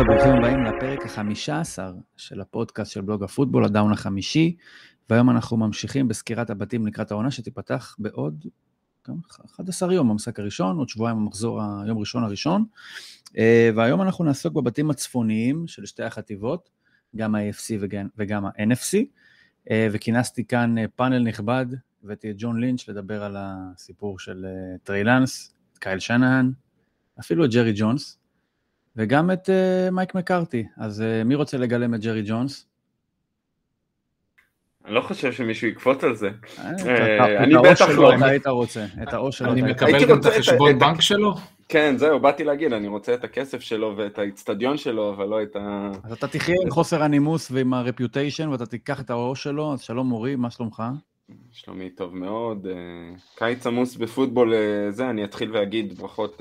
[0.00, 4.56] וברוכים הבאים לפרק החמישה עשר של הפודקאסט של בלוג הפוטבול, הדאון החמישי,
[5.10, 8.46] והיום אנחנו ממשיכים בסקירת הבתים לקראת העונה שתיפתח בעוד
[9.46, 12.64] 11 יום, המשחק הראשון, עוד שבועיים המחזור היום ראשון הראשון,
[13.38, 16.70] אה, והיום אנחנו נעסוק בבתים הצפוניים של שתי החטיבות,
[17.16, 17.84] גם ה-AFC
[18.16, 18.98] וגם ה-NFC,
[19.70, 21.66] אה, וכינסתי כאן אה, פאנל נכבד,
[22.04, 24.46] הבאתי את ג'ון לינץ' לדבר על הסיפור של
[24.82, 26.52] טריי לאנס, קייל שנהן,
[27.20, 28.19] אפילו את ג'רי ג'ונס,
[28.96, 30.66] וגם את uh, מייק מקארתי.
[30.78, 32.70] אז uh, מי רוצה לגלם את ג'רי ג'ונס?
[34.84, 36.30] אני לא חושב שמישהו יקפוץ על זה.
[36.58, 38.14] אה, אני בטח לא.
[38.14, 39.52] אתה היית רוצה, את הראש שלו.
[39.52, 41.34] אני מקבל גם את החשבון בנק שלו?
[41.68, 45.56] כן, זהו, באתי להגיד, אני רוצה את הכסף שלו ואת האיצטדיון שלו, אבל לא את
[45.56, 45.90] ה...
[46.04, 50.06] אז אתה תחיה עם חוסר הנימוס ועם הרפיוטיישן, ואתה תיקח את הראש שלו, אז שלום
[50.06, 50.82] מורי, מה שלומך?
[51.52, 52.66] שלומי טוב מאוד.
[53.34, 54.54] קיץ עמוס בפוטבול
[54.90, 56.40] זה, אני אתחיל ואגיד ברכות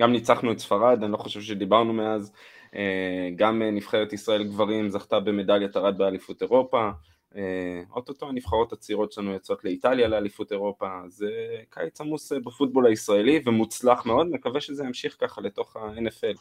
[0.00, 2.32] גם ניצחנו את ספרד, אני לא חושב שדיברנו מאז,
[2.74, 6.90] אה, גם נבחרת ישראל גברים זכתה במדליית ארד באליפות אירופה,
[7.36, 11.30] אה, אוטוטו הנבחרות הצעירות שלנו יוצאות לאיטליה לאליפות אירופה, זה
[11.70, 16.38] קיץ עמוס בפוטבול הישראלי ומוצלח מאוד, מקווה שזה ימשיך ככה לתוך ה-NFL.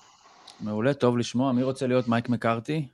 [0.61, 1.51] מעולה, טוב לשמוע.
[1.51, 2.87] מי רוצה להיות מייק מקארתי?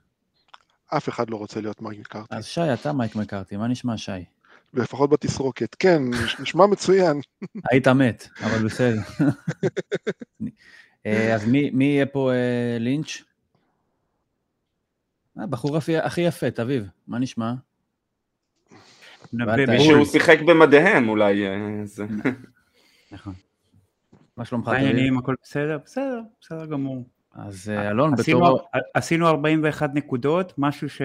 [0.98, 2.36] אף אחד לא רוצה להיות מייק מקארתי.
[2.36, 4.12] אז שי, אתה מייק מקארתי, מה נשמע שי?
[4.73, 5.75] לפחות בתסרוקת.
[5.75, 6.02] כן,
[6.39, 7.22] נשמע מצוין.
[7.72, 9.02] היית מת, אבל בסדר.
[11.06, 13.23] אה, אז מי, מי יהיה פה אה, לינץ'?
[15.38, 17.53] הבחור אה, הכי יפה, תביב, מה נשמע?
[19.80, 21.44] שהוא שיחק במדיהם אולי.
[23.11, 23.33] נכון.
[24.38, 24.67] מה שלומך?
[24.67, 25.78] העניינים, הכל בסדר?
[25.86, 27.04] בסדר, בסדר גמור.
[27.33, 28.67] אז אלון, בתור...
[28.94, 31.02] עשינו 41 נקודות, משהו ש...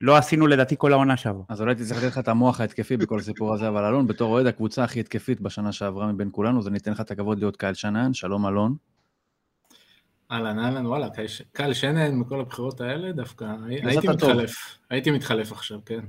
[0.00, 1.42] לא עשינו לדעתי כל העונה שעברה.
[1.48, 4.46] אז אולי צריך לתת לך את המוח ההתקפי בכל הסיפור הזה, אבל אלון, בתור אוהד
[4.46, 7.74] הקבוצה הכי התקפית בשנה שעברה מבין כולנו, אז אני אתן לך את הכבוד להיות קייל
[7.74, 8.76] שנן, שלום אלון.
[10.30, 11.08] אהלן אהלן וואלה,
[11.52, 16.00] קייל שנן מכל הבחירות האלה דווקא, הייתי מתחלף, הייתי מתחלף עכשיו, כן.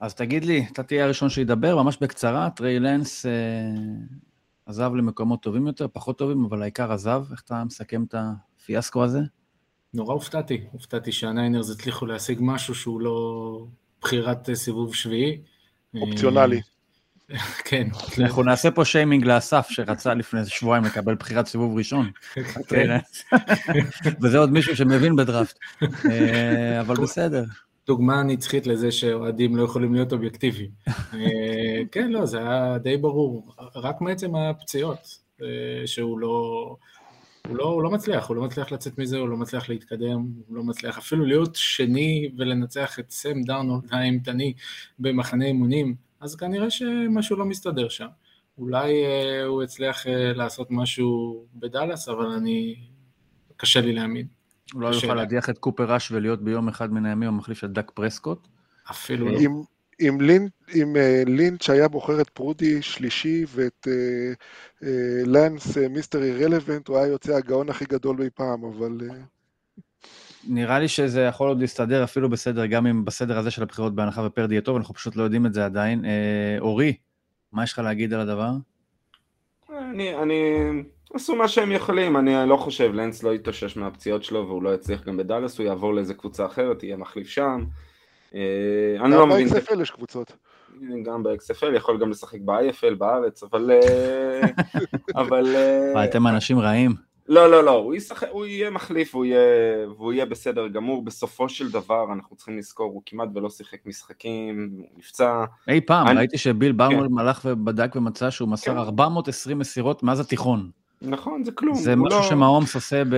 [0.00, 3.32] אז תגיד לי, אתה תהיה הראשון שידבר, ממש בקצרה, טריי לנס אה,
[4.66, 9.20] עזב למקומות טובים יותר, פחות טובים, אבל העיקר עזב, איך אתה מסכם את הפיאסקו הזה?
[9.94, 13.66] נורא הופתעתי, הופתעתי שהניינרס הצליחו להשיג משהו שהוא לא
[14.02, 15.40] בחירת סיבוב שביעי.
[16.00, 16.60] אופציונלי.
[17.64, 17.88] כן.
[18.18, 22.10] אנחנו נעשה פה שיימינג לאסף שרצה לפני שבועיים לקבל בחירת סיבוב ראשון.
[22.68, 22.98] כן.
[24.22, 25.58] וזה עוד מישהו שמבין בדראפט,
[26.10, 27.44] אה, אבל בסדר.
[27.86, 30.70] דוגמה נצחית לזה שאוהדים לא יכולים להיות אובייקטיביים.
[30.88, 36.76] אה, כן, לא, זה היה די ברור, רק מעצם הפציעות, אה, שהוא לא...
[37.48, 40.56] הוא לא, הוא לא מצליח, הוא לא מצליח לצאת מזה, הוא לא מצליח להתקדם, הוא
[40.56, 44.54] לא מצליח אפילו להיות שני ולנצח את סם דארנולד האימתני
[44.98, 48.08] במחנה אימונים, אז כנראה שמשהו לא מסתדר שם.
[48.58, 52.76] אולי אה, הוא הצליח אה, לעשות משהו בדאלאס, אבל אני...
[53.56, 54.26] קשה לי להאמין.
[54.74, 57.90] אולי הוא יוכל להדיח את קופר ראש ולהיות ביום אחד מן הימים המחליף של דק
[57.90, 58.48] פרסקוט?
[58.90, 59.38] אפילו לא.
[60.00, 64.86] אם, לינ, אם uh, לינץ' היה בוחר את פרודי שלישי ואת uh, uh,
[65.26, 68.98] לנס uh, מיסטר אירלוונט, הוא היה יוצא הגאון הכי גדול אי פעם, אבל...
[70.48, 74.22] נראה לי שזה יכול עוד להסתדר אפילו בסדר, גם אם בסדר הזה של הבחירות בהנחה
[74.26, 76.04] ופרדי יהיה טוב, אנחנו פשוט לא יודעים את זה עדיין.
[76.04, 76.96] Uh, אורי,
[77.52, 78.50] מה יש לך להגיד על הדבר?
[79.78, 80.42] אני, אני,
[81.14, 85.04] עשו מה שהם יכולים, אני לא חושב, לנס לא יתאושש מהפציעות שלו והוא לא יצליח
[85.04, 87.64] גם בדאלאס, הוא יעבור לאיזה קבוצה אחרת, יהיה מחליף שם.
[88.34, 89.48] אה, אני לא מבין...
[89.48, 90.32] גם ב-XFL יש קבוצות.
[91.04, 93.70] גם ב-XFL, יכול גם לשחק ב-IFL בארץ, אבל...
[93.70, 94.40] אה,
[95.22, 95.56] אבל...
[95.56, 96.94] אה, אתם אנשים רעים.
[97.28, 101.04] לא, לא, לא, הוא, ישחק, הוא יהיה מחליף והוא יהיה, והוא יהיה בסדר גמור.
[101.04, 105.44] בסופו של דבר, אנחנו צריכים לזכור, הוא כמעט ולא שיחק משחקים, הוא נפצע.
[105.68, 106.18] אי פעם, אני...
[106.18, 107.18] ראיתי שביל באומר כן.
[107.18, 108.78] הלך ובדק ומצא שהוא מסר כן.
[108.78, 110.70] 420 מסירות מאז התיכון.
[111.06, 111.74] נכון, זה כלום.
[111.74, 112.24] זה משהו לא...
[112.28, 113.14] שמהומס עושה ב...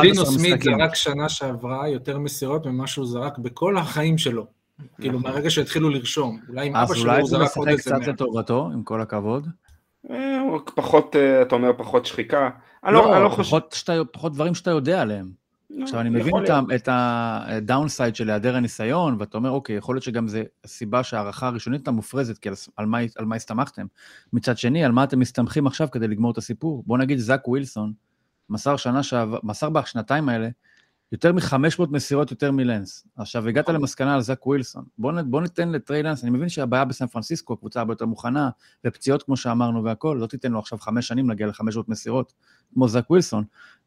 [0.00, 4.46] ג'ינו סמית זרק שנה שעברה יותר מסירות ממה שהוא זרק בכל החיים שלו.
[5.00, 5.30] כאילו, נכון.
[5.30, 6.40] מהרגע שהתחילו לרשום.
[6.48, 7.80] אולי עם אבא שלו הוא זרק עוד איזה...
[7.80, 9.46] אז אולי זה משחק קצת לטובתו, עם כל הכבוד.
[10.10, 10.42] אה,
[10.74, 12.50] פחות, אה, אתה אומר, פחות שחיקה.
[12.84, 15.41] לא, לא, לא פחות, פחות דברים שאתה יודע עליהם.
[15.82, 16.34] עכשיו, אני מבין
[16.74, 21.80] את הדאונסייד של היעדר הניסיון, ואתה אומר, אוקיי, יכול להיות שגם זה הסיבה שההערכה הראשונית
[21.80, 23.86] הייתה מופרזת, כי על מה, על מה הסתמכתם.
[24.32, 26.82] מצד שני, על מה אתם מסתמכים עכשיו כדי לגמור את הסיפור?
[26.86, 27.92] בוא נגיד, זאק ווילסון
[28.50, 30.48] מסר שנה שעבר, מסר בשנתיים האלה
[31.12, 33.06] יותר מ-500 מסירות יותר מלנס.
[33.16, 33.74] עכשיו, הגעת נכון.
[33.74, 34.84] למסקנה על זאק ווילסון.
[34.98, 38.50] בוא, בוא ניתן לטריי לנס, אני מבין שהבעיה בסן פרנסיסקו, הקבוצה הרבה יותר מוכנה,
[38.86, 42.32] ופציעות כמו שאמרנו והכול, לא תיתן לו עכשיו חמש שנים להגיע ל-500 מסירות,
[42.74, 43.44] כמו זאק ווילסון,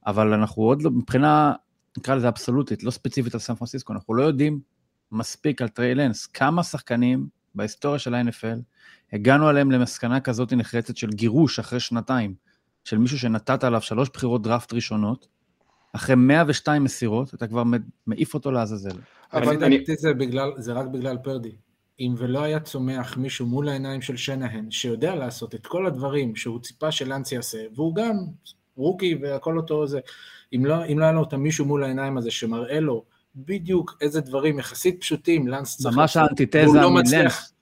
[0.07, 1.53] אבל אנחנו עוד לא, מבחינה
[1.97, 4.59] נקרא לזה אבסולוטית, לא ספציפית על סן פרנסיסקו, אנחנו לא יודעים
[5.11, 8.59] מספיק על טריי לנס, כמה שחקנים בהיסטוריה של ה-NFL
[9.13, 12.35] הגענו עליהם למסקנה כזאת נחרצת של גירוש אחרי שנתיים,
[12.83, 15.27] של מישהו שנתת עליו שלוש בחירות דראפט ראשונות,
[15.93, 17.63] אחרי 102 מסירות, אתה כבר
[18.07, 18.97] מעיף אותו לעזאזל.
[19.33, 21.51] אבל לדעתי זה, בגלל, זה רק בגלל פרדי.
[21.99, 26.59] אם ולא היה צומח מישהו מול העיניים של שנהן, שיודע לעשות את כל הדברים שהוא
[26.59, 28.17] ציפה שלאנס יעשה, והוא גם
[28.77, 29.99] רוקי והכל אותו זה,
[30.55, 33.03] אם לא, אם לא היה לו אותם מישהו מול העיניים הזה שמראה לו
[33.35, 35.95] בדיוק איזה דברים יחסית פשוטים לאנס צריך...
[35.95, 37.55] ממש האנטיתזה לא מלנס.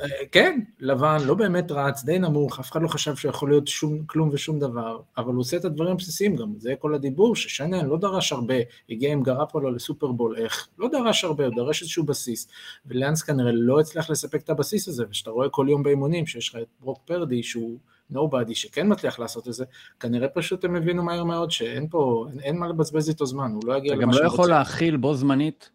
[0.00, 4.04] אה, כן, לבן, לא באמת רץ, די נמוך, אף אחד לא חשב שיכול להיות שום,
[4.06, 7.98] כלום ושום דבר, אבל הוא עושה את הדברים הבסיסיים גם, זה כל הדיבור, ששנן לא
[7.98, 8.54] דרש הרבה,
[8.90, 10.68] הגיע עם גרפולו לסופרבול, איך?
[10.78, 12.48] לא דרש הרבה, הוא דרש איזשהו בסיס,
[12.86, 16.56] ולאנס כנראה לא הצליח לספק את הבסיס הזה, וכשאתה רואה כל יום באימונים שיש לך
[16.56, 17.78] את ברוק פרדי, שהוא
[18.10, 19.64] נובדי שכן מצליח לעשות את זה,
[20.00, 23.62] כנראה פשוט הם הבינו מהר מאוד שאין פה, אין, אין מה לבזבז איתו זמן, הוא
[23.66, 24.18] לא יגיע למה שהוא רוצה.
[24.18, 25.70] אתה גם לא יכול להכיל בו זמנית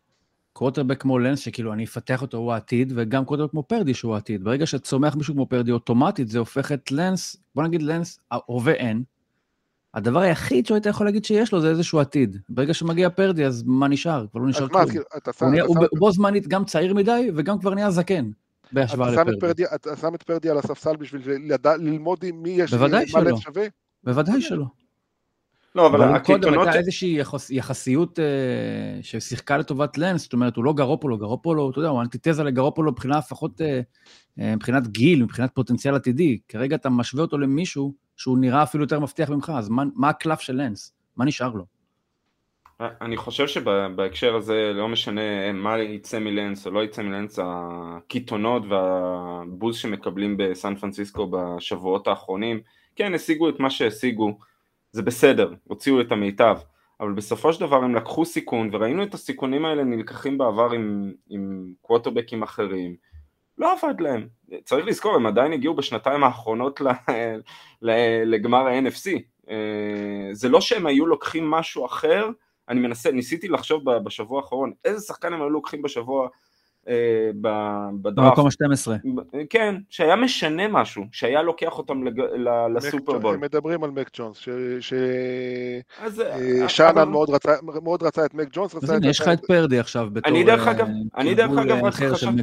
[0.53, 4.43] קווטרבק כמו לנס, שכאילו אני אפתח אותו, הוא העתיד, וגם קווטרבק כמו פרדי שהוא העתיד.
[4.43, 9.03] ברגע שצומח מישהו כמו פרדי, אוטומטית זה הופך את לנס, בוא נגיד לנס, הווה אין.
[9.93, 12.37] הדבר היחיד שהיית יכול להגיד שיש לו זה איזשהו עתיד.
[12.49, 14.25] ברגע שמגיע פרדי, אז מה נשאר?
[14.31, 14.85] כבר לא נשאר כלום.
[15.67, 18.29] הוא בו זמנית גם צעיר מדי, וגם כבר נהיה זקן.
[18.71, 19.63] בהשוואה לפרדי.
[19.75, 21.21] אתה שם את פרדי על הספסל בשביל
[21.79, 23.37] ללמוד עם מי יש, בוודאי שלא.
[24.03, 24.65] בוודאי שלא.
[25.75, 26.43] לא, אבל הקיתונות...
[26.45, 28.23] קודם הייתה איזושהי יחס, יחסיות אה,
[29.01, 33.17] ששיחקה לטובת לנס, זאת אומרת, הוא לא גרופולו, גרופולו, אתה יודע, הוא אנטיתזה לגרופולו מבחינה
[33.17, 33.81] לפחות, אה,
[34.39, 36.39] אה, מבחינת גיל, מבחינת פוטנציאל עתידי.
[36.47, 40.39] כרגע אתה משווה אותו למישהו שהוא נראה אפילו יותר מבטיח ממך, אז מה, מה הקלף
[40.39, 40.93] של לנס?
[41.17, 41.78] מה נשאר לו?
[42.81, 49.77] אני חושב שבהקשר הזה לא משנה מה יצא מלנס או לא יצא מלנס, הקיתונות והבוז
[49.77, 52.61] שמקבלים בסן פרנסיסקו בשבועות האחרונים,
[52.95, 54.37] כן השיגו את מה שהשיגו,
[54.91, 56.57] זה בסדר, הוציאו את המיטב,
[56.99, 61.73] אבל בסופו של דבר הם לקחו סיכון וראינו את הסיכונים האלה נלקחים בעבר עם, עם
[61.81, 62.95] קווטרבקים אחרים,
[63.57, 64.27] לא עבד להם,
[64.63, 66.81] צריך לזכור הם עדיין הגיעו בשנתיים האחרונות
[68.25, 69.09] לגמר ה-NFC,
[69.49, 72.29] אה, זה לא שהם היו לוקחים משהו אחר
[72.69, 76.27] אני מנסה, ניסיתי לחשוב בשבוע האחרון, איזה שחקן הם היו לוקחים בשבוע
[76.87, 77.29] אה,
[78.01, 78.39] בדראפט.
[78.39, 78.91] במקום ה-12.
[79.49, 82.03] כן, שהיה משנה משהו, שהיה לוקח אותם
[82.75, 83.35] לסופרבול.
[83.35, 84.37] הם מדברים על מק ג'ונס,
[86.69, 87.05] ששאנן אה,
[87.83, 88.75] מאוד רצה את מק ג'ונס.
[88.75, 90.87] אז הנה, יש לך את פרדי עכשיו בתור אני דרך אגב,
[91.17, 92.41] אני דרך אגב רק חשבתי...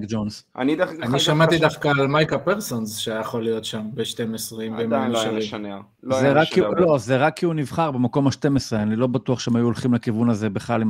[0.57, 0.77] אני
[1.19, 4.79] שמעתי דווקא על מייקה פרסונס שיכול להיות שם ב-12.
[4.79, 5.81] עדיין לא היה משנה.
[6.07, 9.95] לא, לא, זה רק כי הוא נבחר במקום ה-12, אני לא בטוח שהם היו הולכים
[9.95, 10.83] לכיוון הזה בכלל,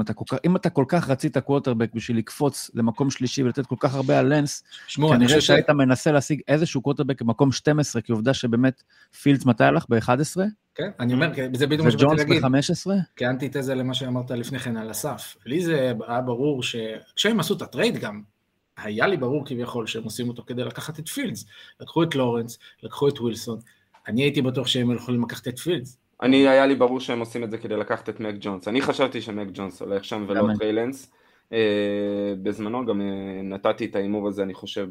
[0.46, 4.34] אם אתה כל כך רצית קווטרבק בשביל לקפוץ למקום שלישי ולתת כל כך הרבה על
[4.34, 4.64] לנס,
[4.96, 8.82] כנראה שהיית מנסה להשיג איזשהו קווטרבק במקום 12, כי עובדה שבאמת
[9.22, 9.86] פילדס מתי הלך?
[9.88, 10.40] ב-11?
[10.74, 12.44] כן, אני אומר, זה בדיוק מה שבאתי להגיד.
[12.44, 12.92] וג'ונס ב-15?
[13.16, 15.36] כאנטיתזה למה שאמרת לפני כן על הספ.
[15.46, 18.22] לי זה היה ברור שכשהם עשו את ה trade גם,
[18.76, 21.46] היה לי ברור כביכול שהם עושים אותו כדי לקחת את פילדס.
[21.80, 23.58] לקחו את לורנס, לקחו את ווילסון,
[24.08, 25.98] אני הייתי בטוח שהם יכולים לקחת את פילדס.
[26.22, 28.68] אני, היה לי ברור שהם עושים את זה כדי לקחת את מק ג'ונס.
[28.68, 31.12] אני חשבתי שמק ג'ונס הולך שם ולא טריי לאנס.
[31.52, 34.88] אה, בזמנו גם אה, נתתי את ההימור הזה אני חושב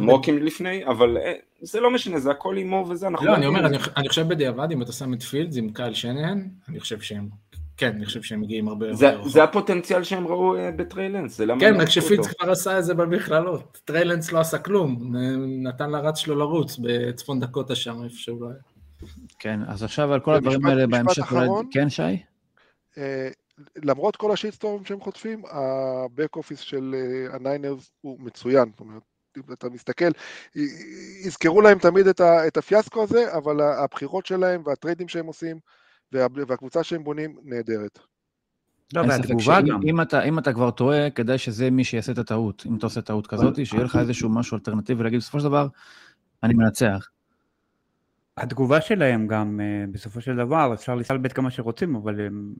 [0.00, 3.26] ב mockים לפני, אבל אה, זה לא משנה, זה הכל הימור וזה, אנחנו...
[3.26, 3.66] לא, אני אומר,
[3.96, 7.28] אני חושב בדיעבד, אם אתה שם את פילדס עם קייל שנהן, אני חושב שהם
[7.76, 9.28] כן, אני חושב שהם מגיעים הרבה יותר רחוק.
[9.28, 11.60] זה הפוטנציאל שהם ראו בטריי לאנס, זה למה...
[11.60, 13.80] כן, רק שפילדס כבר עשה את זה במכללות.
[13.84, 15.16] טריי לאנס לא עשה כלום,
[15.62, 18.58] נתן לרץ שלו לרוץ בצפון דקוטה שם, איפה שהוא לא היה.
[19.38, 21.32] כן, אז עכשיו על כל הדברים האלה בהמשך,
[21.70, 22.22] כן, שי?
[23.76, 28.70] למרות כל השיטסטורמים שהם חוטפים, ה-back office של אה, הניינרס הוא מצוין.
[28.70, 29.02] זאת אומרת,
[29.36, 30.10] אם אתה מסתכל,
[31.24, 35.58] יזכרו להם תמיד את, הפיאסקו הזה, אבל הבחירות שלהם והטריידים שהם עושים
[36.48, 37.98] והקבוצה שהם בונים נהדרת.
[38.94, 39.80] לא, והתגובה גם.
[39.82, 42.66] אם אתה, אם אתה כבר טועה, כדאי שזה מי שיעשה את הטעות.
[42.66, 45.68] אם אתה עושה טעות כזאת, שיהיה לך איזשהו משהו אלטרנטיבי ולהגיד, בסופו של דבר,
[46.42, 47.08] אני מנצח.
[48.36, 52.54] התגובה שלהם גם, אה, בסופו של דבר, אפשר לסלבט כמה שרוצים, אבל הם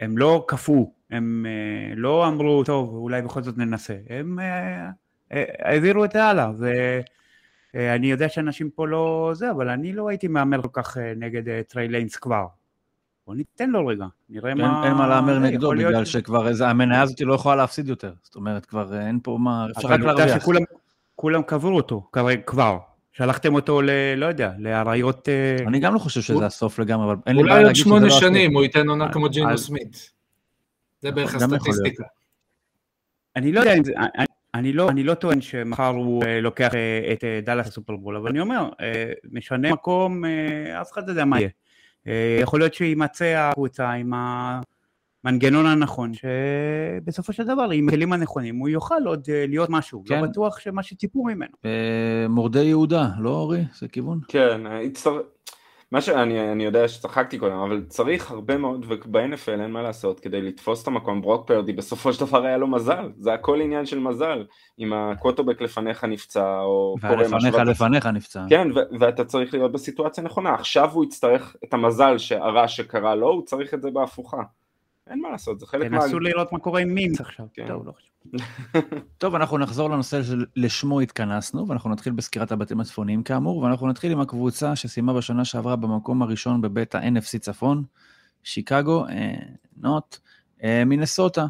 [0.00, 4.90] הם לא קפאו, הם אה, לא אמרו, טוב, אולי בכל זאת ננסה, הם אה,
[5.58, 6.50] העבירו את זה הלאה,
[7.74, 11.88] ואני יודע שאנשים פה לא זה, אבל אני לא הייתי מהמר כל כך נגד טריי
[11.88, 12.46] לאנס כבר.
[13.26, 14.86] בוא ניתן לו רגע, נראה מה...
[14.86, 18.12] אין מה להמר נגדו, בגלל שכבר המניה הזאת לא יכולה להפסיד יותר.
[18.22, 20.46] זאת אומרת, כבר אין פה מה, אפשר רק להרוויח.
[21.14, 22.08] כולם קברו אותו,
[22.46, 22.78] כבר.
[23.12, 23.90] שלחתם אותו ל...
[24.16, 25.28] לא יודע, לאריות...
[25.66, 28.04] אני גם לא חושב שזה הסוף לגמרי, אבל אין לי בעיה להגיד שזה לא הסוף.
[28.04, 30.12] אולי עוד שמונה שנים הוא ייתן עונה כמו ג'ינו סמית.
[31.00, 32.04] זה בערך הסטטיסטיקה.
[33.36, 33.92] אני לא יודע אם זה...
[34.58, 36.72] אני לא, אני לא טוען שמחר הוא לוקח
[37.12, 38.68] את דאלאס לסופרבול, אבל אני אומר,
[39.32, 40.24] משנה מקום,
[40.80, 41.50] אף אחד לא יודע מה יהיה.
[42.40, 44.12] יכול להיות שיימצא הקבוצה עם.
[45.24, 50.02] המנגנון הנכון, שבסופו של דבר, עם הכלים הנכונים, הוא יוכל עוד אה, להיות משהו.
[50.06, 50.22] לא כן.
[50.22, 51.52] לא בטוח שמה שציפו ממנו.
[51.64, 53.64] אה, מורדי יהודה, לא אורי?
[53.78, 54.20] זה כיוון?
[54.28, 55.20] כן, הצטר...
[55.92, 60.42] מה שאני אני יודע שצחקתי קודם, אבל צריך הרבה מאוד, וב-NFL אין מה לעשות, כדי
[60.42, 63.98] לתפוס את המקום, ברוק פרדי בסופו של דבר היה לו מזל, זה הכל עניין של
[63.98, 64.44] מזל,
[64.78, 67.32] אם הקווטובק לפניך נפצע, או קורה משהו.
[67.32, 68.44] והלפניך לפניך נפצע.
[68.48, 73.28] כן, ו- ואתה צריך להיות בסיטואציה נכונה, עכשיו הוא יצטרך את המזל הרע שקרה לו,
[73.28, 74.42] הוא צריך את זה בהפוכה.
[75.10, 76.00] אין מה לעשות, זה חלק מה...
[76.00, 77.46] תנסו לראות מה קורה עם מינץ עכשיו.
[77.54, 77.66] כן.
[77.68, 78.08] טוב, לא חשוב.
[79.18, 84.20] טוב, אנחנו נחזור לנושא שלשמו התכנסנו, ואנחנו נתחיל בסקירת הבתים הצפוניים כאמור, ואנחנו נתחיל עם
[84.20, 87.84] הקבוצה שסיימה בשנה שעברה במקום הראשון בבית ה-NFC צפון,
[88.42, 89.34] שיקגו, אה,
[89.76, 90.18] נוט,
[90.64, 91.46] אה, מינסוטה.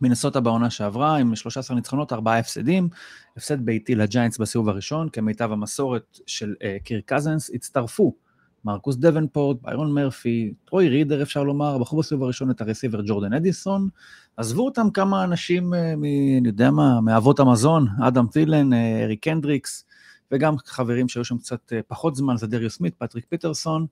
[0.00, 2.88] מינסוטה בעונה שעברה עם 13 ניצחונות, 4 הפסדים,
[3.36, 8.14] הפסד ביתי לג'יינטס בסיבוב הראשון, כמיטב המסורת של אה, קירק קאזנס, הצטרפו
[8.64, 13.88] מרקוס דבנפורט, ביירון מרפי, טרוי רידר אפשר לומר, בחרו בסיבוב הראשון את הרסיבר ג'ורדן אדיסון,
[14.36, 16.04] עזבו אותם כמה אנשים, אה, מ,
[16.38, 19.84] אני יודע מה, מאבות המזון, אדם טילן, אה, אריק קנדריקס,
[20.32, 23.86] וגם חברים שהיו שם קצת אה, פחות זמן, זדריוס סמית, פטריק פיטרסון.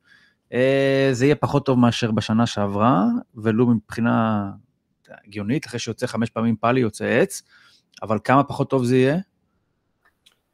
[1.12, 4.50] זה יהיה פחות טוב מאשר בשנה שעברה, ולו מבחינה
[5.24, 7.42] הגיונית, אחרי שיוצא חמש פעמים פאלי יוצא עץ,
[8.02, 9.18] אבל כמה פחות טוב זה יהיה?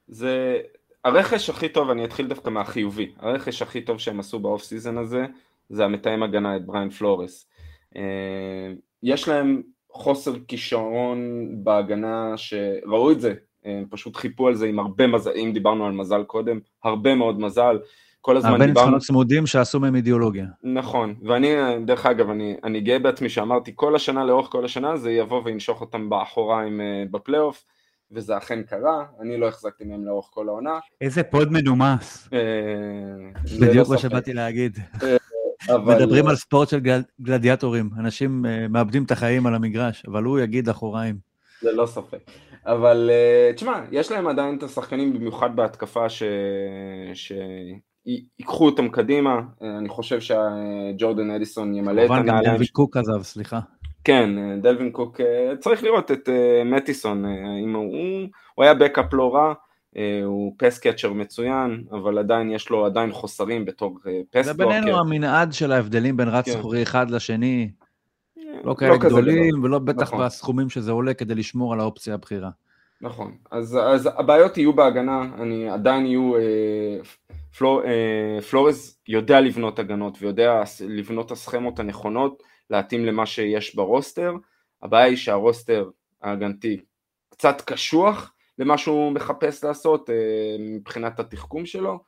[0.09, 0.59] זה,
[1.05, 5.27] הרכש הכי טוב, אני אתחיל דווקא מהחיובי, הרכש הכי טוב שהם עשו באוף סיזון הזה,
[5.69, 7.49] זה המתאם הגנה את בריין פלורס.
[7.97, 13.35] אה, יש להם חוסר כישרון בהגנה שראו את זה,
[13.65, 17.41] הם פשוט חיפו על זה עם הרבה מזל, אם דיברנו על מזל קודם, הרבה מאוד
[17.41, 17.79] מזל.
[18.21, 18.65] כל הזמן דיברנו...
[18.65, 20.47] הרבה ניצחונות צמודים שעשו מהם אידיאולוגיה.
[20.63, 21.49] נכון, ואני,
[21.87, 25.81] דרך אגב, אני, אני גאה בעצמי שאמרתי כל השנה, לאורך כל השנה, זה יבוא וינשוך
[25.81, 27.65] אותם באחוריים אה, בפלייאוף.
[28.13, 30.79] וזה אכן קרה, אני לא החזקתי מהם לאורך כל העונה.
[31.01, 32.29] איזה פוד מנומס.
[32.33, 32.39] אה,
[33.61, 34.79] בדיוק מה שבאתי להגיד.
[35.03, 36.81] אה, מדברים על ספורט של
[37.21, 41.17] גלדיאטורים, אנשים אה, מאבדים את החיים על המגרש, אבל הוא יגיד אחוריים.
[41.61, 42.31] זה לא ספק.
[42.67, 43.11] אבל
[43.57, 46.23] תשמע, יש להם עדיין את השחקנים, במיוחד בהתקפה, ש...
[47.15, 49.41] שיקחו אותם קדימה,
[49.79, 52.27] אני חושב שג'ורדן אדיסון ימלא את הנעליים.
[52.27, 53.61] כמובן גם דויד קוק עזב, סליחה.
[54.05, 57.31] כן, דלווין קוק, אה, צריך לראות את אה, מטיסון, אה,
[57.65, 59.53] אם הוא, הוא היה בקאפ לא רע,
[60.25, 64.43] הוא פס קאצ'ר מצוין, אבל עדיין יש לו עדיין חוסרים בתור פס בלוקר.
[64.43, 66.83] זה בינינו המנעד של ההבדלים בין רץ זכורי כן.
[66.83, 67.71] אחד לשני,
[68.65, 70.27] לא כאלה לא גדולים, ולא בטח נכון.
[70.27, 72.51] בסכומים שזה עולה כדי לשמור על האופציה הבכירה.
[73.01, 76.41] נכון, אז, אז הבעיות יהיו בהגנה, אני עדיין יהיו, אה,
[77.59, 84.35] פלור, אה, פלורז יודע לבנות הגנות ויודע לבנות הסכמות הנכונות, להתאים למה שיש ברוסטר,
[84.83, 85.91] הבעיה היא שהרוסטר
[86.23, 86.81] ההגנתי
[87.31, 91.99] קצת קשוח למה שהוא מחפש לעשות אה, מבחינת התחכום שלו.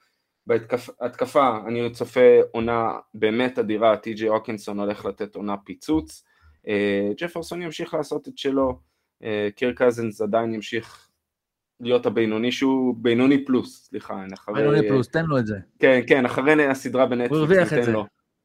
[0.46, 6.24] בהתקפה אני צופה עונה באמת אדירה, טי.ג'י אוקינסון הולך לתת עונה פיצוץ,
[6.68, 8.80] אה, ג'פרסון ימשיך לעשות את שלו,
[9.22, 11.08] אה, קיר קזנס עדיין ימשיך
[11.80, 14.54] להיות הבינוני שהוא בינוני פלוס, סליחה, אחרי...
[14.54, 15.58] בינוני פלוס, תן לו את זה.
[15.78, 17.92] כן, כן, אחרי הסדרה בנטפליקס ניתן,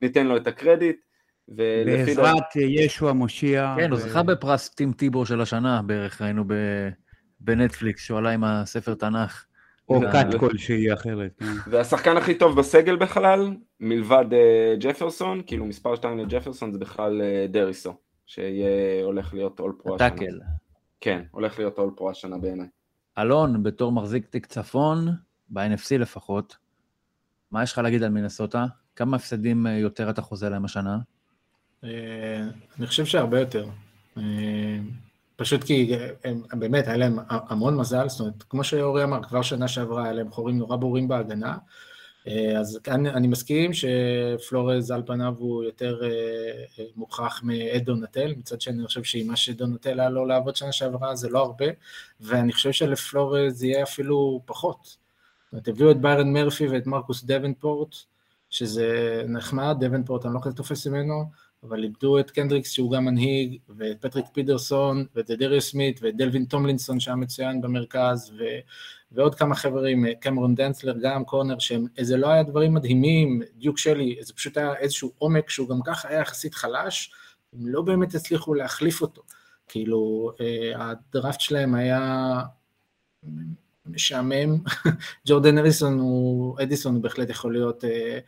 [0.01, 1.01] ניתן לו את הקרדיט.
[1.47, 3.75] בעזרת ישו המושיע.
[3.77, 6.43] כן, הוא זכה בפרס טים טיבור של השנה בערך, ראינו
[7.39, 9.45] בנטפליקס, שהוא עלה עם הספר תנ"ך.
[9.89, 11.31] או כת כלשהי אחרת.
[11.39, 11.45] כן.
[11.67, 17.45] והשחקן הכי טוב בסגל בכלל, מלבד אה, ג'פרסון, כאילו מספר 2 לג'פרסון זה בכלל אה,
[17.49, 17.93] דריסו,
[18.25, 20.09] שיהיה, הולך להיות אול פרו השנה.
[20.09, 20.39] טאקל.
[21.01, 22.67] כן, הולך להיות אול פרו השנה בעיניי.
[23.17, 25.07] אלון, בתור מחזיק תיק צפון,
[25.49, 26.57] ב-NFC לפחות,
[27.51, 28.65] מה יש לך להגיד על מינסוטה?
[28.95, 30.97] כמה הפסדים אה, יותר אתה חוזה להם השנה?
[31.83, 32.43] אה,
[32.79, 33.65] אני חושב שהרבה יותר.
[34.17, 34.23] אה,
[35.35, 39.67] פשוט כי הם, באמת, היה להם המון מזל, זאת אומרת, כמו שאורי אמר, כבר שנה
[39.67, 41.57] שעברה היה להם חורים נורא ברורים בהגנה,
[42.27, 46.01] אה, אז אני, אני מסכים שפלורז על פניו הוא יותר
[46.95, 51.15] מוכח מאד דונאטל, מצד שני אני חושב שעם מה שדונאטל היה לו לעבוד שנה שעברה
[51.15, 51.65] זה לא הרבה,
[52.21, 54.83] ואני חושב שלפלורז יהיה אפילו פחות.
[54.83, 57.95] זאת אומרת, הביאו את ביירן מרפי ואת מרקוס דבנפורט,
[58.49, 61.25] שזה נחמד, דבנפורט אני לא כזה תופס ממנו,
[61.63, 66.45] אבל איבדו את קנדריקס שהוא גם מנהיג, ואת פטריק פידרסון, ואת דריו סמית, ואת דלווין
[66.45, 68.43] טומלינסון שהיה מצוין במרכז, ו...
[69.11, 74.17] ועוד כמה חברים, קמרון דנסלר גם, קורנר, שהם, זה לא היה דברים מדהימים, דיוק שלי,
[74.21, 77.11] זה פשוט היה איזשהו עומק שהוא גם ככה היה יחסית חלש,
[77.53, 79.21] הם לא באמת הצליחו להחליף אותו.
[79.67, 82.39] כאילו, אה, הדראפט שלהם היה
[83.85, 84.57] משעמם,
[85.27, 88.19] ג'ורדן אדיסון הוא, אדיסון הוא בהחלט יכול להיות אה,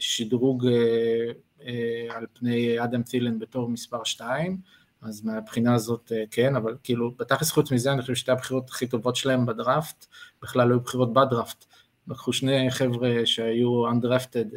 [0.00, 1.32] שדרוג אה,
[1.66, 4.58] אה, על פני אדם טילן בתור מספר 2,
[5.02, 9.16] אז מהבחינה הזאת כן, אבל כאילו בתכלס חוץ מזה אני חושב שתי הבחירות הכי טובות
[9.16, 10.06] שלהם בדראפט,
[10.42, 11.64] בכלל לא היו בחירות בדראפט,
[12.08, 14.54] לקחו שני חבר'ה שהיו undrafted,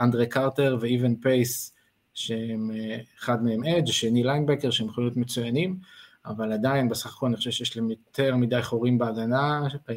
[0.00, 1.74] אנדרי קרטר ואיבן פייס,
[2.14, 2.70] שהם
[3.18, 5.78] אחד מהם edge, שני linebacker, שהם יכולים להיות מצוינים,
[6.26, 9.94] אבל עדיין בסך הכל אני חושב שיש להם יותר מדי חורים בהגנה, אה,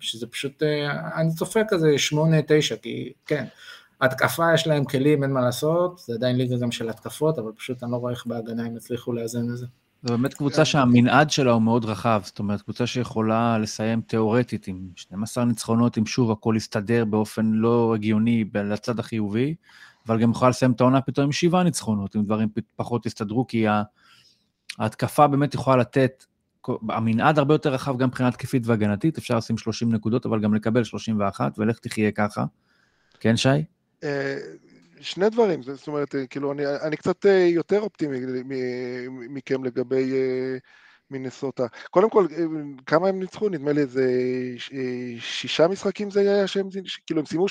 [0.00, 3.44] שזה פשוט, אה, אני צופה כזה שמונה, תשע, כי כן,
[4.00, 7.82] התקפה יש להם כלים, אין מה לעשות, זה עדיין ליגה גם של התקפות, אבל פשוט
[7.82, 9.66] אני לא רואה איך בהגנה הם יצליחו לאזן את זה.
[10.02, 14.88] זו באמת קבוצה שהמנעד שלה הוא מאוד רחב, זאת אומרת, קבוצה שיכולה לסיים תיאורטית עם
[14.96, 19.54] 12 ניצחונות, אם שוב הכל יסתדר באופן לא הגיוני לצד החיובי,
[20.06, 23.66] אבל גם יכולה לסיים את העונה פתאום עם שבעה ניצחונות, אם דברים פחות יסתדרו, כי
[24.78, 26.24] ההתקפה באמת יכולה לתת,
[26.88, 30.84] המנעד הרבה יותר רחב גם מבחינה תקפית והגנתית, אפשר לשים 30 נקודות, אבל גם לקבל
[30.84, 32.44] 31, ולך תחיה ככה.
[33.20, 33.48] כן, שי?
[34.04, 34.38] אה,
[35.00, 38.18] שני דברים, זאת אומרת, אה, כאילו, אני, אני קצת אה, יותר אופטימי
[39.28, 40.12] מכם לגבי
[41.10, 41.66] מינסוטה.
[41.90, 42.26] קודם כל,
[42.86, 43.48] כמה הם ניצחו?
[43.48, 44.04] נדמה לי איזה
[45.18, 46.68] שישה משחקים זה היה שהם,
[47.06, 47.48] כאילו הם סיימו 13-4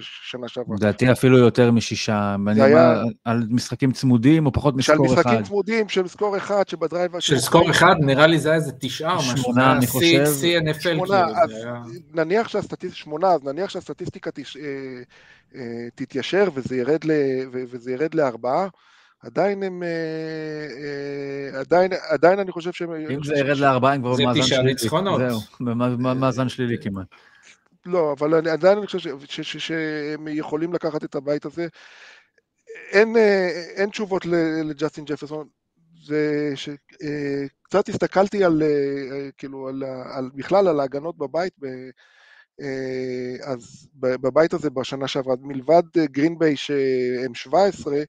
[0.00, 0.76] שנה שעברה.
[0.76, 2.36] לדעתי אפילו יותר משישה.
[2.54, 3.02] זה היה...
[3.24, 5.14] על משחקים צמודים או פחות מסקור אחד.
[5.14, 7.18] שעל משחקים צמודים של סקור אחד, שבדרייב...
[7.18, 9.36] של סקור אחד, נראה לי זה היה איזה תשעה או משהו.
[9.36, 10.24] שמונה, אני חושב.
[10.40, 11.50] שיא NFL, שמונה, אז
[12.14, 14.30] נניח שהסטטיסטיקה, שמונה, אז נניח שהסטטיסטיקה
[15.94, 18.68] תתיישר וזה ירד לארבעה.
[19.20, 22.92] עדיין הם, אה, אה, עדיין, עדיין אני חושב שהם...
[22.92, 24.42] אם זה ירד לארבעה, הם כבר במאזן שלילי.
[24.42, 25.20] זה תשעה ניצחונות.
[25.20, 25.40] זהו,
[25.98, 27.06] במאזן שלילי כמעט.
[27.86, 31.68] לא, אבל אני, עדיין אני חושב שהם יכולים לקחת את הבית הזה.
[32.90, 34.26] אין, אה, אין תשובות
[34.64, 35.48] לג'סטין ג'פרסון.
[36.04, 38.62] זה שקצת הסתכלתי על,
[39.36, 41.66] כאילו, על, על, בכלל על ההגנות בבית, ב,
[43.42, 48.02] אז בבית הזה בשנה שעברה, מלבד גרינביי שהם 17,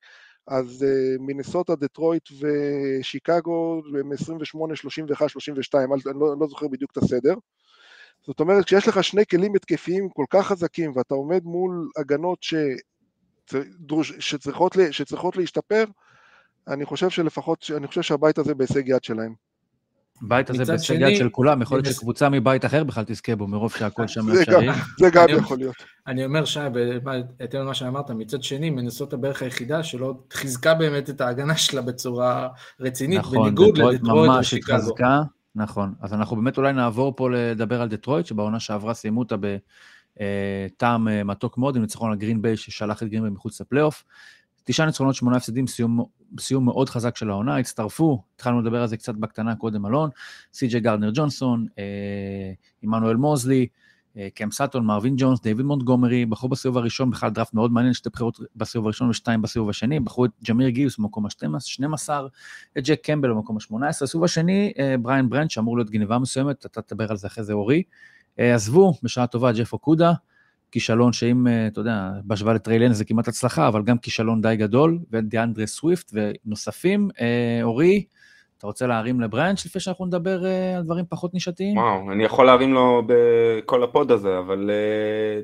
[0.52, 6.98] אז uh, מינסוטה, דטרויט ושיקגו הם 28, 31, 32, אני לא, לא זוכר בדיוק את
[6.98, 7.34] הסדר.
[8.26, 12.54] זאת אומרת, כשיש לך שני כלים התקפיים כל כך חזקים ואתה עומד מול הגנות ש...
[14.20, 15.84] שצריכות, שצריכות להשתפר,
[16.68, 19.51] אני חושב שלפחות, אני חושב שהבית הזה בהישג יד שלהם.
[20.22, 23.72] בית הזה בהישג יד של כולם, יכול להיות שקבוצה מבית אחר בכלל תזכה בו, מרוב
[23.72, 24.68] שהכל שם אפשרי.
[25.00, 25.76] זה גם יכול להיות.
[26.08, 26.60] אני אומר, שי,
[27.04, 32.48] בהתאם למה שאמרת, מצד שני, מנסות הבערך היחידה שלא חיזקה באמת את ההגנה שלה בצורה
[32.80, 34.96] רצינית, נכון, בניגוד לדטרויט ושיקגו.
[35.56, 41.08] נכון, אז אנחנו באמת אולי נעבור פה לדבר על דטרויט, שבעונה שעברה סיימו אותה בטעם
[41.08, 44.04] אה, מתוק מאוד, עם ניצחון על גרין ביי ששלח את גרין ביי מחוץ לפלייאוף.
[44.64, 46.06] תשעה ניצחונות, שמונה הפסדים, סיום,
[46.40, 50.10] סיום מאוד חזק של העונה, הצטרפו, התחלנו לדבר על זה קצת בקטנה קודם, אלון,
[50.54, 51.84] סי.ג'י גרדנר ג'ונסון, אה,
[52.82, 53.68] עמנואל מוזלי,
[54.18, 58.10] אה, קם סאטון, מרווין ג'ונס, דיוויד מונטגומרי, בחרו בסיבוב הראשון, בכלל דראפט מאוד מעניין, שתי
[58.10, 62.10] בחירות בסיבוב הראשון ושתיים בסיבוב השני, בחרו את ג'מיר גיבס במקום ה-12,
[62.78, 66.82] את ג'ק קמבל במקום ה-18, בסיבוב השני, אה, בריין ברנד, שאמור להיות גניבה מסוימת, אתה
[66.82, 67.84] תדבר על זה אחרי זה אורי,
[68.40, 70.14] אה, עזבו, בשעה טובה, ג'ף אוקודה,
[70.72, 75.00] כישלון שאם, אה, אתה יודע, בהשוואה לטריילן זה כמעט הצלחה, אבל גם כישלון די גדול,
[75.12, 77.10] ודיאנדרה סוויפט ונוספים.
[77.22, 78.06] אה, אורי,
[78.58, 81.78] אתה רוצה להרים לבריינץ' לפני שאנחנו נדבר אה, על דברים פחות נישתיים?
[81.78, 84.70] וואו, אני יכול להרים לו בכל הפוד הזה, אבל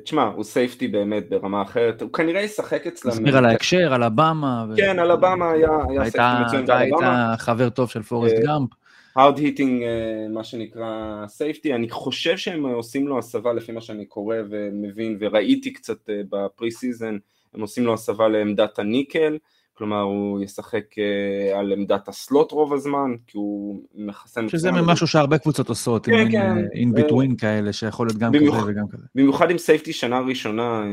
[0.04, 3.14] תשמע, הוא סייפטי באמת ברמה אחרת, הוא כנראה ישחק אצלנו.
[3.14, 4.66] תסביר על ההקשר, על הבמה.
[4.76, 5.68] כן, על הבמה היה
[6.00, 6.64] סייפטי מצוין.
[6.64, 6.94] אתה היית
[7.38, 8.70] חבר טוב של פורסט גאמפ.
[9.18, 14.04] Hard hitting uh, מה שנקרא safety, אני חושב שהם עושים לו הסבה לפי מה שאני
[14.04, 17.16] קורא ומבין וראיתי קצת uh, בפרי סיזן,
[17.54, 19.38] הם עושים לו הסבה לעמדת הניקל,
[19.74, 24.48] כלומר הוא ישחק uh, על עמדת הסלוט רוב הזמן, כי הוא מחסן...
[24.48, 26.28] שזה משהו שהרבה קבוצות עושות, כן,
[26.74, 27.02] עם כן.
[27.02, 28.56] ביטווין כאלה, שיכול להיות גם במיוח...
[28.56, 29.06] כזה וגם כזה.
[29.14, 30.84] במיוחד עם סייפטי שנה ראשונה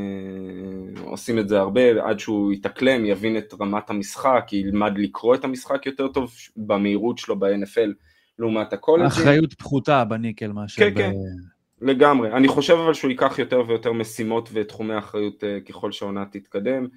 [1.04, 5.86] עושים את זה הרבה, עד שהוא יתאקלם, יבין את רמת המשחק, ילמד לקרוא את המשחק
[5.86, 8.15] יותר טוב במהירות שלו ב-NFL.
[8.40, 9.08] לעומת הקולג'ים.
[9.08, 10.98] אחריות פחותה בניקל מאשר כן, ב...
[10.98, 11.12] כן,
[11.82, 12.32] לגמרי.
[12.32, 16.88] אני חושב אבל שהוא ייקח יותר ויותר משימות ותחומי אחריות uh, ככל שהעונה תתקדם.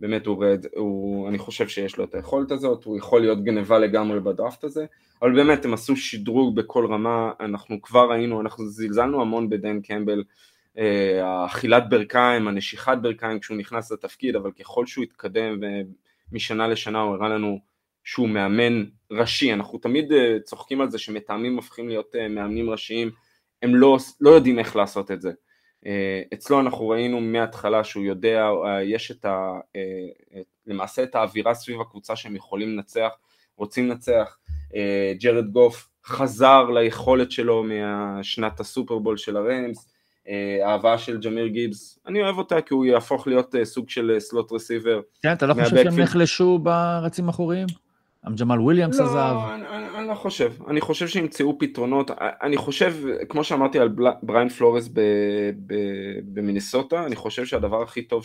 [0.00, 3.78] באמת הוא, רד, הוא, אני חושב שיש לו את היכולת הזאת, הוא יכול להיות גניבה
[3.78, 4.86] לגמרי בדראפט הזה,
[5.22, 10.24] אבל באמת הם עשו שדרוג בכל רמה, אנחנו כבר ראינו, אנחנו זלזלנו המון בדן קמבל,
[10.78, 15.60] אה, אכילת ברכיים, הנשיכת ברכיים כשהוא נכנס לתפקיד, אבל ככל שהוא התקדם
[16.32, 17.60] משנה לשנה הוא הראה לנו
[18.04, 20.14] שהוא מאמן ראשי, אנחנו תמיד uh,
[20.44, 23.10] צוחקים על זה שמתאמים הופכים להיות uh, מאמנים ראשיים,
[23.62, 25.32] הם לא, לא יודעים איך לעשות את זה.
[25.84, 25.88] Uh,
[26.34, 28.48] אצלו אנחנו ראינו מההתחלה שהוא יודע,
[28.84, 29.52] יש את ה...
[30.66, 33.10] למעשה את האווירה סביב הקבוצה שהם יכולים לנצח,
[33.56, 34.38] רוצים לנצח.
[35.20, 39.92] ג'רד גוף חזר ליכולת שלו מהשנת הסופרבול של הרמס,
[40.64, 45.00] אהבה של ג'מיר גיבס, אני אוהב אותה כי הוא יהפוך להיות סוג של slot receiver.
[45.22, 47.66] כן, אתה לא חושב שהם נחלשו ברצים אחוריים?
[48.32, 49.14] ג'מאל וויליאמס לא, עזב.
[49.16, 50.52] לא, אני, אני לא חושב.
[50.68, 52.10] אני חושב שימצאו פתרונות.
[52.42, 52.94] אני חושב,
[53.28, 53.88] כמו שאמרתי על
[54.22, 54.88] בריאן פלורס
[56.24, 58.22] במיניסוטה, אני חושב שהדבר הכי טוב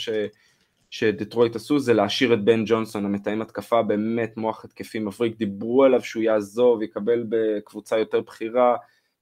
[0.89, 6.01] שדטרויט עשו זה להשאיר את בן ג'ונסון, המתאם התקפה, באמת מוח התקפי מבריק, דיברו עליו
[6.01, 8.75] שהוא יעזוב, יקבל בקבוצה יותר בכירה,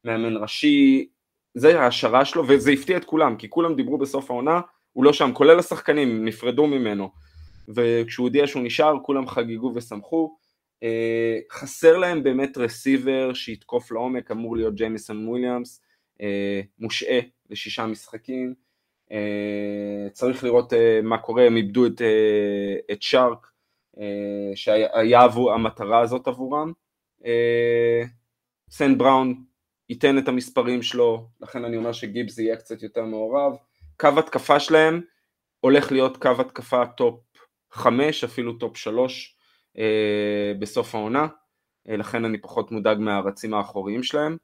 [0.05, 1.07] מאמן ראשי,
[1.53, 4.61] זה ההשערה שלו, וזה הפתיע את כולם, כי כולם דיברו בסוף העונה,
[4.93, 7.09] הוא לא שם, כולל השחקנים, נפרדו ממנו,
[7.69, 10.37] וכשהוא הודיע שהוא נשאר, כולם חגגו ושמחו.
[10.83, 15.81] אה, חסר להם באמת רסיבר שיתקוף לעומק, אמור להיות ג'יימיסון וויליאמס,
[16.21, 18.53] אה, מושעה לשישה משחקים.
[19.11, 22.01] אה, צריך לראות מה קורה, הם איבדו את,
[22.91, 23.47] את שרק,
[24.55, 26.71] שהיה עבור המטרה הזאת עבורם.
[28.69, 29.43] סיינט בראון
[29.89, 33.53] ייתן את המספרים שלו, לכן אני אומר שגיבס יהיה קצת יותר מעורב.
[33.99, 35.01] קו התקפה שלהם
[35.59, 37.19] הולך להיות קו התקפה top
[37.71, 39.36] 5, אפילו top 3 אה,
[40.59, 41.27] בסוף העונה,
[41.89, 44.37] אה, לכן אני פחות מודאג מהרצים האחוריים שלהם.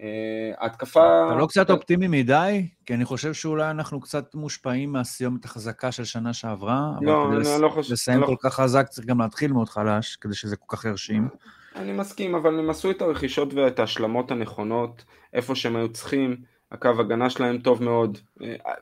[0.00, 1.26] אה, ההתקפה...
[1.26, 2.68] אתה לא קצת אופטימי מדי?
[2.86, 6.92] כי אני חושב שאולי אנחנו קצת מושפעים מהסיומת החזקה של שנה שעברה.
[7.00, 7.92] לא, אני לא חושב...
[7.92, 11.28] לסיים לא כל כך חזק צריך גם להתחיל מאוד חלש, כדי שזה כל כך ירשים.
[11.76, 16.36] אני מסכים, אבל הם עשו את הרכישות ואת ההשלמות הנכונות, איפה שהם היו צריכים,
[16.72, 18.18] הקו הגנה שלהם טוב מאוד.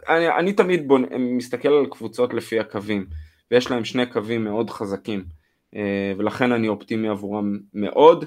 [0.09, 1.05] אני, אני תמיד בונ...
[1.37, 3.07] מסתכל על קבוצות לפי הקווים,
[3.51, 5.25] ויש להם שני קווים מאוד חזקים.
[5.77, 8.25] אה, ולכן אני אופטימי עבורם מאוד.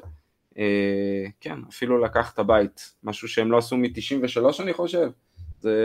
[0.58, 5.10] אה, כן, אפילו לקח את הבית, משהו שהם לא עשו מ-93 אני חושב.
[5.60, 5.76] זה...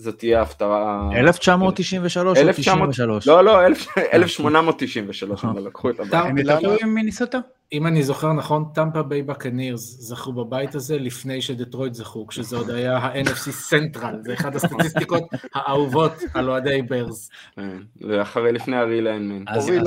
[0.00, 1.10] זאת תהיה הפתעה.
[1.16, 3.26] 1993 או 93?
[3.26, 3.66] לא, לא,
[4.12, 6.14] 1893, אבל לקחו את הבית.
[6.14, 7.38] הם התארחו עם מיניסוטה?
[7.72, 12.70] אם אני זוכר נכון, טמפה ביי בקנירס זכו בבית הזה לפני שדטרויט זכו, כשזה עוד
[12.70, 15.22] היה ה-NFC סנטרל, זה אחת הסטטיסטיקות
[15.54, 17.30] האהובות על אוהדי ברס.
[17.56, 19.44] כן, ואחרי לפני הריליינמן.
[19.56, 19.78] אורי,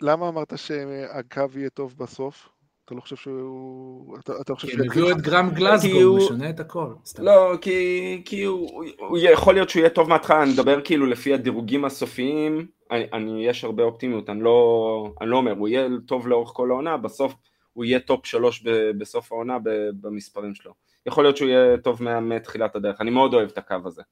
[0.00, 2.48] למה אמרת שהקו יהיה טוב בסוף?
[2.86, 4.18] אתה לא חושב שהוא...
[4.18, 6.94] אתה, אתה חושב כי הם הביאו את גרם גלסגו, הוא משנה את הכל.
[7.18, 11.34] לא, כי, כי הוא, הוא יכול להיות שהוא יהיה טוב מההתחלה, אני מדבר כאילו לפי
[11.34, 16.28] הדירוגים הסופיים, אני, אני יש הרבה אופטימיות, אני לא, אני לא אומר, הוא יהיה טוב
[16.28, 17.34] לאורך כל העונה, בסוף
[17.72, 19.58] הוא יהיה top שלוש ב, בסוף העונה
[20.00, 20.72] במספרים שלו.
[21.06, 24.02] יכול להיות שהוא יהיה טוב מתחילת הדרך, אני מאוד אוהב את הקו הזה.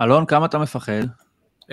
[0.00, 1.02] אלון, כמה אתה מפחד?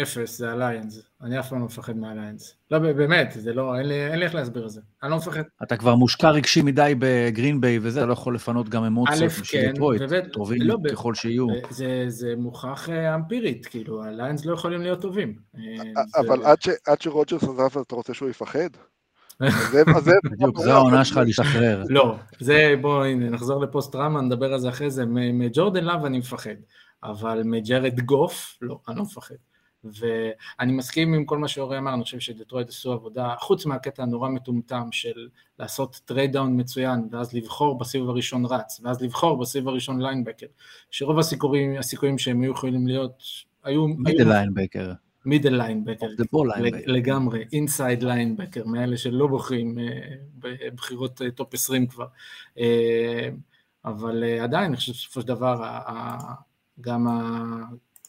[0.01, 1.01] אפס, זה הליונס.
[1.21, 2.55] אני אף פעם לא מפחד מהליונס.
[2.71, 4.81] לא, באמת, זה לא, אין לי, אין לי איך להסביר את זה.
[5.03, 5.41] אני לא מפחד.
[5.63, 9.61] אתה כבר מושקע רגשי מדי בגרין ביי וזה, אתה לא יכול לפנות גם אמוציות בשביל
[9.61, 10.01] כן, דטרויט,
[10.33, 11.47] טובים לא, ככל שיהיו.
[11.69, 15.35] זה, זה מוכח אה, אמפירית, כאילו, הליונס לא יכולים להיות טובים.
[15.55, 15.61] אה,
[16.19, 16.49] אבל זה...
[16.49, 18.69] עד, ש, עד שרוג'רס עזב, אתה רוצה שהוא יפחד?
[20.31, 21.83] בדיוק, זו העונה שלך להשתחרר.
[21.89, 25.05] לא, זה, בוא, הנה, נחזור לפוסט טראומה, נדבר על זה אחרי זה.
[25.07, 26.55] מג'ורדן לאב אני מפחד,
[27.03, 29.35] אבל מג'ארד גוף, לא, אני לא מפחד.
[29.83, 34.29] ואני מסכים עם כל מה שאורי אמר, אני חושב שדטרויט עשו עבודה, חוץ מהקטע הנורא
[34.29, 35.27] מטומטם של
[35.59, 40.45] לעשות trade down מצוין, ואז לבחור בסיבוב הראשון רץ, ואז לבחור בסיבוב הראשון linebacker,
[40.91, 43.23] שרוב הסיכויים, הסיכויים שהם היו יכולים להיות,
[43.63, 43.87] היו...
[43.87, 44.91] middle linebacker.
[45.25, 46.07] Middle linebacker,
[46.85, 49.85] לגמרי, inside linebacker, מאלה שלא בוחרים אה,
[50.39, 52.07] בבחירות אה, top 20 כבר.
[52.59, 53.29] אה,
[53.85, 55.63] אבל עדיין, אני חושב שבסופו של דבר,
[56.81, 57.07] גם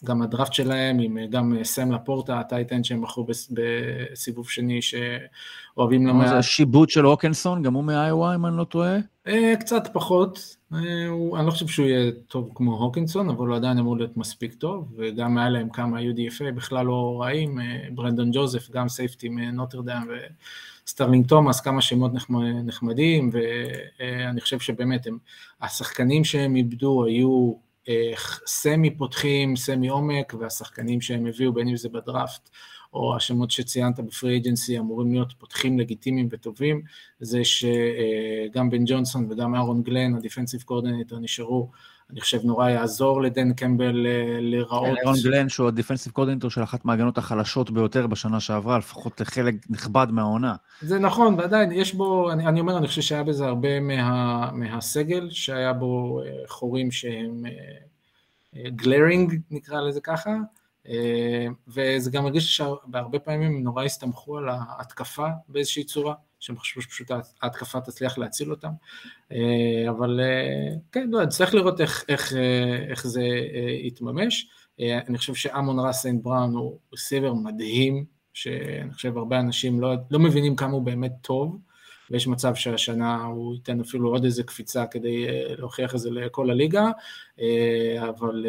[0.05, 4.51] גם הדראפט שלהם, עם אה, גם אה, סם לפורטה, ה tight end שהם מכרו בסיבוב
[4.51, 6.29] שני, שאוהבים למעט.
[6.29, 8.97] זה השיבוט של הוקנסון, גם הוא מאיווה, אם אני לא טועה?
[9.27, 13.97] אה, קצת פחות, אני לא חושב שהוא יהיה טוב כמו הוקינסון, אבל הוא עדיין אמור
[13.97, 17.59] להיות מספיק טוב, וגם היה להם כמה UDFA בכלל לא רעים,
[17.95, 20.07] ברנדון ג'וזף, גם safety מנוטרדם
[20.87, 22.13] וסטרלינג תומאס, כמה שמות
[22.65, 25.19] נחמדים, ואני חושב שבאמת הם,
[25.61, 27.55] השחקנים שהם איבדו היו
[28.47, 32.51] semi פותחים, semi עומק, והשחקנים שהם הביאו, בין אם זה בדראפט,
[32.93, 36.83] או השמות שציינת בפרי אג'נסי אמורים להיות פותחים לגיטימיים וטובים,
[37.21, 41.71] זה שגם בן ג'ונסון וגם אהרון גלן, הדיפנסיב קורדינטור, נשארו
[42.13, 44.99] אני חושב נורא יעזור לדן קמבל אה, להיראות.
[44.99, 50.07] אהרון גלן, שהוא הדיפנסיב קורדינטור של אחת מההגנות החלשות ביותר בשנה שעברה, לפחות לחלק נכבד
[50.11, 50.55] מהעונה.
[50.81, 55.31] זה נכון, ועדיין יש בו, אני, אני אומר, אני חושב שהיה בזה הרבה מה, מהסגל,
[55.31, 57.43] שהיה בו אה, חורים שהם
[58.57, 60.31] גלרינג, אה, נקרא לזה ככה,
[61.69, 66.15] וזה גם מרגיש שבהרבה פעמים הם נורא הסתמכו על ההתקפה באיזושהי צורה.
[66.43, 67.11] שהם חשבו שפשוט
[67.43, 68.71] ההתקפה תצליח להציל אותם.
[69.33, 73.25] אה, אבל אה, כן, לא, נצטרך לראות איך, איך, אה, איך זה
[73.83, 74.49] יתממש.
[74.81, 80.19] אני חושב שאמון רס סיינט בראון הוא סיבר מדהים, שאני חושב הרבה אנשים לא, לא
[80.19, 81.59] מבינים כמה הוא באמת טוב,
[82.11, 85.27] ויש מצב שהשנה הוא ייתן אפילו עוד איזה קפיצה כדי
[85.59, 86.91] להוכיח את זה לכל הליגה,
[88.09, 88.47] אבל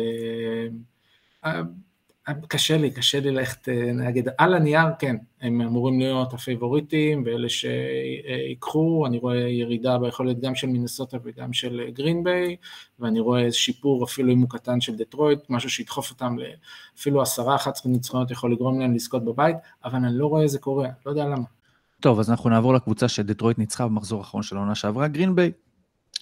[2.48, 9.06] קשה לי, קשה לי ללכת נגד, על הנייר כן, הם אמורים להיות הפייבוריטים ואלה שיקחו,
[9.08, 12.56] אני רואה ירידה ביכולת גם של מינסוטה וגם של גרינביי,
[13.00, 16.36] ואני רואה שיפור אפילו אם הוא קטן של דטרויט, משהו שידחוף אותם
[17.00, 20.60] אפילו עשרה, אחת עשרה ניצחונות יכול לגרום להם לזכות בבית, אבל אני לא רואה איזה
[20.60, 21.46] קורה, לא יודע למה.
[22.00, 25.52] טוב, אז אנחנו נעבור לקבוצה שדטרויט ניצחה במחזור האחרון של העונה שעברה, גרינביי.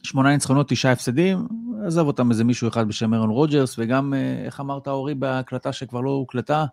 [0.03, 1.47] שמונה ניצחונות, תשעה הפסדים,
[1.86, 6.02] עזב אותם איזה מישהו אחד בשם אהרון רוג'רס, וגם, אה, איך אמרת, אורי, בהקלטה שכבר
[6.02, 6.65] לא הוקלטה,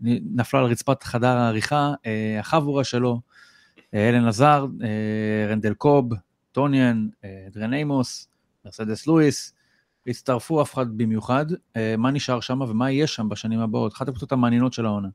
[0.00, 3.20] נפלה על רצפת חדר העריכה, אה, החבורה שלו,
[3.94, 4.66] אה, אלן לאזארד,
[5.48, 6.12] רנדל קוב,
[6.52, 7.06] טוניאן,
[7.52, 8.28] אדריאן איימוס,
[8.64, 9.54] מרסדס לואיס,
[10.06, 11.46] הצטרפו אף אחד במיוחד.
[11.98, 13.92] מה נשאר שם ומה יהיה שם בשנים הבאות?
[13.92, 15.08] אחת הקבוצות המעניינות של העונה.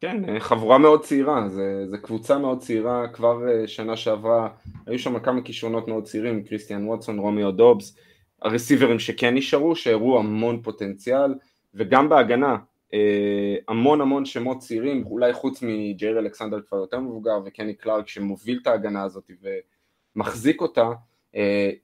[0.00, 1.48] כן, חבורה מאוד צעירה,
[1.90, 4.48] זו קבוצה מאוד צעירה, כבר שנה שעברה
[4.86, 7.96] היו שם כמה כישרונות מאוד צעירים, קריסטיאן ווטסון, רומיו דובס,
[8.42, 11.34] הרסיברים שכן נשארו, שהראו המון פוטנציאל,
[11.74, 12.56] וגם בהגנה,
[12.94, 18.58] אה, המון המון שמות צעירים, אולי חוץ מג'יירי אלכסנדר כבר יותר מבוגר, וקני קלארק שמוביל
[18.62, 19.30] את ההגנה הזאת
[20.16, 20.88] ומחזיק אותה,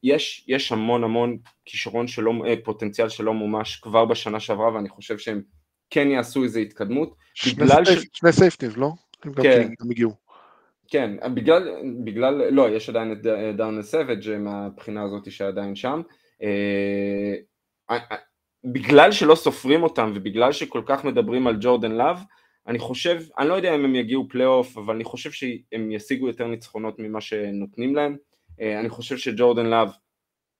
[0.03, 2.33] יש, יש המון המון כישרון שלא,
[2.65, 5.43] פוטנציאל שלא מומש כבר בשנה שעברה, ואני חושב שהם
[5.91, 7.15] כן יעשו איזו התקדמות.
[7.35, 8.07] שני, סייפ, ש...
[8.13, 8.93] שני סייפטיב, לא?
[9.25, 9.69] הם כן.
[9.81, 10.13] גם הגיעו.
[10.89, 11.69] כן, בגלל,
[12.05, 13.23] בגלל, לא, יש עדיין את
[13.57, 16.03] דארנה סווג' מהבחינה הזאת שעדיין שם.
[16.43, 17.35] אה,
[17.91, 18.17] אה, אה,
[18.65, 22.21] בגלל שלא סופרים אותם ובגלל שכל כך מדברים על ג'ורדן לאב,
[22.67, 26.47] אני חושב, אני לא יודע אם הם יגיעו פלייאוף, אבל אני חושב שהם ישיגו יותר
[26.47, 28.17] ניצחונות ממה שנותנים להם.
[28.61, 29.91] אני חושב שג'ורדן לאב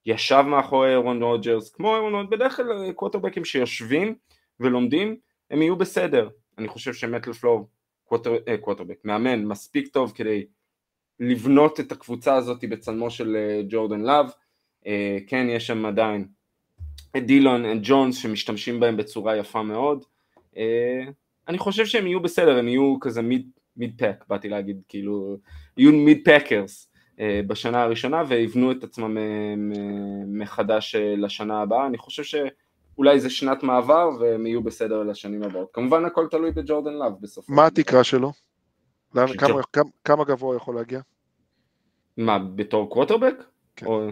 [0.07, 4.15] ישב מאחורי אירון רוג'רס, כמו אירון רוג'רס, בדרך כלל קווטרבקים שיושבים
[4.61, 5.17] ולומדים,
[5.51, 6.29] הם יהיו בסדר.
[6.59, 7.69] אני חושב שמאט לפלור,
[8.61, 10.47] קווטרבק, מאמן מספיק טוב כדי
[11.21, 14.31] לבנות את הקבוצה הזאת בצלמו של אה, ג'ורדן לאב.
[14.87, 16.27] אה, כן, יש שם עדיין
[17.17, 20.05] את דילון, את ג'ונס, שמשתמשים בהם בצורה יפה מאוד.
[20.57, 21.03] אה,
[21.49, 25.37] אני חושב שהם יהיו בסדר, הם יהיו כזה mid, mid pack, באתי להגיד, כאילו,
[25.77, 26.93] יהיו mid Packers
[27.47, 29.17] בשנה הראשונה ויבנו את עצמם
[30.27, 31.87] מחדש לשנה הבאה.
[31.87, 32.35] אני חושב ש...
[32.99, 35.69] אולי זה שנת מעבר והם יהיו בסדר לשנים הבאות.
[35.73, 37.53] כמובן הכל תלוי בג'ורדן לאב בסופו.
[37.53, 38.33] מה התקרה שלו?
[39.15, 41.01] כמה, כמה, כמה גבוה יכול להגיע?
[42.17, 43.45] מה, בתור קווטרבק?
[43.77, 43.87] כן.
[43.87, 44.09] או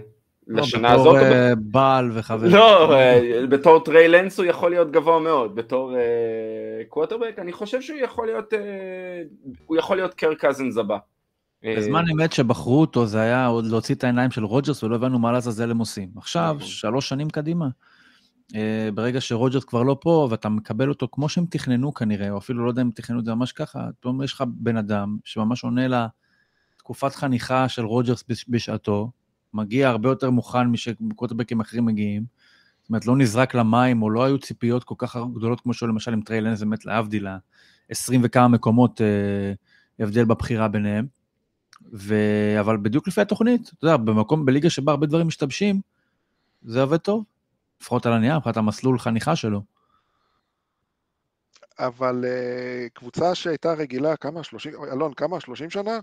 [0.48, 1.26] לשנה בתור הזאת?
[1.26, 2.48] בתור uh, בעל וחבר.
[2.48, 5.54] לא, uh, בתור טריי לנס הוא יכול להיות גבוה מאוד.
[5.54, 5.96] בתור
[6.88, 8.52] קווטרבק, uh, אני חושב שהוא יכול להיות,
[9.66, 10.98] הוא יכול להיות קר קזנס הבא.
[11.76, 15.33] בזמן אמת שבחרו אותו זה היה עוד להוציא את העיניים של רוג'רס ולא הבנו מה
[15.33, 16.09] לעזאזל הם עושים.
[16.16, 16.68] עכשיו, נכון.
[16.68, 17.68] שלוש שנים קדימה.
[18.54, 22.64] אה, ברגע שרוג'רס כבר לא פה, ואתה מקבל אותו כמו שהם תכננו כנראה, או אפילו
[22.64, 26.07] לא יודע אם תכננו את זה ממש ככה, פתאום יש לך בן אדם שממש עונה
[26.76, 29.11] לתקופת חניכה של רוג'רס בשעתו,
[29.55, 32.25] מגיע הרבה יותר מוכן מקווטרבקים אחרים מגיעים,
[32.85, 36.12] זאת אומרת, לא נזרק למים, או לא היו ציפיות כל כך גדולות כמו שהוא למשל
[36.12, 39.53] עם טריי לאנס, באמת להבדיל, ה-20 וכמה מקומות אה,
[39.99, 41.07] הבדל בבחירה ביניהם.
[41.93, 42.14] ו...
[42.61, 45.81] אבל בדיוק לפי התוכנית, אתה יודע, במקום, בליגה שבה הרבה דברים משתבשים,
[46.62, 47.25] זה עובד טוב.
[47.81, 49.62] לפחות על הנייר, מבחינת המסלול חניכה שלו.
[51.79, 54.43] אבל uh, קבוצה שהייתה רגילה, כמה?
[54.43, 55.40] 30, אלון, כמה?
[55.40, 55.99] 30 שנה?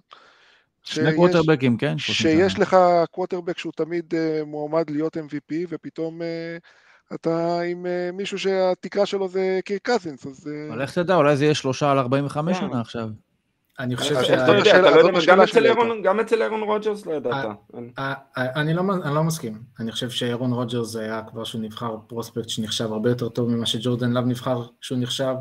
[0.84, 1.98] שני קווטרבקים, כן.
[1.98, 2.60] שיש.
[2.60, 2.78] לך
[3.12, 9.28] קווטרבק שהוא תמיד uh, מועמד להיות MVP, ופתאום uh, אתה עם uh, מישהו שהתקרה שלו
[9.28, 10.50] זה קיר קזינס, אז...
[10.70, 12.68] אבל איך תדע, אולי זה יהיה שלושה על 45 כן.
[12.68, 13.10] שנה עכשיו.
[13.80, 14.30] אני חושב ש...
[14.30, 15.20] אתה יודע, אתה לא יודע,
[16.04, 17.46] גם אצל אהרון רוג'רס לא ידעת.
[18.38, 18.74] אני
[19.14, 19.54] לא מסכים.
[19.80, 24.12] אני חושב שאהרון רוג'רס היה כבר שהוא נבחר prospect שנחשב הרבה יותר טוב ממה שג'ורדן
[24.12, 25.36] לאב נבחר כשהוא נחשב.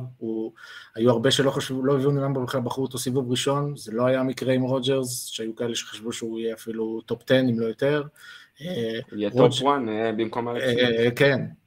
[0.96, 4.22] היו הרבה שלא חשבו, לא הבינו למה בכלל בחרו אותו סיבוב ראשון, זה לא היה
[4.22, 8.02] מקרה עם רוג'רס, שהיו כאלה שחשבו שהוא יהיה אפילו top 10 אם לא יותר.
[8.60, 10.78] יהיה top 1 אה, במקום אלכס סמית'.
[10.78, 11.59] אה, כן, אה,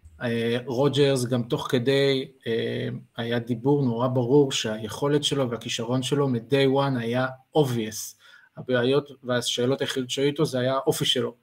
[0.66, 6.76] רוג'רס גם תוך כדי אה, היה דיבור נורא ברור שהיכולת שלו והכישרון שלו מ- day
[6.76, 8.16] one היה obvious.
[8.58, 11.34] הבעיות והשאלות היחידות שהיו איתו זה היה האופי שלו.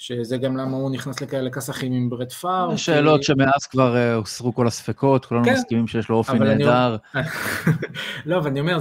[0.00, 2.76] שזה גם למה הוא נכנס לכאלה כסחים עם ברט פארב.
[2.76, 3.26] שאלות כי...
[3.26, 6.96] שמאז כבר אה, הוסרו כל הספקות, כולנו כן, מסכימים שיש לו אופי נהדר.
[7.14, 7.22] אני...
[8.26, 8.78] לא, אבל אני אומר,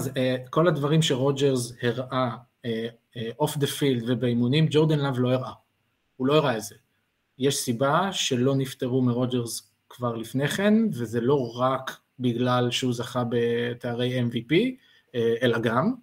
[0.49, 2.29] כל הדברים שרוג'רס הראה
[3.39, 5.51] off the field ובאימונים, ג'ורדן לאב לא הראה.
[6.15, 6.75] הוא לא הראה את זה.
[7.39, 14.21] יש סיבה שלא נפטרו מרוג'רס כבר לפני כן, וזה לא רק בגלל שהוא זכה בתארי
[14.21, 14.53] MVP,
[15.15, 15.93] אה, אלא גם,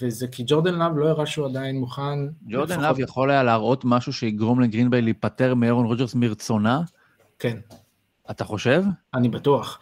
[0.00, 2.18] וזה כי ג'ורדן לאב לא הראה שהוא עדיין מוכן...
[2.48, 6.80] ג'ורדן לאב יכול היה להראות משהו שיגרום לגרינביי להיפטר מאהרון רוג'רס מרצונה?
[7.38, 7.58] כן.
[8.30, 8.84] אתה חושב?
[9.14, 9.80] אני בטוח.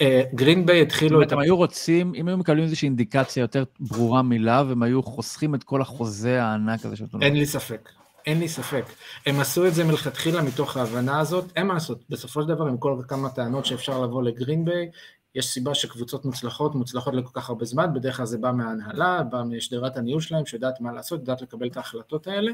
[0.00, 1.32] אה, גרינביי התחילו את...
[1.32, 5.64] הם היו רוצים, אם היו מקבלים איזושהי אינדיקציה יותר ברורה מלאב, הם היו חוסכים את
[5.64, 7.88] כל החוזה הענק הזה אין לי ספק.
[8.26, 8.84] אין לי ספק.
[9.26, 12.78] הם עשו את זה מלכתחילה מתוך ההבנה הזאת, אין מה לעשות, בסופו של דבר עם
[12.78, 14.90] כל כמה טענות שאפשר לבוא לגרין ביי,
[15.34, 19.42] יש סיבה שקבוצות מוצלחות, מוצלחות לכל כך הרבה זמן, בדרך כלל זה בא מההנהלה, בא
[19.42, 22.52] משדרת הניהול שלהם, שיודעת מה לעשות, יודעת לקבל את ההחלטות האלה.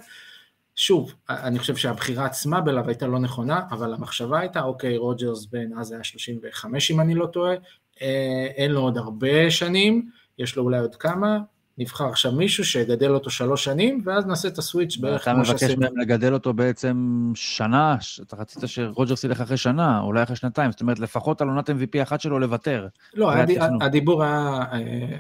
[0.77, 5.79] שוב, אני חושב שהבחירה עצמה בלאב הייתה לא נכונה, אבל המחשבה הייתה, אוקיי, רוג'רס בן
[5.79, 7.55] אז היה 35 אם אני לא טועה,
[8.03, 11.39] אה, אין לו עוד הרבה שנים, יש לו אולי עוד כמה,
[11.79, 15.73] נבחר עכשיו מישהו שיגדל אותו שלוש שנים, ואז נעשה את הסוויץ' בערך כמו שעשינו.
[15.73, 20.37] אתה מבקש מהם לגדל אותו בעצם שנה, אתה רצית שרוג'רס ילך אחרי שנה, אולי אחרי
[20.37, 22.89] שנתיים, זאת אומרת, לפחות על עונת MVP אחת שלו לוותר.
[23.15, 23.51] לא, הד...
[23.81, 25.17] הדיבור היה, אה,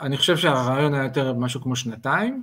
[0.00, 2.42] אני חושב שהרעיון היה יותר משהו כמו שנתיים,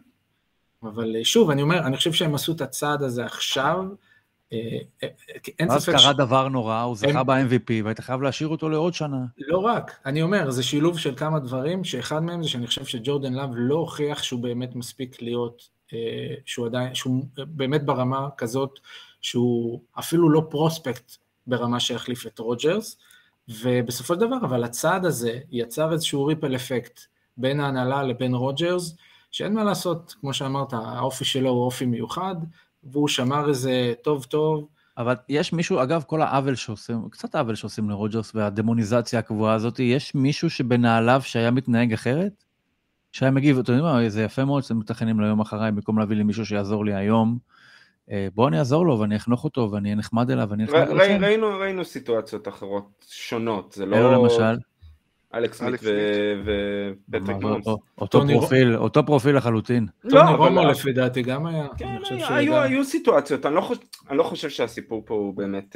[0.84, 3.86] אבל שוב, אני אומר, אני חושב שהם עשו את הצעד הזה עכשיו,
[4.54, 4.58] אה,
[5.04, 5.08] אה,
[5.60, 5.94] אין ספק...
[5.94, 9.26] אז קרה דבר נורא, הוא זכה ב-MVP, והיית חייב להשאיר אותו לעוד שנה.
[9.38, 13.34] לא רק, אני אומר, זה שילוב של כמה דברים, שאחד מהם זה שאני חושב שג'ורדן
[13.34, 18.80] לאב לא הוכיח שהוא באמת מספיק להיות, אה, שהוא עדיין, שהוא באמת ברמה כזאת,
[19.22, 21.12] שהוא אפילו לא prospect
[21.48, 22.98] ברמה שיחליף את רוג'רס,
[23.50, 27.00] ובסופו של דבר, אבל הצעד הזה יצר איזשהו ripple effect
[27.38, 28.96] בין ההנהלה לבין רוג'רס,
[29.32, 32.36] שאין מה לעשות, כמו שאמרת, האופי שלו הוא אופי מיוחד,
[32.86, 34.68] והוא שמר איזה טוב טוב.
[34.98, 40.16] אבל יש מישהו, אגב, כל העוול שעושים, קצת העוול שעושים לרוג'רס והדמוניזציה הקבועה הזאת, יש
[40.16, 42.44] מישהו שבנעליו שהיה מתנהג אחרת?
[43.12, 46.24] שהיה מגיב, אתם יודעים מה, זה יפה מאוד שאתם מתכננים ליום אחריי, במקום להביא לי
[46.24, 47.38] מישהו שיעזור לי היום.
[48.12, 51.24] אה, בואו אני אעזור לו ואני אחנוך אותו ואני אהיה נחמד אליו ואני נחמד אליכם.
[51.24, 54.14] ראינו, ראינו סיטואציות אחרות שונות, זה לא...
[54.14, 54.58] למשל?
[55.36, 55.82] אלכס סמית
[56.44, 57.68] ופטריק מונס.
[57.98, 59.88] אותו פרופיל, אותו פרופיל לחלוטין.
[60.10, 61.68] טוני רומו לפי דעתי גם היה.
[61.78, 61.98] כן,
[62.30, 63.72] היו סיטואציות, לא
[64.10, 65.76] אני לא חושב שהסיפור פה הוא באמת,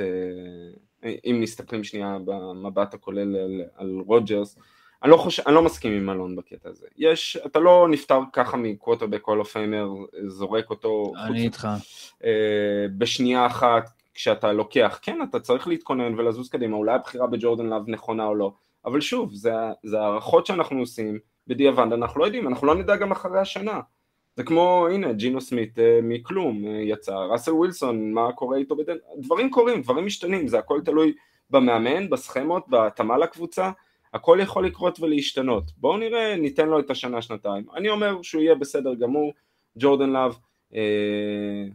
[1.04, 3.36] אה, אם מסתכלים שנייה במבט הכולל
[3.78, 4.58] על רוג'רס,
[5.04, 6.88] אני לא, חושב, אני לא מסכים עם אלון בקטע הזה.
[6.98, 9.90] יש, אתה לא נפטר ככה מקווטרבק Hall of Famer,
[10.28, 11.14] זורק אותו.
[11.28, 11.68] אני איתך.
[12.24, 17.84] אה, בשנייה אחת, כשאתה לוקח, כן, אתה צריך להתכונן ולזוז קדימה, אולי הבחירה בג'ורדן לאב
[17.88, 18.54] נכונה או לא.
[18.86, 19.52] אבל שוב, זה,
[19.84, 23.80] זה הערכות שאנחנו עושים, בדיעבד אנחנו לא יודעים, אנחנו לא נדע גם אחרי השנה.
[24.36, 28.96] זה כמו, הנה, ג'ינו סמית אה, מכלום אה, יצא, ראסל ווילסון, מה קורה איתו בדן...
[29.18, 31.14] דברים קורים, דברים משתנים, זה הכל תלוי
[31.50, 33.72] במאמן, בסכמות, בהתאמה לקבוצה,
[34.14, 35.64] הכל יכול לקרות ולהשתנות.
[35.78, 37.66] בואו נראה, ניתן לו את השנה-שנתיים.
[37.76, 39.34] אני אומר שהוא יהיה בסדר גמור,
[39.78, 40.38] ג'ורדן לאב,
[40.74, 41.66] אה,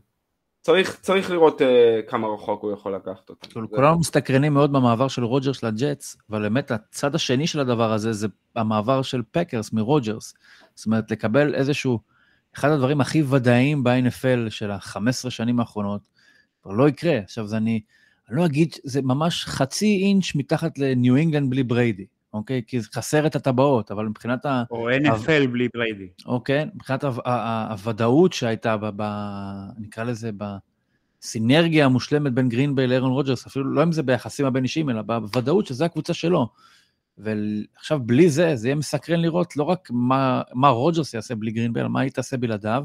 [0.65, 1.65] צריך, צריך לראות uh,
[2.11, 3.49] כמה רחוק הוא יכול לקחת אותם.
[3.51, 8.13] כאילו, כולנו מסתקרנים מאוד במעבר של רוג'רס לג'אטס, אבל באמת הצד השני של הדבר הזה
[8.13, 10.35] זה המעבר של פקרס מרוג'רס.
[10.75, 11.99] זאת אומרת, לקבל איזשהו,
[12.57, 16.01] אחד הדברים הכי ודאיים ב-NFL של ה-15 שנים האחרונות,
[16.63, 17.19] כבר לא יקרה.
[17.19, 17.81] עכשיו, זה אני,
[18.29, 22.07] אני לא אגיד, זה ממש חצי אינץ' מתחת לניו אינגלנד בלי בריידי.
[22.35, 22.63] אוקיי?
[22.67, 24.63] כי זה חסר את הטבעות, אבל מבחינת ה...
[24.71, 26.09] או NFL בלי בריידי.
[26.27, 27.05] אוקיי, מבחינת
[27.71, 29.03] הוודאות שהייתה, ב, ב,
[29.79, 30.31] נקרא לזה,
[31.23, 35.67] בסינרגיה המושלמת בין גרינביי לאירון רוג'רס, אפילו לא אם זה ביחסים הבין אישיים, אלא בוודאות
[35.67, 36.49] שזו הקבוצה שלו.
[37.19, 41.83] ועכשיו בלי זה, זה יהיה מסקרן לראות לא רק מה, מה רוג'רס יעשה בלי גרינביי,
[41.83, 42.85] אלא מה היא תעשה בלעדיו.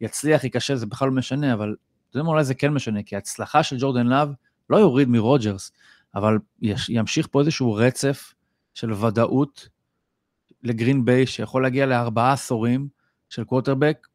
[0.00, 1.76] יצליח, ייכשל, זה בכלל לא משנה, אבל
[2.10, 4.32] אתה יודע מה, אולי זה כן משנה, כי ההצלחה של ג'ורדן לאב
[4.70, 5.72] לא יוריד מרוג'רס,
[6.14, 8.33] אבל יש, ימשיך פה איזשהו רצף
[8.74, 9.68] של ודאות
[10.62, 12.88] לגרין ביי, שיכול להגיע לארבעה עשורים
[13.28, 14.06] של קווטרבק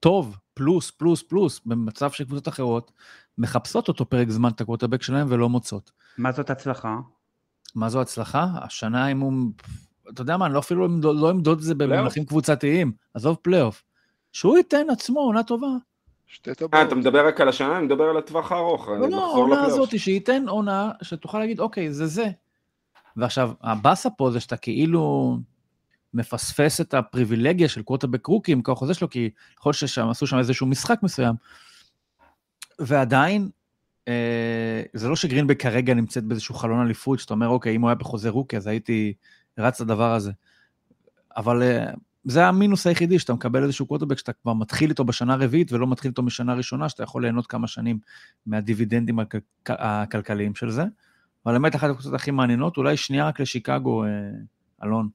[0.00, 2.92] טוב, פלוס, פלוס, פלוס, במצב של קבוצות אחרות,
[3.38, 5.90] מחפשות אותו פרק זמן את הקווטרבק שלהם ולא מוצאות.
[6.18, 6.98] מה זאת הצלחה?
[7.74, 8.46] מה זו הצלחה?
[8.62, 9.32] השנה אם הוא...
[10.10, 13.82] אתה יודע מה, אני לא אפילו לא אמדוד את זה במונחים קבוצתיים, עזוב פלייאוף.
[14.32, 15.68] שהוא ייתן עצמו עונה טובה.
[16.26, 16.74] שתי טבעות.
[16.74, 17.78] אה, אתה מדבר רק על השנה?
[17.78, 18.88] אני מדבר על הטווח הארוך.
[18.88, 22.26] לא, לא, העונה הזאת, שייתן עונה שתוכל להגיד, אוקיי, זה זה.
[23.16, 25.38] ועכשיו, הבאסה פה זה שאתה כאילו
[26.14, 30.26] מפספס את הפריבילגיה של קווטרבק רוקי עם כוח החוזה שלו, כי יכול להיות ששם עשו
[30.26, 31.34] שם איזשהו משחק מסוים.
[32.78, 33.48] ועדיין,
[34.08, 37.94] אה, זה לא שגרינבק כרגע נמצאת באיזשהו חלון אליפות, שאתה אומר, אוקיי, אם הוא היה
[37.94, 39.14] בחוזה רוקי, אז הייתי
[39.58, 40.32] רץ לדבר הזה.
[41.36, 41.86] אבל אה,
[42.24, 46.08] זה המינוס היחידי, שאתה מקבל איזשהו קווטרבק שאתה כבר מתחיל איתו בשנה הרביעית, ולא מתחיל
[46.08, 47.98] איתו משנה ראשונה, שאתה יכול ליהנות כמה שנים
[48.46, 49.18] מהדיבידנדים
[49.68, 50.84] הכלכליים של זה.
[51.46, 54.08] אבל באמת אחת הקבוצות הכי מעניינות, אולי שנייה רק לשיקגו, אה,
[54.84, 55.08] אלון.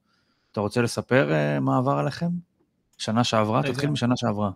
[0.52, 2.30] אתה רוצה לספר אה, מה עבר עליכם?
[2.98, 3.62] שנה שעברה?
[3.62, 4.50] תתחיל משנה שעברה.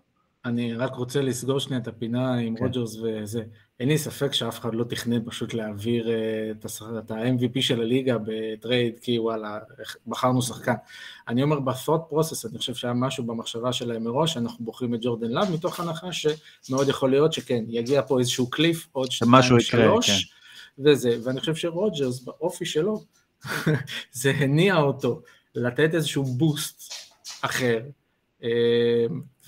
[0.45, 2.63] אני רק רוצה לסגור שנייה את הפינה עם כן.
[2.63, 3.43] רוג'רס וזה.
[3.79, 6.51] אין לי ספק שאף אחד לא תכנן פשוט להעביר אה,
[6.99, 9.59] את ה-MVP של הליגה בטרייד, כי וואלה,
[10.07, 10.73] בחרנו שחקן.
[11.27, 15.31] אני אומר, ב-thought process, אני חושב שהיה משהו במחשבה שלהם מראש, אנחנו בוחרים את ג'ורדן
[15.31, 20.09] לאב, מתוך הנחה שמאוד יכול להיות שכן, יגיע פה איזשהו קליף, עוד שנתיים, שלוש.
[20.09, 20.35] כן.
[20.79, 23.03] וזה, ואני חושב שרוג'רס באופי שלו,
[24.11, 25.21] זה הניע אותו
[25.55, 26.93] לתת איזשהו בוסט
[27.41, 27.79] אחר,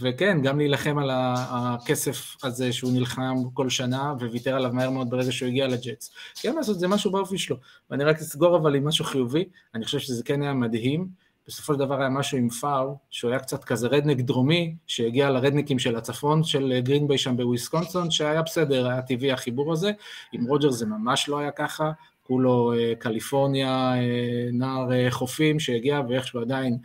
[0.02, 5.32] וכן, גם להילחם על הכסף הזה שהוא נלחם כל שנה וויתר עליו מהר מאוד ברגע
[5.32, 6.12] שהוא הגיע לג'אטס.
[6.42, 7.58] כן לעשות, זה משהו באופי שלו.
[7.90, 11.08] ואני רק אסגור אבל עם משהו חיובי, אני חושב שזה כן היה מדהים.
[11.48, 15.80] בסופו של דבר היה משהו עם פארב, שהוא היה קצת כזה רדנק דרומי, שהגיע לרדניקים
[15.80, 19.92] של הצפון של גרינביי שם בוויסקונסין, שהיה בסדר, היה טבעי החיבור הזה.
[20.34, 21.92] עם רוג'ר זה ממש לא היה ככה,
[22.24, 26.78] כולו אה, קליפורניה, אה, נער אה, חופים שהגיע ואיכשהו עדיין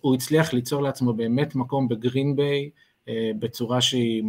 [0.00, 2.70] הוא הצליח ליצור לעצמו באמת מקום בגרין ביי
[3.38, 4.22] בצורה שהיא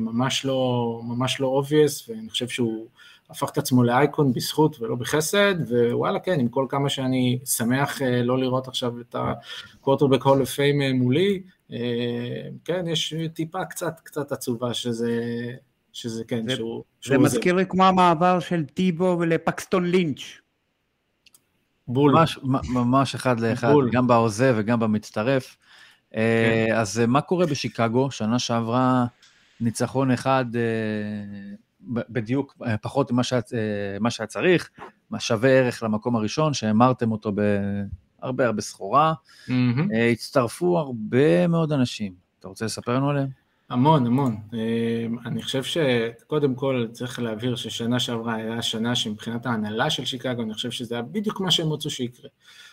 [0.00, 2.86] ממש לא, ממש לא obvious, ואני חושב שהוא
[3.30, 8.38] הפך את עצמו לאייקון בזכות ולא בחסד, ווואלה כן, עם כל כמה שאני שמח לא
[8.38, 11.42] לראות עכשיו את ה-quarterback hall of fame מולי,
[12.64, 15.22] כן, יש טיפה קצת, קצת עצובה שזה,
[15.92, 16.84] שזה כן, זה, שהוא...
[17.02, 20.20] זה שהוא מזכיר לי כמו המעבר של טיבו לפקסטון לינץ'.
[21.88, 22.12] בול.
[22.12, 23.90] ממש, ממש אחד לאחד, בול.
[23.92, 25.56] גם בעוזב וגם במצטרף.
[26.12, 26.66] כן.
[26.74, 28.10] אז מה קורה בשיקגו?
[28.10, 29.06] שנה שעברה
[29.60, 30.44] ניצחון אחד
[31.86, 33.42] בדיוק פחות ממה שהיה,
[34.10, 34.70] שהיה צריך,
[35.10, 39.12] מה שווה ערך למקום הראשון, שהמרתם אותו בהרבה הרבה סחורה.
[39.48, 39.52] Mm-hmm.
[40.12, 42.12] הצטרפו הרבה מאוד אנשים.
[42.38, 43.28] אתה רוצה לספר לנו עליהם?
[43.70, 44.36] המון, המון.
[45.26, 50.54] אני חושב שקודם כל צריך להבהיר ששנה שעברה היה שנה שמבחינת ההנהלה של שיקגו, אני
[50.54, 52.30] חושב שזה היה בדיוק מה שהם רצו שיקרה.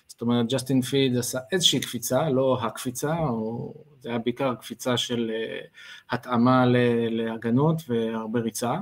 [0.08, 5.32] זאת אומרת, ג'סטין פילד עשה איזושהי קפיצה, לא הקפיצה, או זה היה בעיקר קפיצה של
[5.34, 5.60] אה,
[6.10, 6.66] התאמה
[7.10, 8.80] להגנות והרבה ריצה, אה,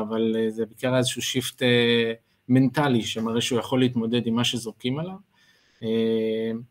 [0.00, 1.62] אבל אה, זה בעיקר איזשהו shift
[2.48, 5.16] מנטלי שמראה שהוא יכול להתמודד עם מה שזורקים עליו,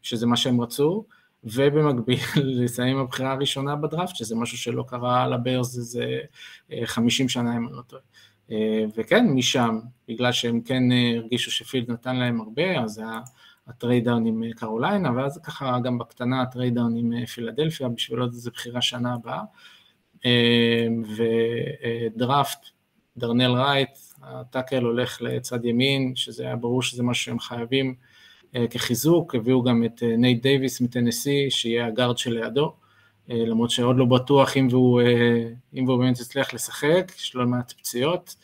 [0.02, 1.06] שזה מה שהם רצו.
[1.44, 2.20] ובמקביל
[2.64, 6.20] לסיים הבחירה הראשונה בדראפט, שזה משהו שלא קרה לברז איזה
[6.86, 8.02] 50 שנה אם אני לא טועה.
[8.52, 13.20] אה, וכן, משם, בגלל שהם כן אה, הרגישו שפילד נתן להם הרבה, אז היה
[13.68, 18.34] ה-trade down עם אה, קרוליינה, ואז ככה גם בקטנה ה-trade down עם פילדלפיה, בשביל עוד
[18.34, 19.42] איזה בחירה שנה הבאה.
[21.18, 22.70] ודראפט,
[23.18, 27.96] דארנל רייט, הטאקל הולך לצד ימין, שזה היה ברור שזה משהו שהם חייבים.
[28.56, 32.74] אה, כחיזוק, הביאו גם את אה, נייט דייוויס מטנסי, שיהיה ה-guard שלידו,
[33.32, 35.02] אה, למרות שעוד לא בטוח אם הוא,
[35.74, 38.36] אם הוא באמת יצליח לשחק, יש לו לא מעט פציעות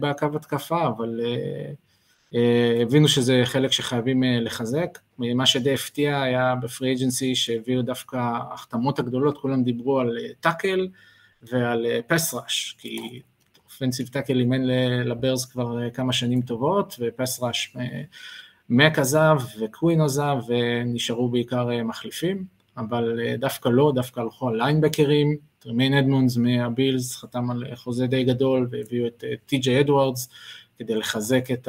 [0.00, 1.20] בקו התקפה, אבל
[2.82, 4.98] הבינו שזה חלק שחייבים לחזק.
[5.18, 10.88] מה שדי הפתיע היה ב-free agency שהביאו דווקא ההחתמות הגדולות, כולם דיברו על טאקל
[11.42, 13.22] ועל pass rush, כי
[13.78, 14.62] offensive tackle אימן
[15.04, 17.76] לברס כבר כמה שנים טובות, ופס ראש
[18.70, 22.44] מק עזב וקווין עזב ונשארו בעיקר אה, מחליפים,
[22.76, 28.24] אבל אה, דווקא לא, דווקא הלכו על ליינבקרים, טרמיין אדמונדס מהבילס חתם על חוזה די
[28.24, 30.28] גדול והביאו את אה, טי.ג'יי אדוארדס
[30.78, 31.68] כדי לחזק את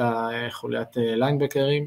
[0.50, 1.86] חוליית ליינבקרים,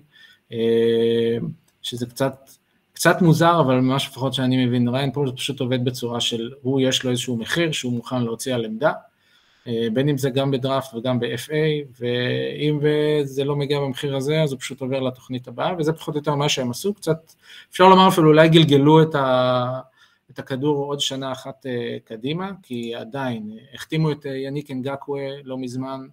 [1.81, 2.49] שזה קצת,
[2.93, 7.03] קצת מוזר, אבל ממש לפחות שאני מבין, ריין פול פשוט עובד בצורה של הוא יש
[7.03, 9.12] לו איזשהו מחיר שהוא מוכן להוציא על עמדה, אה,
[9.65, 12.79] בין אם זה גם בדראפט וגם ב-FA, ואם
[13.23, 16.35] זה לא מגיע במחיר הזה, אז הוא פשוט עובר לתוכנית הבאה, וזה פחות או יותר
[16.35, 17.33] מה שהם עשו, קצת,
[17.71, 19.79] אפשר לומר אפילו אולי גלגלו את, ה,
[20.31, 25.57] את הכדור עוד שנה אחת אה, קדימה, כי עדיין, אה, החתימו את יניק אנגקווה לא
[25.57, 26.07] מזמן,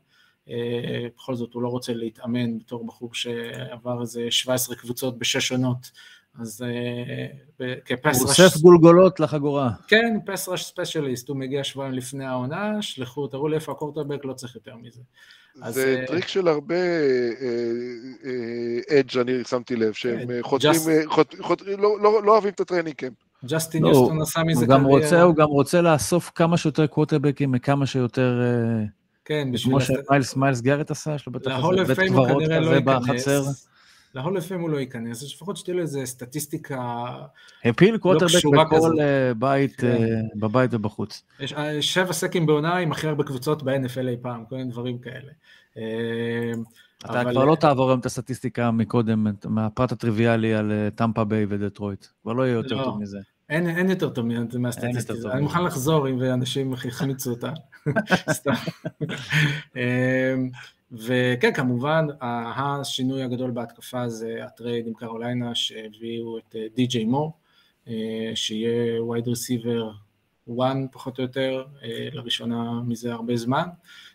[1.17, 5.91] בכל זאת הוא לא רוצה להתאמן בתור בחור שעבר איזה 17 קבוצות בשש עונות,
[6.39, 6.63] אז
[7.61, 9.71] אה, כפס הוא אוסף גולגולות לחגורה.
[9.89, 14.33] כן, pass rush specialist, הוא מגיע שבועיים לפני העונה, שלחו, תראו לי איפה הקוורטרבק, לא
[14.33, 15.01] צריך יותר מזה.
[15.55, 16.75] זה אז, טריק של הרבה
[18.91, 20.41] edge אה, אני שמתי לב, שהם כן,
[21.41, 23.13] חותרים, לא, לא, לא אוהבים את ה-training camp.
[23.45, 25.23] ג'סטין יוסטון לא, עשה מזה קריירה.
[25.23, 28.41] הוא גם רוצה לאסוף כמה שיותר קווטרבקים מכמה שיותר...
[29.25, 29.81] כן, בשביל...
[29.81, 33.43] כמו שמיילס גארט עשה, יש לו בטח איזה בית קברות לא כזה בחצר.
[34.15, 37.11] להול FM הוא לא ייכנס, אז לפחות שתהיה לו איזה סטטיסטיקה
[37.65, 39.87] הפיל קווטרבק לא בכל אה, בית, כן.
[39.87, 41.23] אה, בבית ובחוץ.
[41.41, 44.99] יש אה, שבע סקים בעונה עם הכי הרבה קבוצות ב-NFL אי פעם, כל מיני דברים
[44.99, 45.33] כאלה.
[46.99, 47.25] אתה.
[47.31, 52.07] כבר לא תעבור היום את הסטטיסטיקה מקודם, מהפרט הטריוויאלי על טמפה ביי ודטרויט.
[52.23, 52.85] כבר לא יהיה יותר לא.
[52.85, 53.19] טוב מזה.
[53.51, 54.27] אין, אין יותר טוב
[54.59, 57.53] מהסטטיסטיקה, אני מוכן לחזור אם אנשים החמיצו אותה.
[58.39, 58.53] סתם.
[60.93, 67.33] וכן, כמובן, השינוי הגדול בהתקפה זה הטרייד עם קרוליינה שהביאו את אה, די.ג'יי מור,
[67.89, 69.91] אה, שיהיה wide receiver
[70.61, 73.69] 1 פחות או יותר, אה, לראשונה מזה הרבה זמן.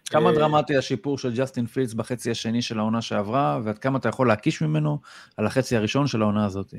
[0.09, 4.27] כמה דרמטי השיפור של ג'סטין פילדס בחצי השני של העונה שעברה, ועד כמה אתה יכול
[4.27, 4.99] להקיש ממנו
[5.37, 6.73] על החצי הראשון של העונה הזאת?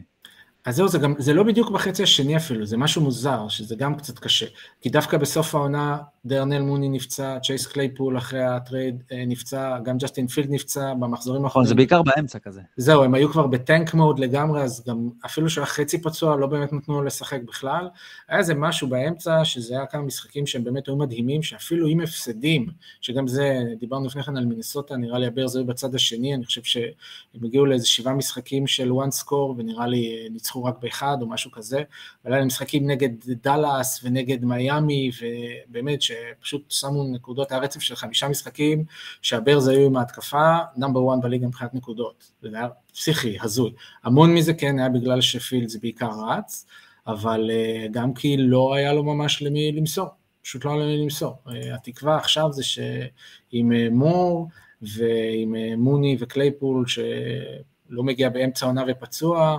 [0.64, 3.96] אז זהו, זה, גם, זה לא בדיוק בחצי השני אפילו, זה משהו מוזר, שזה גם
[3.96, 4.46] קצת קשה.
[4.80, 10.26] כי דווקא בסוף העונה, דארנל מוני נפצע, צ'ייס קלייפול אחרי הטרייד אה, נפצע, גם ג'סטין
[10.26, 11.46] פילד נפצע במחזורים האחרונים.
[11.46, 12.60] נכון, זה בעיקר באמצע כזה.
[12.76, 16.46] זהו, הם היו כבר ב-tank mode לגמרי, אז גם אפילו שהוא היה חצי פצוע, לא
[16.46, 17.88] באמת נתנו לו לשחק בכלל.
[18.28, 22.66] היה איזה משהו באמצע, שזה היה כמה משחקים שהם באמת היו מדהימים, שאפילו עם הפסדים,
[23.00, 26.62] שגם זה, דיברנו לפני כן על מינסוטה, נראה לי הברז היו בצד השני, אני חושב
[26.62, 31.26] שהם הגיעו לאיזה שבעה משחקים של one score, ונראה לי אה, ניצחו רק באחד או
[31.26, 31.82] משהו כזה,
[32.24, 33.10] אבל היה משחקים נגד
[33.42, 36.02] דאלאס ונגד מיאמי, ובאמת,
[36.40, 38.84] שפשוט שמו נקודות, היה רצף של חמישה משחקים,
[39.22, 43.72] שה Bears היו עם ההתקפה, number 1 בליגה מבחינת נקודות, זה היה פסיכי, הזוי.
[44.04, 46.66] המון מזה כן היה בגלל שפילדס בעיקר רץ,
[47.06, 50.08] אבל uh, גם כי לא היה לו ממש למי למסור,
[50.42, 51.36] פשוט לא היה למי למסור.
[51.46, 54.48] Uh, התקווה עכשיו זה שעם uh, מור
[54.82, 59.58] ועם מוני וקלייפול, שלא מגיע באמצע העונה ופצוע,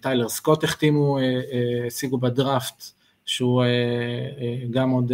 [0.00, 1.18] טיילר סקוט החתימו,
[1.86, 2.84] השיגו בדראפט,
[3.32, 3.64] שהוא
[4.70, 5.12] גם עוד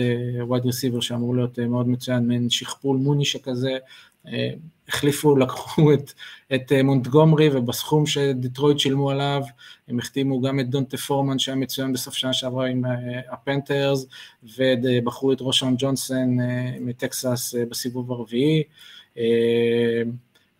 [0.48, 3.78] wide receiver שאמור להיות מאוד מצוין, מעין שכפול מוני שכזה,
[4.88, 6.12] החליפו, לקחו את,
[6.54, 9.42] את מונטגומרי ובסכום שדיטרויט שילמו עליו,
[9.88, 12.82] הם החתימו גם את דונטה פורמן שהיה מצוין בסוף שנה שעברה עם
[13.30, 14.06] הפנתרס,
[14.42, 16.36] ובחרו את רושן ג'ונסון
[16.80, 18.62] מטקסס בסיבוב הרביעי,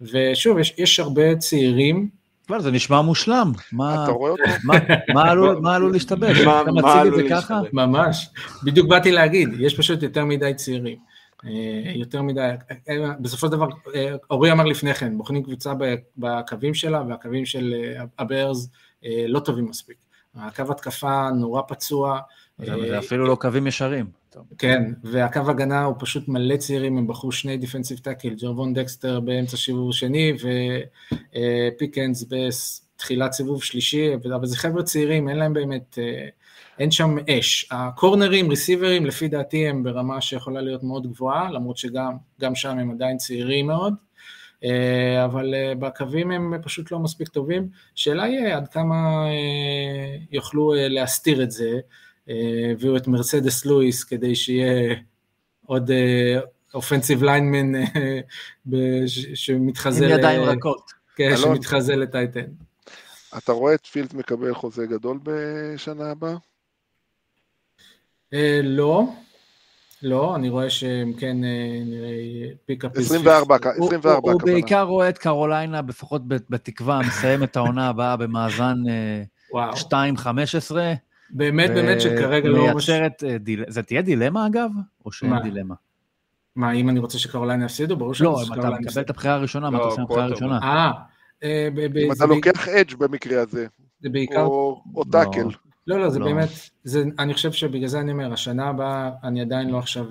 [0.00, 2.09] ושוב, יש, יש הרבה צעירים,
[2.49, 3.53] כבר, זה נשמע מושלם.
[3.72, 4.42] מה, אתה רואה אותו?
[5.62, 6.40] מה עלול להשתבש?
[6.40, 7.61] אתה מציג את זה ככה?
[7.72, 8.28] ממש.
[8.64, 10.99] בדיוק באתי להגיד, יש פשוט יותר מדי צעירים.
[11.44, 12.51] אה, יותר מדי,
[12.88, 15.72] אה, בסופו של דבר, אה, אורי אמר לפני כן, בוחנים קבוצה
[16.16, 17.74] בקווים שלה, והקווים של
[18.18, 18.70] ה Bears
[19.28, 19.96] לא טובים מספיק.
[20.36, 22.18] הקו התקפה נורא פצוע.
[22.59, 24.18] זה אפילו לא קווים ישרים.
[24.59, 29.57] כן, והקו הגנה הוא פשוט מלא צעירים, הם בחרו שני defensive tackle, ג'רבון דקסטר באמצע
[29.57, 30.33] סיבוב שני,
[31.76, 35.99] ופיקנס בתחילת סיבוב שלישי, אבל זה חבר'ה צעירים, אין להם באמת,
[36.79, 37.68] אין שם אש.
[37.70, 43.16] הקורנרים, ריסיברים, לפי דעתי הם ברמה שיכולה להיות מאוד גבוהה, למרות שגם שם הם עדיין
[43.16, 43.95] צעירים מאוד,
[45.24, 47.68] אבל בקווים הם פשוט לא מספיק טובים.
[47.95, 49.26] שאלה היא עד כמה
[50.31, 51.79] יוכלו להסתיר את זה.
[52.70, 54.95] הביאו את מרסדס לואיס כדי שיהיה
[55.66, 55.91] עוד
[56.74, 57.81] אופנסיב ליינמן
[59.35, 60.07] שמתחזה...
[60.07, 60.93] עם ידיים רכות.
[61.16, 62.45] כן, שמתחזה לטייטן.
[63.39, 66.35] אתה רואה את פילד מקבל חוזה גדול בשנה הבאה?
[68.62, 69.05] לא,
[70.03, 71.37] לא, אני רואה שהם כן
[71.87, 72.11] נראה
[72.66, 72.97] פיקאפ...
[72.97, 78.76] 24, 24 הוא בעיקר רואה את קרוליינה, לפחות בתקווה, מסיים את העונה הבאה במאזן
[79.53, 79.57] 2-15.
[81.31, 82.72] באמת, באמת שכרגע לא...
[82.74, 83.22] מייצרת,
[83.68, 84.70] זה תהיה דילמה אגב?
[85.07, 85.74] או שאין דילמה?
[86.57, 87.97] מה, אם אני רוצה שקרוליינה יפסידו?
[87.97, 88.81] ברור שאני רוצה שקרוליינה יפסידו.
[88.81, 90.59] לא, אם אתה מקבל את הבחירה הראשונה, מה אתה עושה עם הבחירה הראשונה?
[91.43, 91.68] אה,
[92.07, 93.66] אם אתה לוקח edge במקרה הזה.
[94.01, 94.43] זה בעיקר...
[94.43, 95.49] או tackle.
[95.87, 96.49] לא, לא, זה באמת,
[96.85, 100.07] זה, אני חושב שבגלל זה אני אומר, השנה הבאה אני עדיין לא עכשיו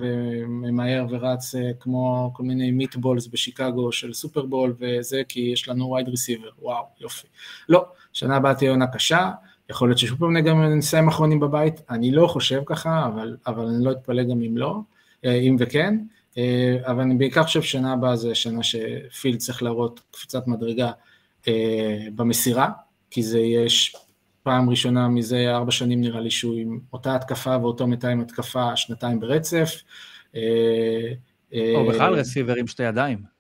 [0.48, 6.50] ממהר ורץ כמו כל מיני meatballs בשיקגו של סופרבול וזה, כי יש לנו wide receiver,
[6.60, 7.28] וואו, יופי.
[7.70, 9.32] לא, שנה הבאה תהיה עונה קשה,
[9.70, 13.86] יכול להיות ששוב פעם גם נסיים אחרונים בבית, אני לא חושב ככה, אבל, אבל אני
[13.86, 14.80] לא אתפלא גם אם לא,
[15.24, 15.98] אם וכן,
[16.86, 20.92] אבל אני בעיקר חושב ששנה הבאה זה שנה שפילד צריך להראות קפיצת מדרגה
[22.16, 22.70] במסירה,
[23.12, 23.96] כי זה יש
[24.44, 29.20] פעם ראשונה מזה ארבע שנים נראה לי שהוא עם אותה התקפה ואותו מתאם התקפה שנתיים
[29.20, 29.76] ברצף.
[31.76, 33.37] או בכלל רסיבר עם שתי ידיים.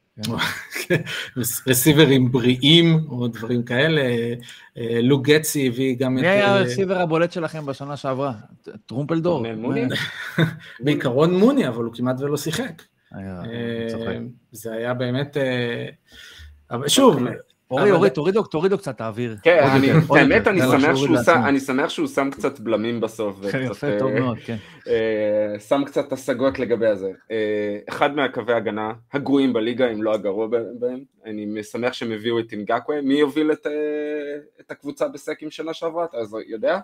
[1.68, 4.02] רסיברים בריאים או דברים כאלה,
[5.04, 6.24] לוק גטסי הביא גם את...
[6.24, 8.34] מי היה הרסיבר הבולט שלכם בשנה שעברה?
[8.86, 9.46] טרומפלדור?
[10.80, 12.82] בעיקרון מוני, אבל הוא כמעט ולא שיחק.
[14.52, 15.38] זה היה באמת...
[16.88, 17.20] שוב,
[17.72, 19.36] אורי, אורי, תורידו, תורידו קצת האוויר.
[19.44, 19.68] כן,
[20.10, 23.40] האמת, אני שמח שהוא שם קצת בלמים בסוף.
[23.64, 24.56] יפה, טוב מאוד, כן.
[25.68, 27.12] שם קצת השגות לגבי הזה.
[27.90, 30.48] אחד מהקווי ההגנה הגרועים בליגה, אם לא הגרוע
[30.80, 33.02] בהם, אני שמח שהם הביאו את אינגקווה.
[33.02, 33.52] מי יוביל
[34.62, 36.80] את הקבוצה ב sacks שנה שעברה, אתה יודע?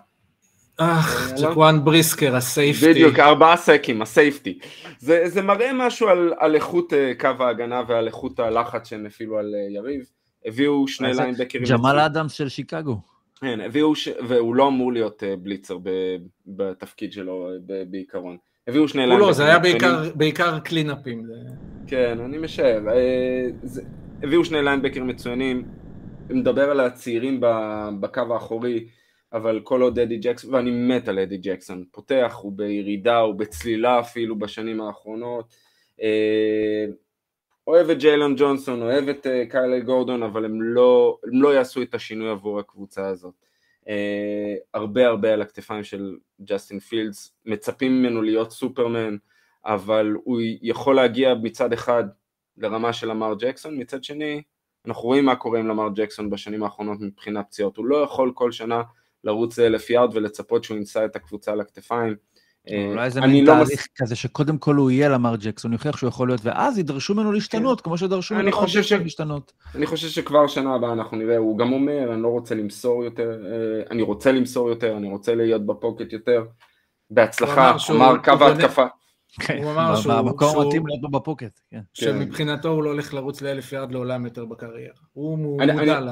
[0.76, 2.90] אך, ג'קוואן בריסקר, ה safety.
[2.90, 4.58] בדיוק, ארבעה sacks, ה safety.
[4.98, 6.08] זה מראה משהו
[6.38, 10.04] על איכות קו ההגנה ועל איכות הלחץ שהם הפעילו על יריב.
[10.44, 11.64] הביאו שני ליינבקרים.
[11.70, 12.96] ג'מאל אדמס של שיקגו.
[13.40, 14.08] כן, הביאו, ש...
[14.28, 15.90] והוא לא אמור להיות blitzer ב...
[16.46, 17.48] בתפקיד שלו
[17.90, 18.36] בעיקרון.
[18.68, 19.20] הביאו שני ליינבקרים.
[19.20, 21.26] הוא לא, זה היה בעיקר, בעיקר cleanup־ים.
[21.86, 22.80] כן, אני משער.
[23.62, 23.82] זה...
[24.22, 25.64] הביאו שני ליינבקרים מצוינים.
[26.30, 27.40] מדבר על הצעירים
[28.00, 28.86] בקו האחורי,
[29.32, 31.84] אבל כל עוד אדי ג'קסון, ואני מת על אדי ג'קסון.
[31.90, 35.54] פותח, הוא בירידה, הוא בצלילה אפילו בשנים האחרונות.
[37.66, 41.82] אוהב את ג'יילון ג'ונסון, אוהב את uh, קיילר גורדון, אבל הם לא, הם לא יעשו
[41.82, 43.34] את השינוי עבור הקבוצה הזאת.
[43.84, 43.88] Uh,
[44.74, 49.16] הרבה הרבה על הכתפיים של ג'סטין פילדס, מצפים ממנו להיות סופרמן,
[49.64, 52.04] אבל הוא יכול להגיע מצד אחד
[52.56, 54.42] לרמה של למר ג'קסון, מצד שני
[54.86, 58.52] אנחנו רואים מה קורה עם למר ג'קסון בשנים האחרונות מבחינה פציעות, הוא לא יכול כל
[58.52, 58.82] שנה
[59.24, 62.16] לרוץ אלף יארד ולצפות שהוא יישא את הקבוצה על הכתפיים.
[62.90, 63.88] אולי זה מין לא תהליך מס...
[63.96, 67.32] כזה שקודם כל הוא יהיה למר ג'קסון, הוא יוכיח שהוא יכול להיות, ואז ידרשו ממנו
[67.32, 67.84] להשתנות, כן.
[67.84, 69.52] כמו שדרשו ממנו ג'קסון להשתנות.
[69.74, 73.30] אני חושב שכבר שנה הבאה אנחנו נראה, הוא גם אומר, אני לא רוצה למסור יותר,
[73.46, 76.44] אה, אני רוצה למסור יותר, אני רוצה להיות בפוקט יותר.
[77.10, 78.86] בהצלחה, אמר קו ההתקפה.
[79.40, 80.14] כן, הוא אמר שהוא...
[80.14, 81.80] במקום מתאים להיות בפוקט, כן.
[81.94, 84.94] שמבחינתו הוא לא הולך לרוץ לאלף ירד לעולם יותר בקריירה.
[85.12, 86.08] הוא מודע ל...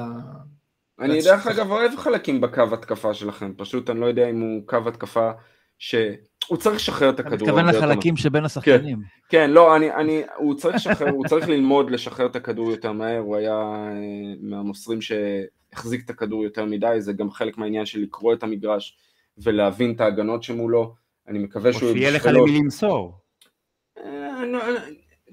[0.99, 4.77] אני דרך אגב אוהב חלקים בקו התקפה שלכם, פשוט אני לא יודע אם הוא קו
[4.87, 5.31] התקפה
[5.83, 5.95] ש...
[6.47, 7.35] הוא צריך לשחרר את הכדור.
[7.35, 8.97] אתה מתכוון לחלקים שבין השחקנים.
[8.97, 12.91] כן, כן, לא, אני, אני, הוא צריך לשחרר, הוא צריך ללמוד לשחרר את הכדור יותר
[12.91, 18.01] מהר, הוא היה אה, מהמוסרים שהחזיק את הכדור יותר מדי, זה גם חלק מהעניין של
[18.01, 18.97] לקרוא את המגרש
[19.37, 20.95] ולהבין את ההגנות שמולו,
[21.27, 21.89] אני מקווה שהוא...
[21.89, 23.17] או שיהיה לך למי למסור.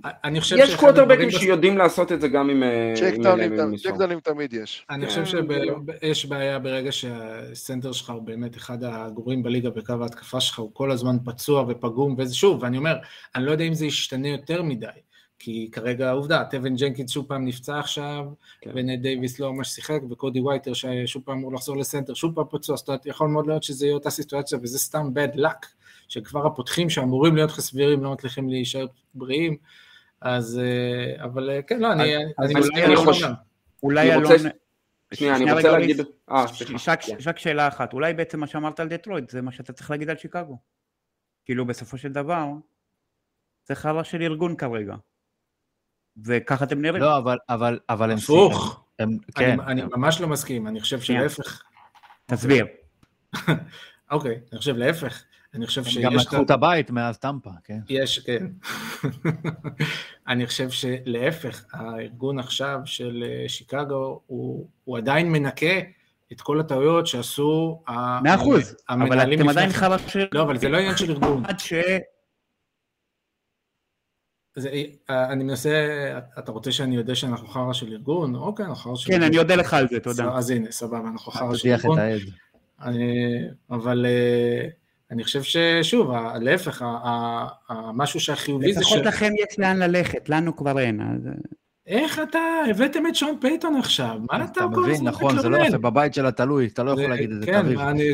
[0.04, 2.62] אני חושב יש קווטרבקים שיודעים לעשות את זה גם עם...
[3.76, 4.86] checkdown־ים אה, תמיד יש.
[4.90, 10.40] אני חושב שיש בעיה ברגע שה center שלך הוא באמת אחד הגרועים בליגה בקו ההתקפה
[10.40, 12.96] שלך, הוא כל הזמן פצוע ופגום, וזה שוב, ואני אומר,
[13.34, 14.86] אני לא יודע אם זה ישתנה יותר מדי,
[15.38, 18.24] כי כרגע העובדה, טבין ג'נקינס שוב פעם נפצע עכשיו,
[18.60, 18.70] כן.
[18.74, 22.44] ונייט דייוויס לא ממש שיחק, וקודי וייטר ששוב פעם אמור לחזור ל center, שוב פעם
[22.50, 25.66] פצוע, זאת אומרת, יכול מאוד להיות שזה יהיה אותה סיטואציה, וזה סתם bad luck,
[26.08, 29.56] שכבר הפותחים שאמורים להיות לך סבירים לא מצליחים להישאר בריאים.
[30.20, 32.54] אז, אה, אבל אה, כן, לא, אני, אני,
[32.84, 33.26] אני חושב,
[33.82, 34.32] אולי אלון...
[35.14, 36.00] שנייה, אני רוצה להגיד...
[36.30, 36.94] אה, סליחה.
[37.26, 40.16] רק שאלה אחת, אולי בעצם מה שאמרת על דטרויט זה מה שאתה צריך להגיד על
[40.16, 40.58] שיקגו.
[41.44, 42.46] כאילו בסופו של דבר,
[43.68, 44.94] זה חרא של ארגון כרגע.
[46.24, 47.02] וככה אתם נראים.
[47.02, 48.18] לא, אבל, אבל, אבל הם...
[48.18, 48.84] הפוך.
[49.34, 49.60] כן.
[49.60, 51.62] אני ממש לא מסכים, אני חושב שלהפך.
[52.26, 52.66] תסביר.
[54.10, 55.24] אוקיי, אני חושב להפך.
[55.54, 56.04] אני חושב שיש...
[56.04, 57.78] גם לקחו את הבית מאז טמפה, כן.
[57.88, 58.46] יש, כן.
[60.28, 65.80] אני חושב שלהפך, הארגון עכשיו של אה, שיקגו, הוא, הוא עדיין מנקה
[66.32, 69.70] את כל הטעויות שעשו מאה אחוז, אבל אתם עדיין
[70.06, 70.26] של...
[70.32, 71.46] לא, אבל זה לא עניין של ארגון.
[71.46, 71.72] עד ש...
[74.56, 74.70] זה,
[75.10, 75.70] אה, אני מנסה,
[76.38, 78.34] אתה רוצה שאני יודע שאנחנו חרא של ארגון?
[78.34, 80.34] אוקיי, אנחנו חרא של כן, אני אודה לך על זה, תודה.
[80.34, 81.98] אז הנה, סבבה, אנחנו חרא של ארגון.
[83.70, 84.68] אבל אה,
[85.10, 86.84] אני חושב ששוב, להפך,
[87.68, 88.86] המשהו שהחיובי זה ש...
[88.86, 91.00] לפחות לכם יש לאן ללכת, לנו כבר אין.
[91.86, 92.38] איך אתה,
[92.70, 96.26] הבאתם את שון פייתון עכשיו, מה אתה כל הזמן נכון, זה לא יפה, בבית של
[96.26, 97.66] תלוי, אתה לא יכול להגיד את זה, כן,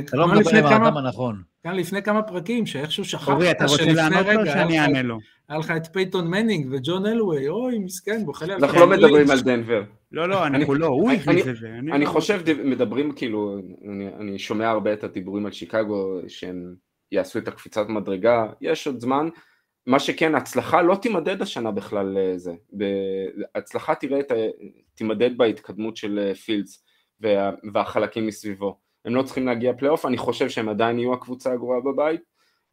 [0.04, 1.42] אתה לא מדבר עם האדם הנכון.
[1.62, 5.18] כאן לפני כמה פרקים, שאיכשהו שכחת אורי, אתה רוצה לענות לו שאני אענה לו?
[5.48, 8.64] היה לך את פייתון מנינג וג'ון אלווי, אוי, מסכן, בוכה לי על...
[8.64, 9.82] אנחנו לא מדברים על דנבר.
[10.12, 11.68] לא, לא, אנחנו לא, הוא הכניס את זה.
[11.92, 13.58] אני לא- חושב, מדברים כאילו,
[14.20, 16.85] אני שומע הרבה את הדיבורים על שיקגו, שהם...
[17.12, 19.28] יעשו את הקפיצת מדרגה, יש עוד זמן.
[19.86, 22.52] מה שכן, הצלחה לא תימדד השנה בכלל לזה.
[23.54, 24.20] הצלחה תראה,
[24.94, 26.84] תימדד בהתקדמות של אה, פילדס
[27.20, 28.78] וה, והחלקים מסביבו.
[29.04, 32.20] הם לא צריכים להגיע פלייאוף, אני חושב שהם עדיין יהיו הקבוצה הגרועה בבית.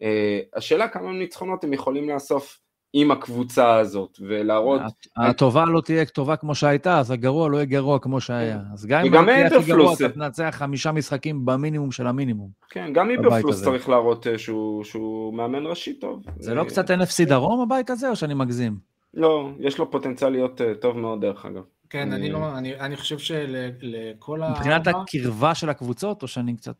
[0.02, 2.60] אה, השאלה כמה ניצחונות הם יכולים לאסוף
[2.94, 4.82] עם הקבוצה הזאת, ולהראות...
[5.18, 8.60] הטובה לא תהיה טובה כמו שהייתה, אז הגרוע לא יהיה גרוע כמו שהיה.
[8.74, 12.50] אז גם אם תהיה הכי גרוע, אתה תנצח חמישה משחקים במינימום של המינימום.
[12.70, 16.24] כן, גם איברפלוס צריך להראות אה, שהוא מאמן ראשי טוב.
[16.40, 18.78] זה לא קצת NFC דרום הבית הזה, או שאני מגזים?
[19.14, 21.62] לא, יש לו פוטנציאל להיות אה, טוב מאוד דרך אגב.
[21.90, 24.50] כן, אני לא, אני חושב שלכל ה...
[24.50, 26.76] מבחינת הקרבה של הקבוצות, או שאני קצת...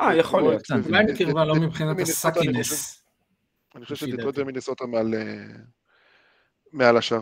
[0.00, 0.62] אה, יכול להיות.
[0.86, 3.01] אולי בקרבה, לא מבחינת הסאקינס.
[3.76, 5.44] אני חושב שדיטרויט ומינסוטה מעל, אה,
[6.72, 7.20] מעל השאר.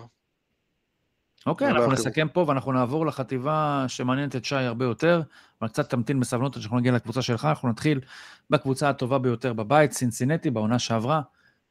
[1.46, 5.22] אוקיי, אנחנו נסכם פה ואנחנו נעבור לחטיבה שמעניינת את שי הרבה יותר,
[5.60, 8.00] אבל קצת תמתין בסבלנות עד שאנחנו נגיע לקבוצה שלך, אנחנו נתחיל
[8.50, 11.20] בקבוצה הטובה ביותר בבית, סינסינטי, בעונה שעברה,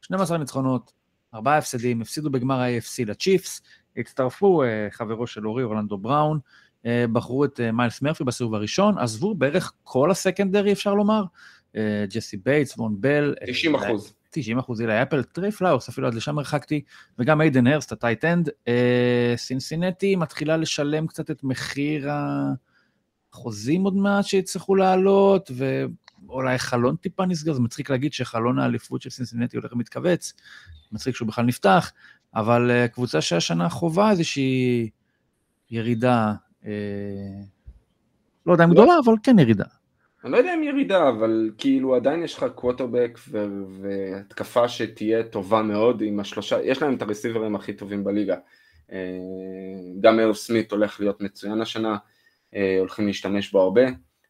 [0.02, 0.94] 12 ניצחונות,
[1.34, 3.62] 4 הפסדים, הפסידו בגמר ה-AFC לצ'יפס,
[3.98, 6.40] הצטרפו אה, חברו של אורי, אורלנדו בראון,
[6.86, 11.24] אה, בחרו את מיילס מרפי בסיבוב הראשון, עזבו בערך כל הסקנדרי אפשר לומר,
[12.10, 13.36] ג'סי בייטס, וון בל.
[13.48, 14.19] 90 אחוז.
[14.30, 16.82] 90 אחוז אילי אפל, טרי פלאוס, אפילו עד לשם הרחקתי,
[17.20, 18.50] וגם איידן הרסט, ה tight end.
[18.68, 22.10] אה, סינסינטי מתחילה לשלם קצת את מחיר
[23.34, 25.52] החוזים עוד מעט שיצטרכו לעלות,
[26.26, 30.34] ואולי חלון טיפה נסגר, זה מצחיק להגיד שחלון האליפות של סינסינטי הולך ומתכווץ,
[30.92, 31.92] מצחיק שהוא בכלל נפתח,
[32.36, 34.90] אבל אה, קבוצה שהשנה חווה איזושהי
[35.72, 36.34] ירידה,
[36.66, 36.72] אה,
[38.46, 39.79] לא יודע אם גדולה, אבל כן ירידה.
[40.24, 43.20] אני לא יודע אם ירידה, אבל כאילו עדיין יש לך קווטרבק
[43.82, 48.36] והתקפה שתהיה טובה מאוד עם השלושה, יש להם את הרסיברים הכי טובים בליגה.
[48.92, 48.98] אה,
[50.02, 51.98] גם ארל סמית הולך להיות מצוין השנה,
[52.56, 53.86] אה, הולכים להשתמש בו הרבה.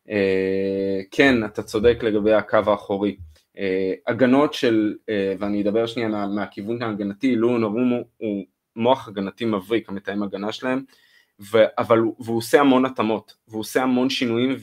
[0.10, 3.18] אה, כן, אתה צודק לגבי הקו האחורי.
[4.08, 4.96] הגנות של,
[5.40, 10.84] ואני אדבר שנייה מה, מהכיוון ההגנתי, לואון ארומו הוא מוח הגנתי מבריק, המתאם הגנה שלהם,
[11.52, 14.56] ו, אבל הוא, והוא עושה המון התאמות, והוא עושה המון שינויים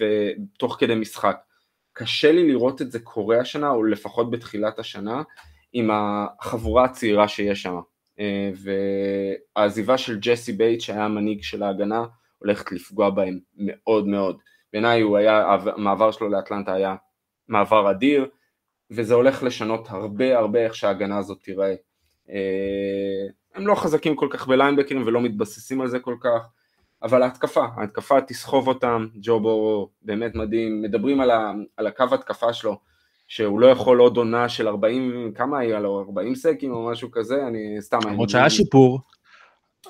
[0.59, 1.37] תוך כדי משחק.
[1.93, 5.23] קשה לי לראות את זה קורה השנה, או לפחות בתחילת השנה,
[5.73, 7.79] עם החבורה הצעירה שיש שם.
[8.21, 8.51] אה,
[9.57, 12.05] והעזיבה של ג'סי בייטס שהיה המנהיג של ההגנה
[12.39, 14.39] הולכת לפגוע בהם מאוד מאוד.
[14.73, 16.97] בעיניי הוא היה, המעבר שלו לאטלנטה היה
[17.49, 18.29] מעבר אדיר
[18.91, 21.75] וזה הולך לשנות הרבה הרבה איך שההגנה הזאת תיראה.
[22.31, 26.49] אה, הם לא חזקים כל כך בליינבקרים ולא מתבססים על זה כל כך,
[27.07, 32.53] אבל ההתקפה, ההתקפה תסחוב אותם, ג'ו בורו באמת מדהים, מדברים על, ה, על הקו התקפה
[32.53, 32.79] שלו,
[33.29, 37.47] שהוא לא יכול עוד עונה של 40, כמה היה לו, 40 סקים או משהו כזה,
[37.47, 37.99] אני סתם...
[38.07, 39.01] למרות שהיה שיפור.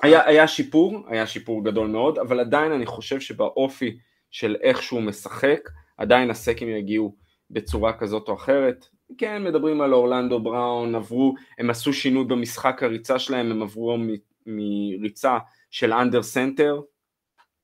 [0.03, 3.97] היה, היה שיפור, היה שיפור גדול מאוד, אבל עדיין אני חושב שבאופי
[4.31, 7.15] של איך שהוא משחק, עדיין הסקים יגיעו
[7.49, 8.85] בצורה כזאת או אחרת.
[9.17, 13.97] כן, מדברים על אורלנדו בראון, עברו, הם עשו שינוי במשחק הריצה שלהם, הם עברו
[14.45, 15.37] מריצה
[15.71, 16.81] של under center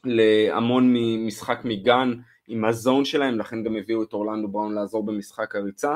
[0.05, 2.13] להמון ממשחק מ gun
[2.47, 5.95] עם ה zone שלהם, לכן גם הביאו את אורלנדו בראון לעזור במשחק הריצה,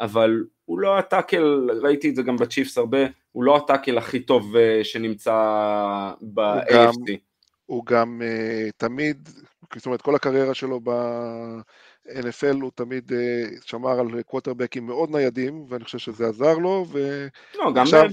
[0.00, 2.98] אבל הוא לא ה tackle, ראיתי את זה גם ב Chiefs הרבה,
[3.32, 5.32] הוא לא ה tackle הכי טוב אה, שנמצא
[6.20, 7.12] ב-AFC.
[7.66, 9.28] הוא גם uh, תמיד,
[9.76, 10.80] זאת אומרת כל הקריירה שלו
[12.06, 13.14] ב-NFL הוא תמיד uh,
[13.64, 17.26] שמר על קווטרבקים מאוד ניידים, ואני חושב שזה עזר לו, ו...
[17.54, 18.08] לא, גם, עכשיו...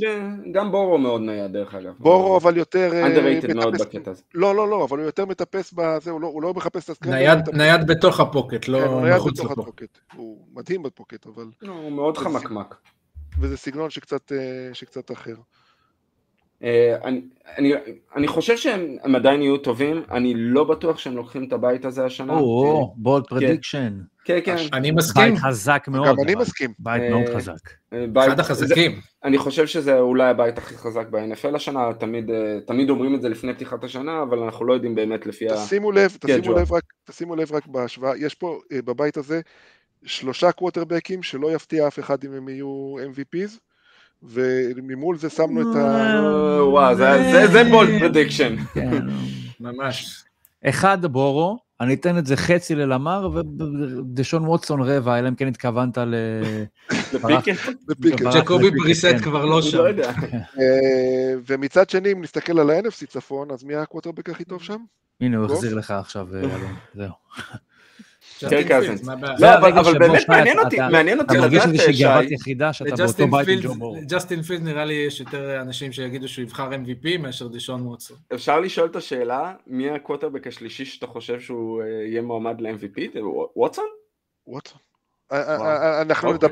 [0.52, 1.94] גם בורו מאוד נייד דרך אגב.
[2.00, 2.92] בורו אבל יותר...
[2.92, 4.24] underrated uh, מאוד בקטע הזה.
[4.34, 6.92] לא, לא, לא, אבל הוא יותר מטפס בזה, הוא לא, הוא לא מחפש את ה
[6.92, 7.14] scramble.
[7.14, 9.98] נייד, נייד בתוך ה pocket, לא כן, מחוץ לפוקט.
[10.14, 11.46] הוא מדהים ב pocket, אבל...
[11.62, 12.76] לא, הוא מאוד חמקמק.
[13.40, 14.32] וזה סגנון שקצת,
[14.74, 15.36] שקצת אחר.
[16.64, 17.22] אה, אני,
[17.58, 17.74] אני,
[18.16, 22.34] אני חושב שהם עדיין יהיו טובים, אני לא בטוח שהם לוקחים את הבית הזה השנה.
[22.34, 24.00] או, בולד פרדיקשן.
[24.26, 24.56] כן, כן.
[24.74, 25.34] אני מסכים.
[25.34, 26.08] בית חזק מאוד.
[26.08, 26.74] גם אני מסכים.
[26.80, 27.70] בית מאוד אה, חזק.
[27.94, 29.00] אה, אחד החזקים.
[29.24, 32.30] אני חושב שזה אולי הבית הכי חזק ב-NFL השנה, תמיד,
[32.68, 35.54] תמיד אומרים את זה לפני פתיחת השנה, אבל אנחנו לא יודעים באמת לפי ה...
[35.66, 36.18] תשימו לב,
[36.72, 39.42] רק, תשימו לב רק בהשוואה, יש פה בבית הזה
[40.06, 43.58] שלושה קווטרבקים שלא יפתיע אף אחד אם הם יהיו MVPs.
[44.24, 46.20] וממול זה שמנו את ה...
[46.64, 46.96] וואו,
[47.52, 48.56] זה bold prediction.
[48.74, 49.06] כן,
[49.60, 50.24] ממש.
[50.66, 55.98] אחד בורו, אני אתן את זה חצי ללמר, ודשון ווטסון רבע, אלא אם כן התכוונת
[55.98, 56.16] ל...
[57.14, 57.62] לפיקט.
[58.34, 59.20] ג'קובי בריסט כן.
[59.20, 59.78] כבר לא שם.
[59.78, 59.88] לא
[60.60, 64.78] אה, ומצד שני, אם נסתכל על ה-NFC צפון, אז מי הקווטרבק הכי טוב שם?
[65.22, 66.28] הנה, הוא החזיר לך עכשיו,
[68.44, 68.50] אה, זהו.
[68.50, 69.08] קרק קזינס.
[69.40, 71.58] לא, אבל באמת מעניין אותי, מעניין אותי לדעת, שי.
[71.58, 73.98] אתה מרגיש לי גאוות יחידה שאתה באותו בית עם ג'ו בור.
[74.08, 78.18] ג'סטין פילד נראה לי יש יותר אנשים שיגידו שהוא יבחר MVP מאשר דישון ווטסון.
[78.34, 83.20] אפשר לשאול את השאלה, מי הקווטרבק השלישי שאתה חושב שהוא אה, יהיה מועמד ל-MVP?
[83.56, 83.86] ווטסון?
[84.48, 84.80] ווטסון.
[85.32, 86.50] אה, אה, אנחנו אוקיי.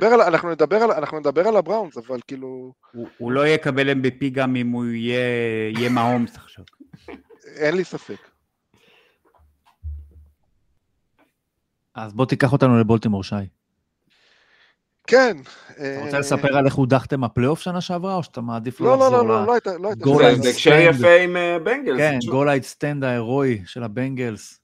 [1.20, 2.74] נדבר על הבראונס, אבל כאילו...
[3.18, 6.66] הוא לא יקבל MVP גם אם הוא יהיה מהומס עכשיו.
[7.56, 8.31] אין לי ספק.
[11.96, 13.36] אז בוא תיקח אותנו לבולטימור, שי.
[15.08, 15.38] כן.
[15.72, 19.12] אתה רוצה לספר על איך הודחתם מהפלייאוף שנה שעברה, או שאתה מעדיף לא לחזור ל...
[19.12, 20.42] לא, לא, לא, לא הייתה...
[20.42, 21.98] זה הקשר יפה עם בנגלס.
[21.98, 24.60] כן, goal line stand ההירואי של הבנגלס.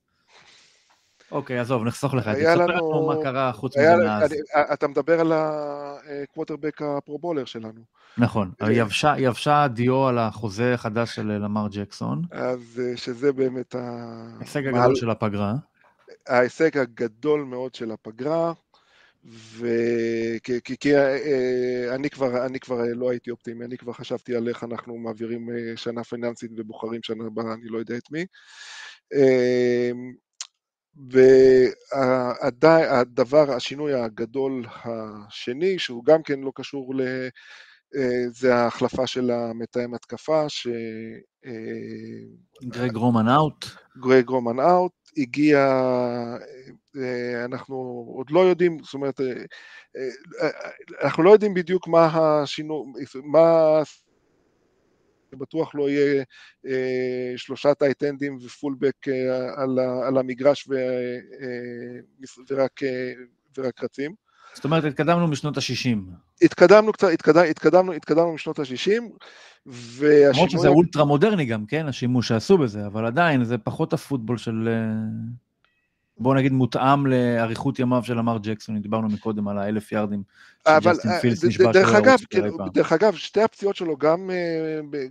[1.32, 2.42] אוקיי, עזוב, נחסוך לך את זה.
[2.42, 4.34] תספר לנו מה קרה חוץ מזה מאז.
[4.74, 7.82] אתה מדבר על הקווטרבק ה pro bowler שלנו.
[8.18, 8.52] נכון,
[9.18, 12.22] יבשה הדיו על החוזה החדש של למר ג'קסון.
[12.32, 13.80] אז שזה באמת ה...
[14.38, 15.54] ההישג הגדול של הפגרה.
[16.28, 18.54] ההישג הגדול מאוד של הפגרה,
[19.26, 24.50] וכי כי, כי, אה, אני, כבר, אני כבר לא הייתי אופטימי, אני כבר חשבתי על
[24.50, 28.26] איך אנחנו מעבירים אה, שנה פיננסית ובוחרים שנה הבאה, אני לא יודע את מי.
[29.14, 30.14] אמ,
[32.62, 37.02] והדבר, השינוי הגדול השני, שהוא גם כן לא קשור ל...
[37.96, 40.68] אה, זה ההחלפה של המתאם התקפה, ש...
[42.64, 43.66] גרג רומן אאוט.
[43.98, 45.58] גרג רומן אאוט, הגיע,
[46.98, 47.76] אה, אנחנו
[48.18, 49.26] עוד לא יודעים, זאת אומרת, אה,
[50.42, 50.50] אה,
[51.04, 52.86] אנחנו לא יודעים בדיוק מה השינוי,
[53.24, 53.82] מה...
[55.40, 56.24] בטוח לא יהיה
[57.38, 59.08] שלושה טייטנדים ופולבק
[59.56, 60.74] על, על המגרש ו,
[62.50, 62.80] ורק,
[63.58, 64.27] ורק רצים.
[64.58, 65.98] זאת אומרת, התקדמנו משנות ה-60.
[66.42, 69.02] התקדמנו קצת, התקדמ, התקדמנו, התקדמנו משנות ה-60,
[69.66, 70.30] והשינוי...
[70.34, 74.70] למרות שזה אולטרה מודרני גם, כן, השימוש שעשו בזה, אבל עדיין זה פחות הפוטבול של...
[76.20, 80.24] בוא נגיד, מותאם לאריכות ימיו של אמר ג'קסון, דיברנו מקודם על האלף יארדים.
[80.66, 81.20] אבל אה,
[81.74, 84.30] דרך אגב, כאילו, דרך אגב, שתי הפציעות שלו, גם,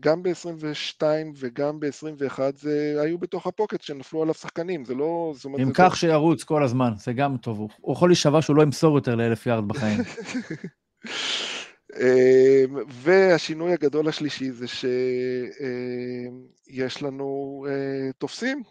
[0.01, 1.03] גם ב-22
[1.37, 5.35] וגם ב-21, זה היו בתוך הפוקט שנפלו עליו שחקנים, זה לא...
[5.63, 7.59] אם כך שירוץ כל הזמן, זה גם טוב.
[7.81, 10.01] הוא יכול להישבע שהוא לא ימסור יותר לאלף יארד בחיים.
[12.01, 14.83] אמ, והשינוי הגדול השלישי זה שיש
[17.03, 18.63] אמ, לנו אה, תופסים,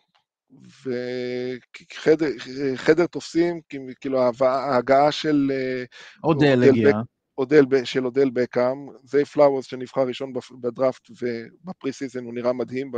[2.75, 3.61] וחדר תופסים,
[4.01, 5.51] כאילו ההגעה של...
[5.53, 5.83] אה,
[6.23, 6.91] אודל הגיע.
[7.37, 12.91] אודל, של אודל בקאם, זי פלאוורס שנבחר ראשון בדראפט וב preseason הוא נראה מדהים,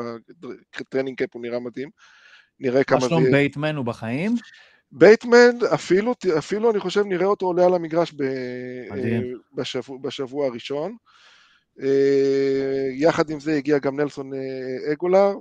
[0.80, 1.90] ב training camp הוא נראה מדהים.
[2.60, 3.06] נראה כמה זה...
[3.06, 4.36] מה שלום בייטמן הוא בחיים?
[4.92, 8.24] בייטמן, אפילו, אפילו אני חושב נראה אותו עולה על המגרש ב,
[9.54, 10.96] בשבוע, בשבוע הראשון.
[11.82, 15.34] אה, יחד עם זה הגיע גם נלסון אה, אגולר,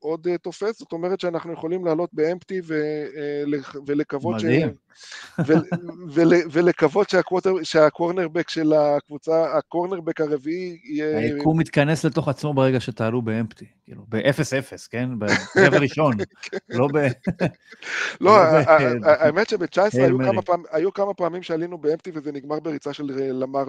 [0.00, 2.60] עוד אה, תופס, זאת אומרת שאנחנו יכולים לעלות באמפטי
[3.86, 4.44] ולקוות ש...
[6.52, 7.12] ולקוות
[7.62, 11.18] שהקורנרבק של הקבוצה, הקורנרבק הרביעי יהיה...
[11.18, 15.08] היקום מתכנס לתוך עצמו ברגע שתעלו באמפטי, כאילו, ב-0-0, כן?
[15.18, 16.12] ברבע ראשון,
[16.68, 16.98] לא ב...
[18.20, 18.36] לא,
[19.04, 19.98] האמת שב-19
[20.70, 23.64] היו כמה פעמים שעלינו ב empty וזה נגמר בריצה של למר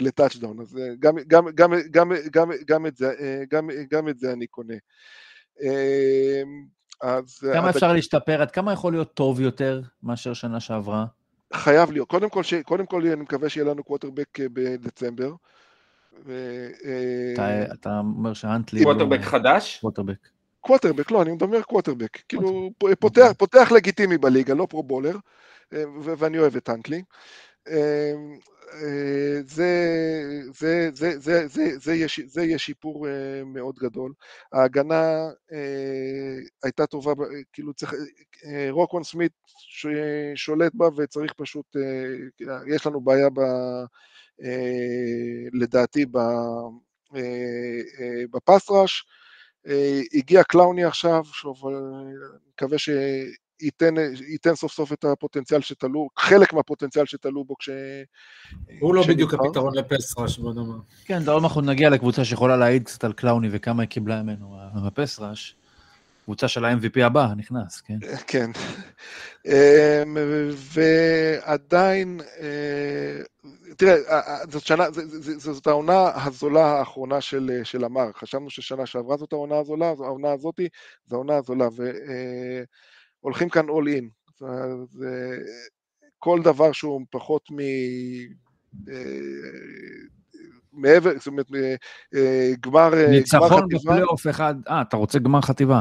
[0.00, 3.14] לטאצ'דאון, אז גם, גם, גם, גם, גם, גם, את זה,
[3.50, 4.74] גם, גם את זה אני קונה.
[7.02, 7.38] אז...
[7.52, 8.42] כמה אפשר להשתפר?
[8.42, 11.06] עד כמה יכול להיות טוב יותר מאשר שנה שעברה?
[11.54, 12.08] חייב להיות.
[12.08, 12.54] קודם כל, ש...
[12.54, 15.32] קודם כל אני מקווה שיהיה לנו קווטרבק בדצמבר.
[16.26, 16.66] ו...
[17.34, 18.84] אתה, אתה אומר שהנטלי...
[18.84, 19.78] קווטרבק חדש?
[19.80, 20.28] קווטרבק.
[20.60, 22.18] קווטרבק, לא, אני מדבר קווטרבק.
[22.28, 25.16] כאילו, פותח, פותח לגיטימי בליגה, לא pro bowler,
[26.02, 27.02] ואני אוהב את הנטלי.
[27.68, 29.40] אה,
[32.26, 34.12] זה, יהיה שיפור אה, מאוד גדול.
[34.52, 37.12] ההגנה אה, הייתה טובה,
[37.52, 37.94] כאילו צריך,
[38.70, 39.32] רוקוון סמית
[40.34, 41.76] שולט בה וצריך פשוט,
[42.66, 43.40] יש לנו בעיה ב,
[45.52, 46.06] לדעתי
[48.30, 49.04] בפס ראש.
[50.14, 52.14] הגיע קלאוני עכשיו, שוב, אני
[52.52, 52.78] מקווה.
[53.62, 53.94] ייתן,
[54.28, 57.70] ייתן סוף סוף את הפוטנציאל שתלו, חלק מהפוטנציאל שתלו בו כש...
[58.80, 60.78] הוא לא בדיוק הפתרון לפס ראש, בוא נאמר.
[61.04, 64.56] כן, עוד אנחנו נגיע לקבוצה שיכולה להעיד קצת על קלאוני וכמה היא קיבלה ממנו,
[64.86, 65.56] הפס ראש.
[66.24, 67.98] קבוצה של ה-MVP הבא נכנס, כן?
[68.26, 68.50] כן.
[70.54, 73.22] ועדיין, אה,
[73.76, 73.96] תראה,
[74.50, 74.84] זאת שנה,
[75.38, 78.12] זאת העונה הזולה האחרונה של, של אמר.
[78.16, 80.68] חשבנו ששנה שעברה זאת העונה הזולה, העונה הזאתי,
[81.06, 81.68] זו העונה הזולה.
[83.20, 84.20] אה, הולכים כאן in.
[84.90, 85.36] זה
[86.20, 87.58] כל דבר שהוא פחות מ...
[88.88, 88.94] אה,
[90.72, 91.46] מעבר, זאת אומרת,
[92.14, 93.10] אה, גמר חטיבה.
[93.10, 95.80] ניצחון בפלייאוף אחד, אה, אתה רוצה גמר חטיבה.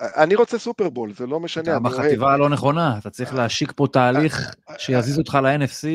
[0.00, 1.72] אני רוצה סופרבול, זה לא משנה.
[1.72, 5.86] אתה בחטיבה הלא נכונה, אתה צריך להשיק פה תהליך שיזיז אותך ל-NFC.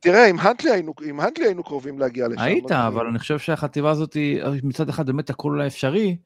[0.00, 2.40] תראה, עם הנטלי היינו קרובים להגיע לשם.
[2.40, 4.16] היית, אבל אני חושב שהחטיבה הזאת,
[4.62, 6.16] מצד אחד באמת הכל אפשרי,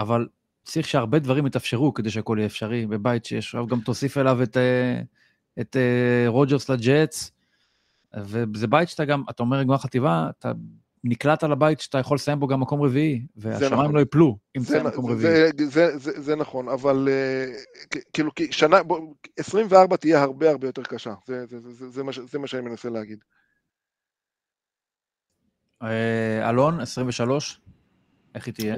[0.00, 0.26] אבל
[0.66, 4.56] צריך שהרבה דברים יתאפשרו כדי שהכל יהיה אפשרי בבית שיש, עכשיו גם תוסיף אליו את,
[4.56, 5.00] אה,
[5.60, 7.32] את אה, רוג'רס לג'אטס,
[8.24, 10.52] וזה בית שאתה גם, אתה אומר גמר חטיבה, אתה
[11.04, 13.94] נקלט על הבית שאתה יכול לסיים בו גם מקום רביעי, והשמיים נכון.
[13.94, 15.32] לא יפלו אם תסיים מקום רביעי.
[15.32, 17.08] זה, זה, זה, זה נכון, אבל
[17.92, 22.02] uh, כאילו, שנה, בוא, 24 תהיה הרבה הרבה יותר קשה, זה, זה, זה, זה, זה,
[22.02, 23.18] מה, זה מה שאני מנסה להגיד.
[26.42, 27.60] אלון, 23,
[28.34, 28.74] איך היא תהיה?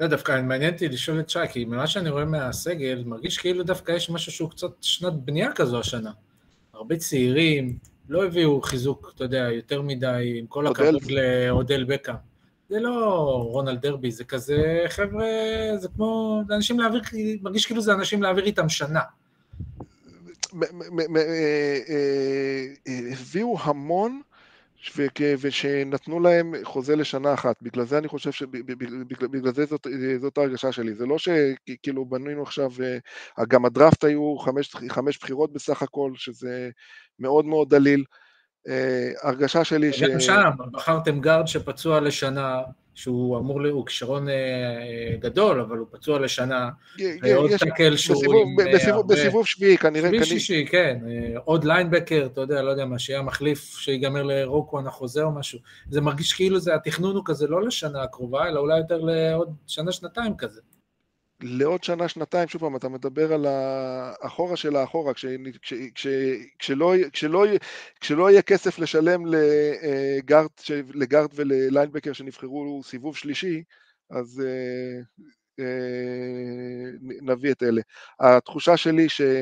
[0.00, 3.92] לא, דווקא מעניין אותי לשאול את שי, כי ממה שאני רואה מהסגל, מרגיש כאילו דווקא
[3.92, 6.10] יש משהו שהוא קצת שנת בנייה כזו השנה.
[6.74, 7.78] הרבה צעירים,
[8.08, 12.14] לא הביאו חיזוק, אתה יודע, יותר מדי, עם כל הכבוד לאודל בקה.
[12.68, 12.94] זה לא
[13.50, 15.26] רונלד דרבי, זה כזה חבר'ה,
[15.76, 17.00] זה כמו, זה אנשים להעביר,
[17.42, 19.00] מרגיש כאילו זה אנשים להעביר איתם שנה.
[20.54, 20.62] אה,
[22.88, 24.20] אה, הביאו המון,
[25.40, 27.56] ושנתנו להם חוזה לשנה אחת.
[27.62, 28.42] בגלל זה אני חושב ש...
[29.30, 29.86] בגלל זה זאת,
[30.20, 30.94] זאת ההרגשה שלי.
[30.94, 32.70] זה לא שכאילו בנינו עכשיו,
[33.38, 36.70] אה, גם הדראפט היו חמש, חמש בחירות בסך הכל, שזה
[37.18, 38.04] מאוד מאוד דליל.
[38.68, 40.02] אה, הרגשה שלי ש...
[40.02, 42.60] גם שם, בחרתם גארד שפצוע לשנה,
[43.00, 46.70] שהוא אמור, הוא כישרון אה, אה, גדול, אבל הוא פצוע לשנה,
[47.22, 49.06] ועוד טקל שהוא עם...
[49.06, 50.08] בסיבוב שביעי כנראה.
[50.08, 50.98] שביעי שישי, כן.
[51.44, 55.58] עוד ליינבקר, אתה יודע, לא יודע מה, שיהיה מחליף, שיגמר לרוקוון החוזה או משהו.
[55.90, 60.36] זה מרגיש כאילו זה, התכנון הוא כזה לא לשנה הקרובה, אלא אולי יותר לעוד שנה-שנתיים
[60.36, 60.60] כזה.
[61.42, 65.26] לעוד שנה, שנתיים, שוב פעם, אתה מדבר על האחורה של האחורה, כש,
[65.62, 66.06] כש, כש,
[66.58, 67.44] כשלא, כשלא,
[68.00, 70.50] כשלא יהיה כסף לשלם לגארד,
[70.94, 73.62] לגארד ולליינבקר שנבחרו סיבוב שלישי,
[74.10, 74.42] אז
[77.22, 77.82] נביא את אלה.
[78.20, 79.38] התחושה שלי שזאת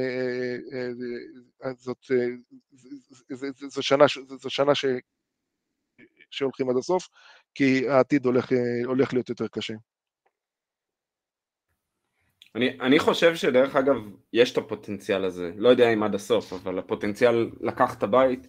[3.68, 4.04] זו שנה,
[4.40, 4.84] זו שנה ש...
[6.30, 7.08] שהולכים עד הסוף,
[7.54, 8.52] כי העתיד הולך,
[8.84, 9.74] הולך להיות יותר קשה.
[12.58, 13.96] אני, אני חושב שדרך אגב,
[14.32, 18.48] יש את הפוטנציאל הזה, לא יודע אם עד הסוף, אבל הפוטנציאל לקח את הבית.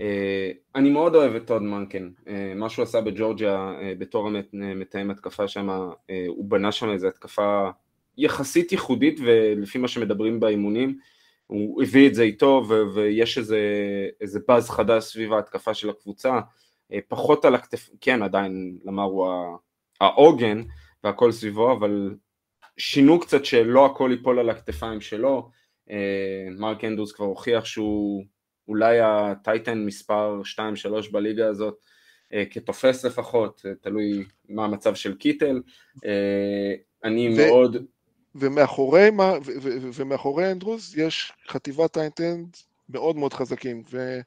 [0.00, 5.10] אה, אני מאוד אוהב את טוד מנקן, אה, מה שהוא עשה בג'ורג'יה אה, בתור מתאם
[5.10, 5.68] התקפה שם,
[6.28, 7.70] הוא בנה שם איזו התקפה
[8.16, 10.98] יחסית ייחודית ולפי מה שמדברים באימונים,
[11.46, 13.58] הוא הביא את זה איתו ו- ויש איזה,
[14.20, 16.40] איזה באז חדש סביב ההתקפה של הקבוצה,
[17.08, 19.28] פחות על הכתף, כן עדיין למר הוא
[20.00, 20.62] העוגן
[21.04, 22.14] והכל סביבו, אבל
[22.80, 25.50] שינו קצת שלא הכל ייפול על הכתפיים שלו,
[26.58, 28.24] מרק אנדרוס כבר הוכיח שהוא
[28.68, 30.40] אולי הטייטן מספר
[31.08, 31.74] 2-3 בליגה הזאת,
[32.32, 35.60] אה, כתופס לפחות, אה, תלוי מה המצב של קיטל.
[36.04, 36.74] אה,
[37.04, 37.76] אני ו- מאוד...
[38.34, 42.44] ומאחורי, ו- ו- ומאחורי אנדרוס יש חטיבת טייטן
[42.88, 43.82] מאוד מאוד חזקים.
[43.90, 44.20] ו...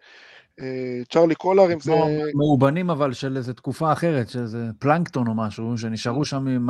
[1.10, 1.92] צ'רלי קולר, אם זה...
[2.36, 6.70] מאובנים אבל של איזה תקופה אחרת, שזה פלנקטון או משהו, שנשארו שם עם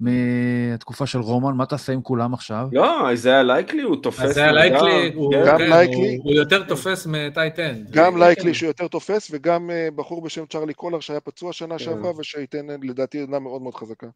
[0.00, 2.68] מהתקופה של רומן, מה תעשה עם כולם עכשיו?
[2.72, 4.34] לא, זה היה לייקלי, הוא תופס.
[4.34, 5.12] זה היה לייקלי,
[5.46, 6.18] גם לייקלי.
[6.22, 7.82] הוא יותר תופס מ tight end.
[7.90, 11.84] גם לייקלי שהוא יותר תופס, וגם אה, בחור בשם צ'רלי קולר שהיה פצוע שנה כן.
[11.84, 14.06] שעברה, וש tight end לדעתי עמדה מאוד מאוד חזקה.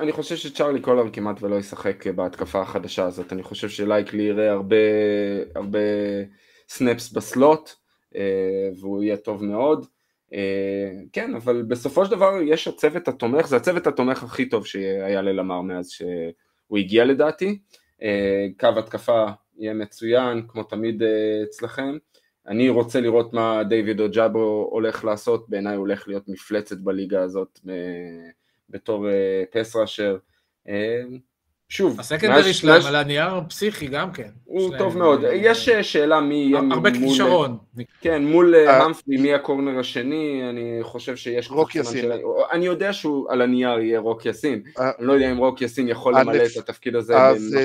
[0.00, 4.52] אני חושב שצ'רלי קולר כמעט ולא ישחק בהתקפה החדשה הזאת, אני חושב שלייקלי יראה
[5.54, 5.78] הרבה
[6.68, 7.70] סנפס בסלוט,
[8.16, 9.86] אה, והוא יהיה טוב מאוד.
[10.34, 15.22] אה, כן, אבל בסופו של דבר יש הצוות התומך, זה הצוות התומך הכי טוב שהיה
[15.22, 17.58] ללמר מאז שהוא הגיע לדעתי.
[18.02, 19.26] אה, קו התקפה
[19.58, 21.96] יהיה מצוין, כמו תמיד אה, אצלכם.
[22.46, 27.60] אני רוצה לראות מה דיוויד אוג'אבו הולך לעשות, בעיניי הוא הולך להיות מפלצת בליגה הזאת
[28.70, 29.06] בתור
[29.50, 30.16] פס ראשר.
[31.70, 34.28] שוב, ה secondary שלהם על הנייר פסיכי גם כן.
[34.44, 35.20] הוא טוב מאוד.
[35.32, 36.72] יש אה, שאלה מי יהיה מול...
[36.72, 37.58] הרבה כישרון.
[38.00, 41.50] כן, מול אה, אה, האמפרי, מי ה corner השני, אני חושב שיש...
[41.50, 42.10] רוק יאסין.
[42.52, 44.62] אני יודע שהוא על הנייר יהיה רוק יאסין.
[44.78, 47.16] אני לא יודע אם רוק יאסין יכול למלא את התפקיד הזה.
[47.16, 47.56] אז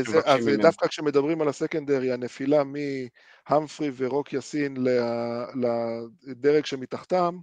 [0.58, 2.64] דווקא כשמדברים על ה secondary, הנפילה
[3.50, 4.78] מהאמפרי ורוק יאסין
[6.28, 7.38] לדרג שמתחתם,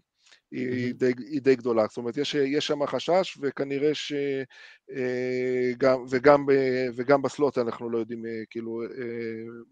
[0.52, 1.86] היא, די, היא די גדולה.
[1.88, 4.12] זאת אומרת, יש, יש שם חשש, וכנראה ש...
[4.96, 6.46] אה, גם, וגם,
[6.94, 8.88] וגם בסלוט אנחנו לא יודעים אה, כאילו אה,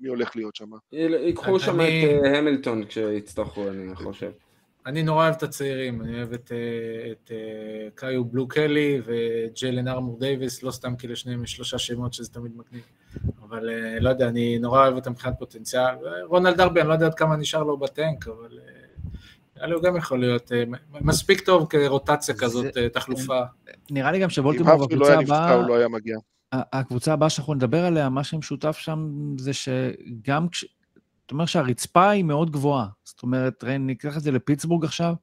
[0.01, 0.71] מי הולך להיות שם.
[0.93, 2.19] ייקחו שם אני...
[2.21, 4.31] את המילטון כשיצטרכו, אני חושב.
[4.87, 6.53] אני נורא אוהב את הצעירים, אני אוהב את,
[7.13, 7.31] את
[7.95, 12.53] קאיו בלו קלי וג'יילן ארמור דייוויס, לא סתם כי לשניהם יש שלושה שמות שזה תמיד
[12.57, 12.83] מגניב,
[13.43, 13.69] אבל
[14.01, 15.95] לא יודע, אני נורא אוהב אותם מבחינת פוטנציאל.
[16.25, 18.59] רונלד דרבי, אני לא יודע עד כמה נשאר לו בטנק, אבל
[19.61, 20.65] נראה לי הוא גם יכול להיות אה,
[21.01, 23.41] מספיק טוב כרוטציה כזאת, אה, תחלופה.
[23.91, 25.55] נראה לי גם שבולטימור בקבוצה הבאה...
[25.55, 26.17] אם הוא לא היה מגיע.
[26.53, 30.65] הקבוצה הבאה שאנחנו נדבר עליה, מה שמשותף שם זה שגם כש...
[31.23, 32.87] זאת אומרת שהרצפה היא מאוד גבוהה.
[33.05, 35.15] זאת אומרת, ראי, ניקח את זה לפיטסבורג עכשיו.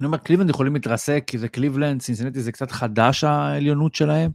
[0.00, 4.30] אני אומר, קליבלנד יכולים להתרסק, כי זה קליבלנד, סינסנטי זה קצת חדש העליונות שלהם,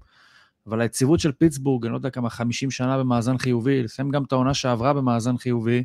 [0.68, 4.32] אבל היציבות של פיטסבורג, אני לא יודע כמה, 50 שנה במאזן חיובי, לסיים גם את
[4.32, 5.84] העונה שעברה במאזן חיובי,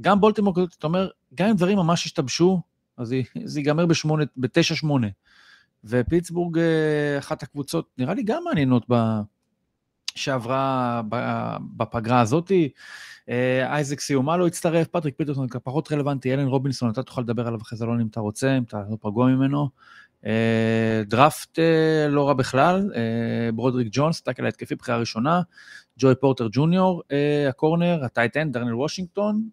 [0.00, 2.60] גם בולטימור אתה אומר, גם אם דברים ממש השתבשו,
[2.96, 3.14] אז
[3.44, 5.08] זה ייגמר בשמונה, בתשע שמונה.
[5.84, 8.94] ופיטסבורג, אה, אחת הקבוצות, נראה לי גם מעניינות ב...
[10.14, 11.02] שעברה
[11.76, 12.68] בפגרה הזאתי.
[13.28, 17.60] אה, אייזק סיומלו לא הצטרף, פטריק פיטרסון פחות רלוונטי, אלן רובינסון, אתה תוכל לדבר עליו
[17.62, 19.68] אחרי זה לא אם אתה רוצה, אם אתה לא פגוע ממנו.
[20.26, 21.58] אה, דראפט
[22.08, 22.90] לא רע בכלל,
[23.54, 25.40] ברודריק ג'ונס, tackle ההתקפי, בחירה ראשונה.
[25.98, 27.02] ג'וי פורטר ג'וניור,
[27.48, 29.48] ה corner, ה tight end, דרנל וושינגטון.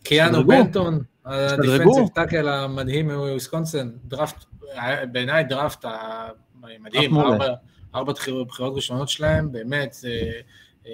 [0.00, 4.44] אה, קיאנו בנטון, ה defensive tackle המדהים מוויסקונסין, דראפט,
[5.12, 5.84] בעיניי דראפט
[6.80, 7.14] מדהים,
[7.94, 9.96] ארבע בחירות ראשונות שלהם, באמת,
[10.88, 10.92] אה,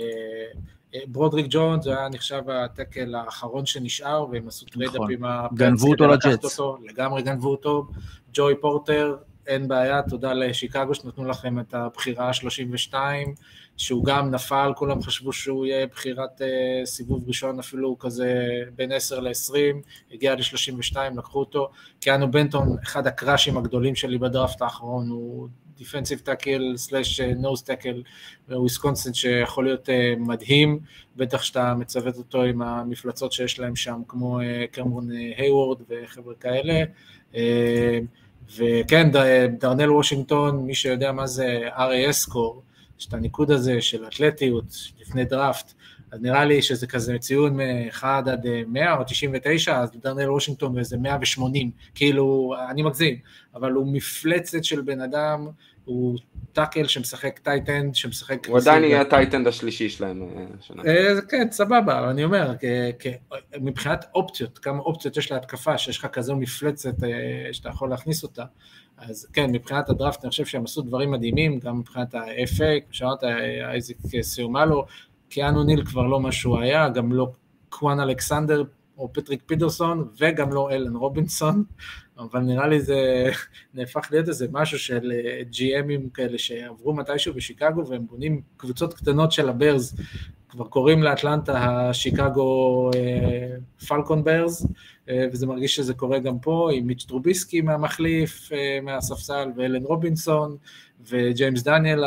[1.07, 5.91] ברודריק ג'ונס, היה נחשב ה tackle האחרון שנשאר, והם עשו trade up עם הפאטס גנבו
[5.91, 6.61] אותו לג'אטס.
[6.85, 7.87] לגמרי גנבו אותו.
[8.33, 9.17] ג'וי פורטר,
[9.47, 12.95] אין בעיה, תודה לשיקגו שנתנו לכם את הבחירה ה-32,
[13.77, 16.45] שהוא גם נפל, כולם חשבו שהוא יהיה בחירת uh,
[16.87, 19.55] סיבוב ראשון, אפילו כזה בין 10 ל-20,
[20.13, 21.71] הגיע ל-32, לקחו אותו.
[22.01, 28.03] קיאנו בנטון, אחד הקראשים הגדולים שלי בדראפט האחרון, הוא defensive tackle slash nose tackle
[28.49, 30.79] בוויסקונסין שיכול להיות uh, מדהים,
[31.17, 34.43] בטח שאתה מצוות אותו עם המפלצות שיש להם שם, כמו uh,
[34.73, 36.85] קמרון היוורד וחבר'ה כאלה.
[38.57, 39.11] וכן,
[39.59, 42.63] דרנל וושינגטון, מי שיודע מה זה RAS score,
[42.99, 44.65] יש את הניקוד הזה של אתלטיות
[45.01, 45.73] לפני דראפט,
[46.13, 50.79] אז נראה לי שזה כזה ציון מ-1 עד 100 או 99, אז דרנל וושינגטון הוא
[50.79, 53.17] איזה 180, כאילו, אני מגזים,
[53.55, 55.47] אבל הוא מפלצת של בן אדם,
[55.87, 56.19] הוא
[56.53, 58.47] tackle שמשחק tight end, שמשחק...
[58.49, 60.23] הוא עדיין יהיה ה tight end השלישי שלהם
[60.61, 60.83] השנה.
[61.29, 62.53] כן, סבבה, אני אומר,
[63.61, 66.95] מבחינת אופציות, כמה אופציות יש להתקפה, שיש לך כזו מפלצת
[67.53, 68.45] שאתה יכול להכניס אותה,
[68.99, 73.25] אז כן, מבחינת הדראפט אני חושב שהם עשו דברים מדהימים, גם מבחינת ה-FA, כמו שאמרת,
[73.65, 74.85] אייזיק סיומלו,
[75.29, 77.33] קיאנו ניל כבר לא מה שהוא היה, גם לא
[77.69, 78.65] קוואן אלכסנדר
[78.99, 81.65] או פטריק פיטרסון, וגם לא אלן רובינסון,
[82.19, 83.31] אבל נראה לי זה
[83.75, 85.13] נהפך להיות איזה משהו של
[85.53, 89.97] GMים כאלה שעברו מתישהו בשיקגו, והם בונים קבוצות קטנות של הברז,
[90.49, 92.91] כבר קוראים לאטלנטה השיקגו
[93.89, 94.67] פלקון ברז,
[95.33, 98.51] וזה מרגיש שזה קורה גם פה, עם מיץ' טרוביסקי מהמחליף,
[98.83, 100.57] מהספסל, ואלן רובינסון,
[101.09, 102.05] וג'יימס דניאלס,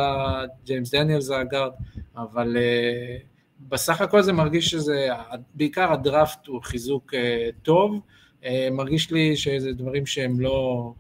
[0.66, 1.72] ג'יימס דניאלס זה ה guard,
[2.18, 3.29] אבל uh,
[3.60, 5.08] בסך הכל זה מרגיש שזה,
[5.54, 7.18] בעיקר הדראפט הוא חיזוק uh,
[7.64, 8.02] טוב,
[8.42, 10.94] uh, מרגיש לי שזה דברים שהם לא,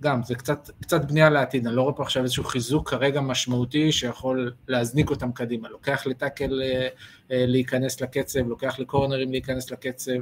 [0.00, 3.92] גם, זה קצת, קצת בנייה לעתיד, אני לא רואה פה עכשיו איזשהו חיזוק כרגע משמעותי
[3.92, 6.62] שיכול להזניק אותם קדימה, לוקח ל tackle
[7.30, 10.12] להיכנס לקצב, לוקח לקורנרים להיכנס לקצב,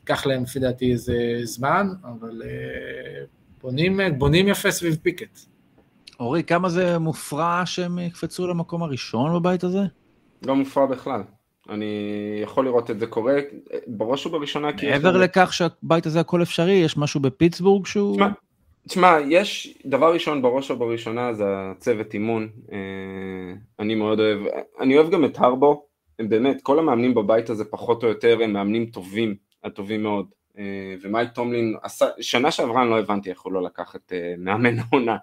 [0.00, 2.42] ייקח להם לפי דעתי איזה זמן, אבל
[3.62, 5.38] בונים, בונים יפה סביב פיקט.
[6.20, 9.82] אורי, כמה זה מופרע שהם יקפצו למקום הראשון בבית הזה?
[10.46, 11.22] לא מופרע בכלל.
[11.70, 11.86] אני
[12.42, 13.38] יכול לראות את זה קורה,
[13.86, 14.90] בראש ובראשונה כי...
[14.90, 18.14] מעבר לכך שהבית הזה הכל אפשרי, יש משהו בפיטסבורג שהוא...
[18.14, 18.28] תשמע,
[18.88, 22.48] תשמע, יש, דבר ראשון בראש ובראשונה זה הצוות אימון,
[23.78, 24.38] אני מאוד אוהב,
[24.80, 25.86] אני אוהב גם את הרבו,
[26.18, 29.34] הם באמת, כל המאמנים בבית הזה פחות או יותר הם מאמנים טובים,
[29.64, 30.26] הטובים מאוד.
[30.58, 34.34] אה, ומייק טומלין, עשה, שנה שעברה אני לא הבנתי איך הוא לא לקח את אה,
[34.38, 35.16] מאמן העונה,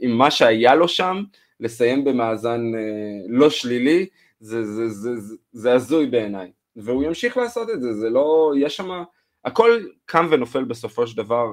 [0.00, 1.22] עם מה שהיה לו שם,
[1.60, 2.80] לסיים במאזן אה,
[3.28, 4.06] לא שלילי,
[4.40, 8.76] זה, זה, זה, זה, זה הזוי בעיניי, והוא ימשיך לעשות את זה, זה לא, יש
[8.76, 9.02] שם,
[9.44, 9.70] הכל
[10.04, 11.46] קם ונופל בסופו של דבר,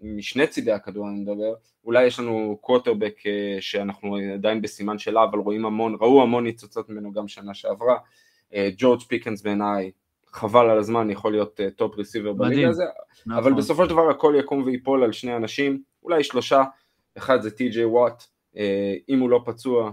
[0.00, 1.54] משני צידי הכדור אני מדבר,
[1.84, 3.16] אולי יש לנו קווטרבק
[3.60, 7.96] שאנחנו עדיין בסימן שאלה, אבל רואים המון, ראו המון ניצוצות ממנו גם שנה שעברה,
[8.78, 9.90] ג'ורג' פיקנס בעיניי
[10.32, 12.84] חבל על הזמן, יכול להיות top uh, receiver בליגה הזה,
[13.26, 13.42] נכון.
[13.42, 16.62] אבל בסופו של דבר הכל יקום ויפול על שני אנשים, אולי שלושה,
[17.18, 18.24] אחד זה טי.ג'יי וואט,
[19.08, 19.92] אם הוא לא פצוע,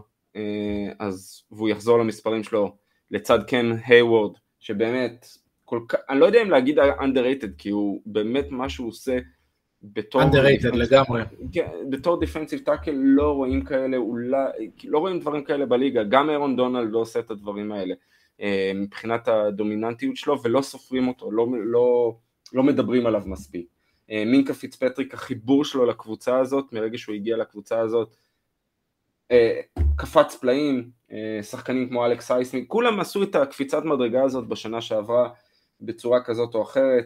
[1.00, 2.76] אז, והוא יחזור למספרים שלו
[3.12, 5.26] לצד קם היוורד, שבאמת,
[5.66, 9.18] כל כך, אני לא יודע אם להגיד underrated, כי הוא באמת מה שהוא עושה
[9.84, 10.22] בתור...
[10.22, 11.22] underrated לגמרי.
[11.52, 16.56] כן, בתור defensive tackle לא רואים כאלה, אולי, לא רואים דברים כאלה בליגה, גם אירון
[16.56, 17.94] דונלד לא עושה את הדברים האלה.
[18.42, 22.18] אה, מבחינת הדומיננטיות שלו ולא סופרים אותו, לא, לא,
[22.54, 23.68] לא מדברים עליו מספיק.
[24.12, 28.16] אה, מינקה פיצפטריק, החיבור שלו לקבוצה הזאת, מרגע שהוא הגיע לקבוצה הזאת, אה,
[29.96, 30.90] קפץ פלאים,
[31.42, 35.30] שחקנים כמו אלכס הייסמית', כולם עשו את הקפיצת מדרגה הזאת בשנה שעברה
[35.82, 37.06] בצורה כזאת או אחרת,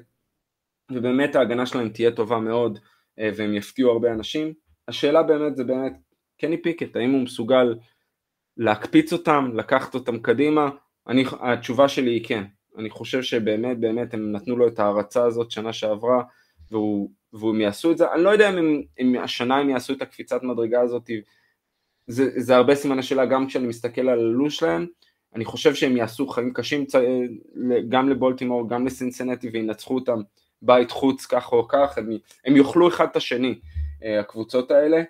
[0.91, 2.79] ובאמת ההגנה שלהם תהיה טובה מאוד
[3.17, 4.53] והם יפתיעו הרבה אנשים.
[4.87, 5.93] השאלה באמת זה באמת,
[6.41, 7.75] קני פיקט, האם הוא מסוגל
[8.57, 10.69] להקפיץ אותם, לקחת אותם קדימה,
[11.07, 12.43] אני, התשובה שלי היא כן,
[12.77, 16.23] אני חושב שבאמת באמת הם נתנו לו את ההערצה הזאת שנה שעברה
[16.71, 20.43] והוא, והוא יעשו את זה, אני לא יודע אם, אם השנה הם יעשו את הקפיצת
[20.43, 21.09] מדרגה הזאת,
[22.07, 24.85] זה, זה הרבה סימן השאלה גם כשאני מסתכל על הלו"ז שלהם,
[25.35, 26.85] אני חושב שהם יעשו חיים קשים
[27.89, 30.19] גם לבולטימור, גם לסינסנטי וינצחו אותם
[30.61, 32.09] בית חוץ כך או כך, הם,
[32.45, 33.59] הם יאכלו אחד את השני,
[34.03, 35.03] אה, הקבוצות האלה.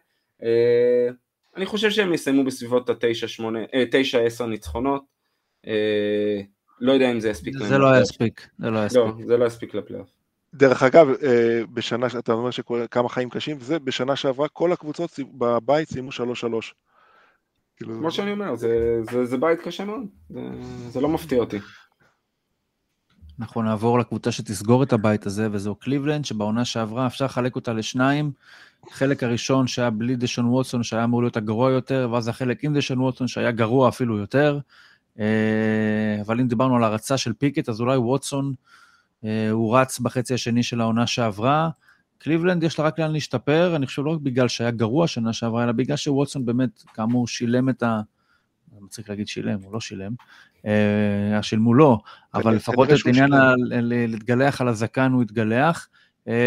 [0.44, 1.10] אה,
[1.56, 5.04] אני חושב שהם יסיימו בסביבות ה-9-10 אה, ניצחונות.
[5.68, 6.42] אה,
[6.80, 7.58] לא יודע אם זה יספיק.
[7.58, 9.02] זה לא יספיק, זה לא יספיק.
[9.02, 10.10] לא, זה לא יספיק לפלייאוף.
[10.54, 15.90] דרך אגב, אה, בשנה, אתה אומר שכמה חיים קשים, זה בשנה שעברה כל הקבוצות בבית
[15.90, 16.74] סיימו 3-3.
[17.78, 20.42] כאילו, כמו שאני אומר, זה, זה, זה בית קשה מאוד, זה,
[20.90, 21.58] זה לא מפתיע אותי.
[23.40, 28.32] אנחנו נעבור לקבוצה שתסגור את הבית הזה, וזו קליבלנד, שבעונה שעברה אפשר לחלק אותה לשניים.
[28.92, 33.00] חלק הראשון שהיה בלי דשון ווטסון, שהיה אמור להיות הגרוע יותר, ואז החלק עם דשון
[33.00, 34.60] ווטסון, שהיה גרוע אפילו יותר.
[35.20, 38.54] אה, אבל אם דיברנו על הרצה של פיקט, אז אולי ווטסון,
[39.26, 41.70] אה, הוא רץ בחצי השני של העונה שעברה.
[42.24, 45.64] קליבלנד יש לה רק לאן להשתפר, אני חושב לא רק בגלל שהיה גרוע שנה שעברה,
[45.64, 48.02] אלא בגלל שווטסון באמת, כאמור, שילם את ה...
[48.80, 50.12] אני צריך להגיד שילם, הוא לא שילם,
[50.66, 52.00] אה, שילמו לו,
[52.34, 53.32] אבל לפחות את עניין
[53.82, 55.88] להתגלח על הזקן הוא התגלח.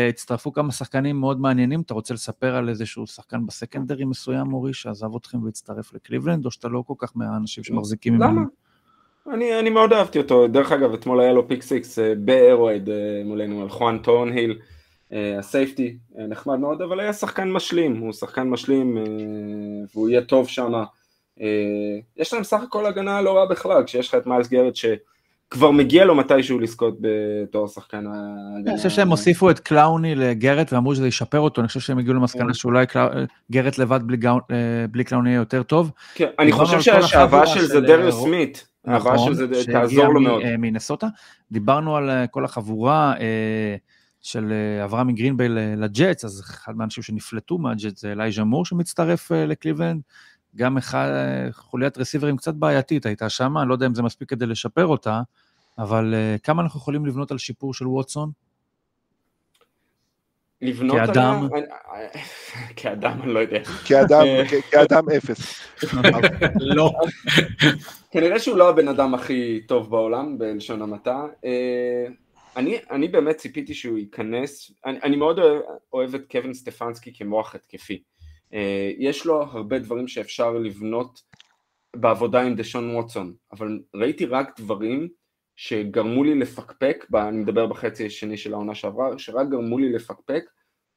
[0.09, 4.75] הצטרפו כמה שחקנים מאוד מעניינים, אתה רוצה לספר על איזשהו שחקן ב secondary מסוים, אורי,
[4.75, 8.31] שעזב אתכם והצטרף לקליבלנד, או שאתה לא כל כך מהאנשים שמחזיקים ממנו?
[8.31, 8.43] למה?
[9.33, 13.23] אני, אני מאוד אהבתי אותו, דרך אגב, אתמול היה לו pick six אה, באירואיד אה,
[13.25, 14.76] מולנו, על חואן ת'ורנהיל, אה,
[15.13, 15.97] ה safety,
[16.29, 18.99] נחמד מאוד, אבל היה שחקן משלים, הוא שחקן משלים,
[19.95, 20.73] והוא יהיה טוב שם.
[22.17, 24.87] יש להם סך הכל הגנה לא רעה בכלל, כשיש לך את מיילס גרד ש...
[25.51, 28.71] כבר מגיע לו מתישהו לזכות בתור שחקן ההגנה.
[28.71, 32.15] אני חושב שהם הוסיפו את קלאוני לגרט ואמרו שזה ישפר אותו, אני חושב שהם הגיעו
[32.15, 32.55] למסקנה כן.
[32.55, 32.87] שאולי
[33.53, 34.01] גרט לבד
[34.91, 35.91] בלי קלאוני יהיה יותר טוב.
[36.15, 39.03] כן, אני חושב שההבאה של זה דריו סמית, מאוד.
[39.63, 40.09] שהגיע
[40.59, 41.07] מנסוטה.
[41.53, 43.15] דיברנו על כל החבורה
[44.27, 44.53] של
[44.85, 50.01] אברהם מגרינביי לג'אטס, אז אחד מהאנשים שנפלטו מהג'אטס זה אלייז'ה מור שמצטרף לקליבלנד.
[50.57, 51.09] גם אחד,
[51.53, 55.23] חוליית רסיברים קצת בעייתית הייתה שם, אני לא יודע אם זה מספיק כדי לשפר אותה,
[55.79, 58.31] אבל כמה אנחנו יכולים לבנות על שיפור של ווטסון?
[60.63, 61.49] לבנות כאדם?
[61.53, 62.09] עליה?
[62.77, 63.65] כאדם אני לא יודע.
[63.85, 64.25] כאדם,
[64.71, 65.61] כאדם אפס.
[66.61, 66.93] לא.
[68.11, 71.25] כנראה שהוא לא הבן אדם הכי טוב בעולם, בלשון המעטה.
[72.57, 75.63] אני, אני באמת ציפיתי שהוא ייכנס, אני, אני מאוד אוהב,
[75.93, 78.03] אוהב את קווין סטפנסקי כמוח התקפי.
[78.55, 81.23] אה, יש לו הרבה דברים שאפשר לבנות
[81.97, 85.09] בעבודה עם דשון ווטסון, אבל ראיתי רק דברים
[85.57, 90.45] שגרמו לי לפקפק, אני מדבר בחצי השני של העונה שעברה, שרק גרמו לי לפקפק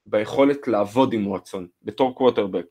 [0.06, 2.66] ביכולת לעבוד עם ווטסון בתור קווטרבק.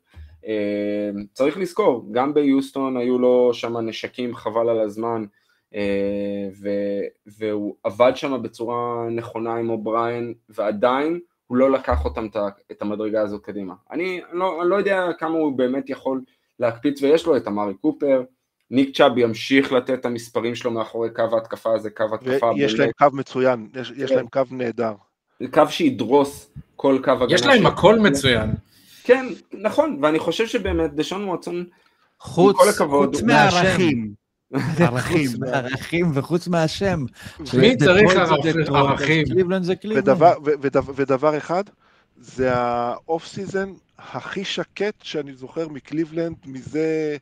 [0.47, 5.25] אה, צריך לזכור, גם ביוסטון היו לו שם נשקים חבל על הזמן,
[7.39, 12.27] והוא עבד שם בצורה נכונה עם אובריין, ועדיין הוא לא לקח אותם
[12.73, 13.75] את המדרגה הזאת קדימה.
[13.91, 16.21] אני לא, אני לא יודע כמה הוא באמת יכול
[16.61, 18.23] להקפיץ, ויש לו את אמרי קופר,
[18.71, 22.91] ניק צ'אב ימשיך לתת את המספרים שלו מאחורי קו ההתקפה הזה, קו התקפה ויש להם
[22.99, 24.93] קו מצוין, יש, יש להם קו נהדר.
[25.41, 27.35] זה קו שידרוס כל קו הגנה.
[27.35, 28.51] יש להם הכל מצוין.
[29.05, 31.65] כן, נכון, ואני חושב שבאמת דשון וואטסון,
[32.21, 34.28] חוץ, חוץ הוא- מהערכים.
[34.81, 35.31] ערכים.
[35.31, 37.05] חוץ מהערכים וחוץ מהשם.
[37.55, 38.57] מי צריך ערכים?
[38.75, 39.27] ערכים?
[40.95, 41.65] ודבר אחד,
[42.17, 47.17] זה ה off season הכי שקט שאני זוכר מקליבלנד מזה,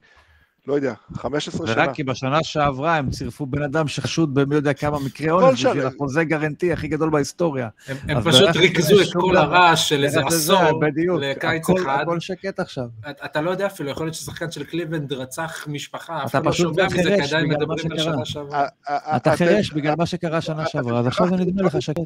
[0.66, 1.82] לא יודע, 15 שנה.
[1.82, 5.58] ורק כי בשנה שעברה הם צירפו בן אדם שחשוד במי יודע כמה מקרי כל אונס
[5.58, 5.70] שנה.
[5.70, 7.68] בשביל החוזה guaranteed הכי גדול בהיסטוריה.
[7.88, 9.36] הם, הם פשוט ריכזו את כל.
[9.36, 11.18] הרעש של איזה זה- זה- עשור בדיוק.
[11.22, 11.98] לקיץ הכל- אחד.
[12.02, 12.84] הכל שקט עכשיו.
[13.10, 16.46] אתה- אתה לא יודע אפילו, יכול להיות ששחקן של קליבלנד רצח משפחה, אף אתה אחד
[16.46, 18.12] לא פשוט שומע מזה, כי חירש עדיין בגלל מה מדברים על שקרה.
[18.14, 18.58] שנה שעברה.
[18.58, 21.82] ה- ה- אתה אתם- חירש בגלל מה שקרה שנה שעברה, אז עכשיו זה נדמה לך
[21.82, 22.00] שקט.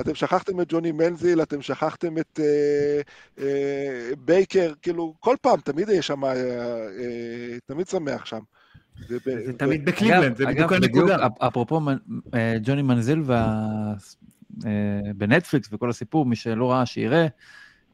[0.00, 3.00] אתם שכחתם את ג'וני מנזיל, אתם שכחתם את אה,
[3.44, 8.40] אה, בייקר, כאילו, כל פעם, תמיד יש שם, אה, אה, תמיד שמח שם.
[9.10, 11.26] וב- זה ו- תמיד בקליבלנד, זה אגב, בדיוק הנקודה.
[11.26, 11.80] אפ- אפרופו
[12.34, 13.92] אה, ג'וני מנזיל וה-
[14.66, 14.70] אה,
[15.16, 17.26] בנטפליקס וכל הסיפור, מי שלא ראה שיראה,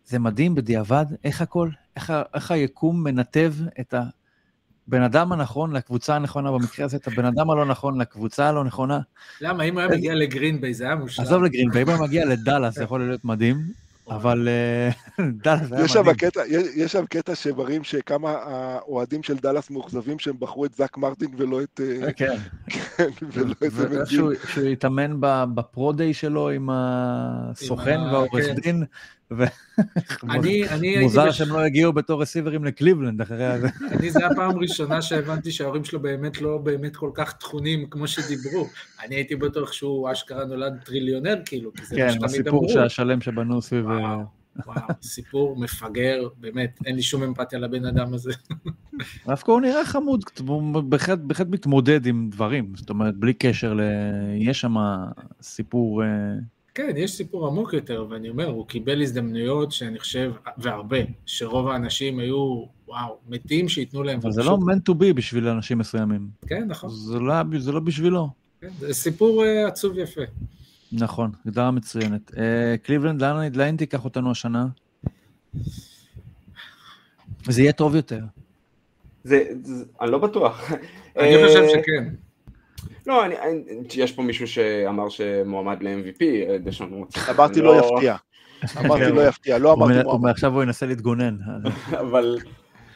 [0.04, 3.94] זה מדהים בדיעבד, איך הכל, איך ה- איך היקום מנתב את
[4.88, 9.00] הבן אדם הנכון לקבוצה הנכונה, במקרה הזה את הבן אדם הלא נכון לקבוצה הלא נכונה.
[9.40, 11.24] למה, אם הוא היה מגיע לגרינביי זה היה מושלם.
[11.24, 13.56] עזוב לגרינביי, אם הוא מגיע לדאלאס זה יכול להיות מדהים,
[14.09, 16.30] אבל אה, דאלאס זה היה יש שם מדהים.
[16.76, 21.62] יש, שם קטע שמראים שכמה האוהדים של דאלאס מאוכזבים שהם בחרו את זאק מרטין ולא
[21.62, 21.80] את...
[22.02, 22.36] אה, כן.
[23.32, 24.32] ולא את זה שהוא
[24.72, 28.54] התאמן ב- בפרו-דיי שלו עם הסוכן והעורך כן.
[28.54, 28.84] דין.
[31.02, 33.68] מוזר שהם לא הגיעו בתור רסיברים לקליבלנד אחרי הזה.
[33.90, 38.68] אני, זה הפעם הראשונה שהבנתי שההורים שלו באמת לא באמת כל כך תכונים כמו שדיברו.
[39.04, 42.84] אני הייתי בטוח שהוא אשכרה נולד טריליונר, כאילו, כי זה מה כן, שתמיד הסיפור אמרו.
[42.84, 43.90] השלם שבנו סביב...
[43.90, 44.16] אה,
[44.66, 48.32] וואו, סיפור מפגר, באמת, אין לי שום אמפתיה לבן אדם הזה.
[49.26, 53.80] דווקא הוא נראה חמוד, הוא בהחלט בהחלט מתמודד עם דברים, זאת אומרת, בלי קשר ל...
[54.38, 54.74] יש שם
[55.42, 56.02] סיפור...
[56.78, 60.97] אה, כן, יש סיפור עמוק יותר, ואני אומר, הוא קיבל הזדמנויות שאני חושב, והרבה,
[61.27, 64.19] שרוב האנשים היו, וואו, מתים שייתנו להם.
[64.23, 66.28] אבל זה לא meant to be בשביל אנשים מסוימים.
[66.47, 66.90] כן, נכון.
[66.90, 68.28] זה לא- זה לא בשבילו.
[68.61, 70.20] כן, זה סיפור אה, עצוב יפה.
[70.93, 72.31] נכון, הגדרה מצוינת.
[72.39, 74.66] אה, קליבלנד, לאן לאן תיקח אותנו השנה?
[77.47, 78.20] וזה יהיה טוב יותר.
[79.24, 80.70] זה, זה, אני לא בטוח.
[81.19, 82.15] אני אה, חושב שכן.
[83.06, 83.62] לא, אני, אני,
[83.94, 87.34] יש פה מישהו שאמר שמועמד ל-MVP, אה, דשון וואטסון.
[87.34, 88.16] אמרתי אני לא יפתיע.
[88.80, 90.30] אמרתי לא יפתיע, לא אמרתי מועמד.
[90.30, 91.36] עכשיו הוא ינסה להתגונן.
[92.00, 92.38] אבל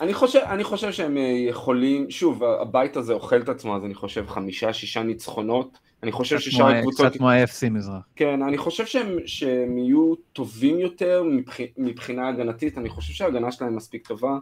[0.01, 3.95] אני חושב, אני חושב שהם אה, יכולים, שוב, הבית הזה אוכל את עצמו, אז אני
[3.95, 5.79] חושב חמישה, שישה ניצחונות.
[6.03, 8.03] אני חושב ששאר הקבוצות, קצת כמו ה-FC מזרח.
[8.17, 13.77] כן, אני חושב שהם, שהם יהיו טובים יותר מבח, מבחינה הגנתית, אני חושב שההגנה שלהם
[13.77, 14.39] מספיק טובה,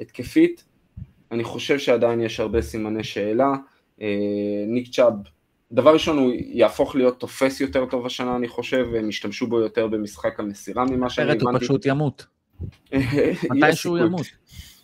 [0.00, 0.64] התקפית,
[1.32, 3.52] אני חושב שעדיין יש הרבה סימני שאלה,
[4.66, 5.12] ניק צ'אב,
[5.72, 9.86] דבר ראשון הוא יהפוך להיות תופס יותר טוב השנה אני חושב, והם ישתמשו בו יותר
[9.86, 11.64] במשחק המסירה ממה שאני אחרת הוא הבנתי.
[11.64, 12.26] פשוט ימות.
[13.50, 14.00] מתישהו סיכוי.
[14.00, 14.26] ימות.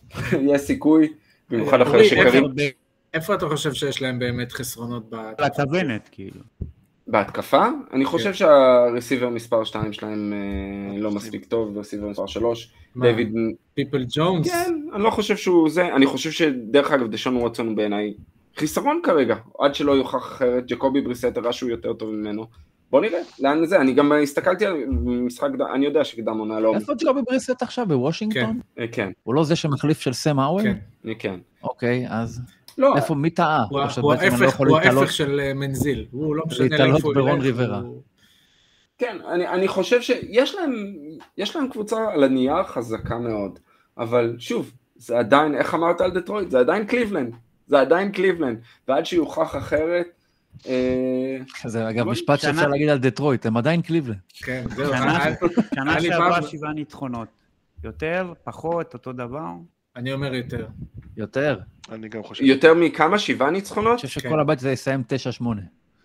[0.55, 1.12] יש סיכוי,
[1.51, 2.45] במיוחד אחרי שקרים.
[3.15, 5.15] איפה אתה חושב שיש להם באמת חסרונות ב...
[5.15, 6.41] על הכוונת, כאילו.
[7.07, 7.66] בהתקפה?
[7.93, 12.73] אני חושב שהרסיבר מספר 2 שלהם אה, לא מספיק טוב, רסיבר מספר 3.
[12.95, 13.07] מה?
[13.07, 13.35] דיוויד...
[13.74, 14.49] פיפל ג'ונס?
[14.49, 18.15] כן, אני לא חושב שהוא זה, אני חושב שדרך אגב דשון ווטסון הוא בעיניי
[18.57, 22.47] חיסרון כרגע, עד שלא יוכח אחרת, ג'קובי בריסט הראה שהוא יותר טוב ממנו.
[22.91, 26.75] בוא נראה, לאן זה, אני גם הסתכלתי על משחק, אני יודע שקדם עונה לא...
[26.75, 28.61] איפה ג'ובי בריסט עכשיו, בוושינגטון?
[28.79, 30.63] אה, כן, הוא לא זה שמחליף של סם האוול?
[30.63, 30.77] כן.
[31.07, 31.41] אה, כן.
[31.63, 32.41] אוקיי, אז
[32.79, 33.65] לא, איפה, מי טעה?
[33.71, 35.03] הוא לא ההפך יכול הוא להתעלות?
[35.03, 37.83] ההפך של אה, מנזיל, הוא לא משנה להתעלות לאיפה הוא ברון ילך, ריברה.
[38.99, 40.73] כן, אני, אני חושב שיש להם,
[41.39, 43.59] יש להם קבוצה על הנייר חזקה מאוד,
[43.99, 46.51] אבל שוב, זה עדיין, איך אמרת על דטרויט?
[46.51, 47.35] זה עדיין קליבלנד,
[47.66, 48.59] זה עדיין קליבלנד,
[48.89, 50.07] ועד שיוכח אחרת,
[50.66, 51.36] אה,
[51.66, 54.19] זה אגב בוא- משפט שאפשר להגיד על דטרויט, הם עדיין קליבלנד.
[54.35, 55.35] כן, זהו, שנה- אני-
[55.93, 57.28] אני שעברה שבעה ניצחונות.
[57.85, 59.47] יותר, פחות, אותו דבר.
[59.97, 60.66] אני אומר יותר.
[61.16, 61.59] יותר.
[61.93, 62.45] אני גם חושב.
[62.45, 63.19] יותר מכמה?
[63.19, 64.01] שבעה אני ניצחונות?
[64.01, 64.28] חושב כן.
[64.28, 65.62] שכל הבית זה יסיים 9-8.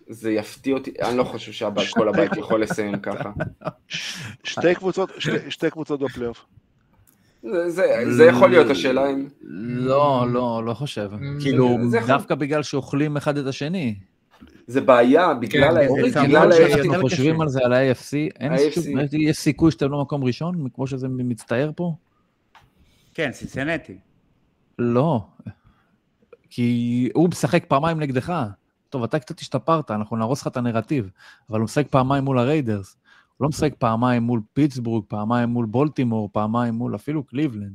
[0.08, 3.30] זה יפתיע אותי, אני לא חושב שכל הבית יכול לסיים ככה.
[4.44, 6.44] שתי קבוצות, שתי- שתי קבוצות בפלייאוף.
[7.42, 9.28] זה, זה, זה יכול להיות השאלה אם...
[9.42, 11.10] לא, לא, לא חושב.
[11.14, 11.76] Mm, כאילו,
[12.06, 13.94] דווקא בגלל שאוכלים אחד את השני.
[14.66, 17.00] זה בעיה, בגלל כן, ה- אורי, זה בגלל ה- קשה.
[17.00, 18.16] חושבים על זה, על ה-AFC,
[19.12, 21.94] יש סיכוי שאתם לא מקום ראשון, כמו שזה מצטייר פה?
[23.14, 23.98] כן, סינסנטי.
[24.78, 25.26] לא.
[26.50, 28.32] כי הוא משחק פעמיים נגדך.
[28.90, 31.10] טוב, אתה קצת השתפרת, אנחנו נהרוס לך את הנרטיב,
[31.50, 32.96] אבל הוא משחק פעמיים מול הריידרס.
[33.40, 37.72] הוא לא משחק פעמיים מול פיטסבורג, פעמיים מול בולטימור, פעמיים מול אפילו קליבלנד.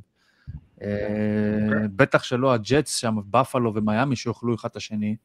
[0.82, 0.88] אה,
[1.96, 5.16] בטח שלא הג'טס שם, בפלו ומיאמי שיאכלו אחד את השני,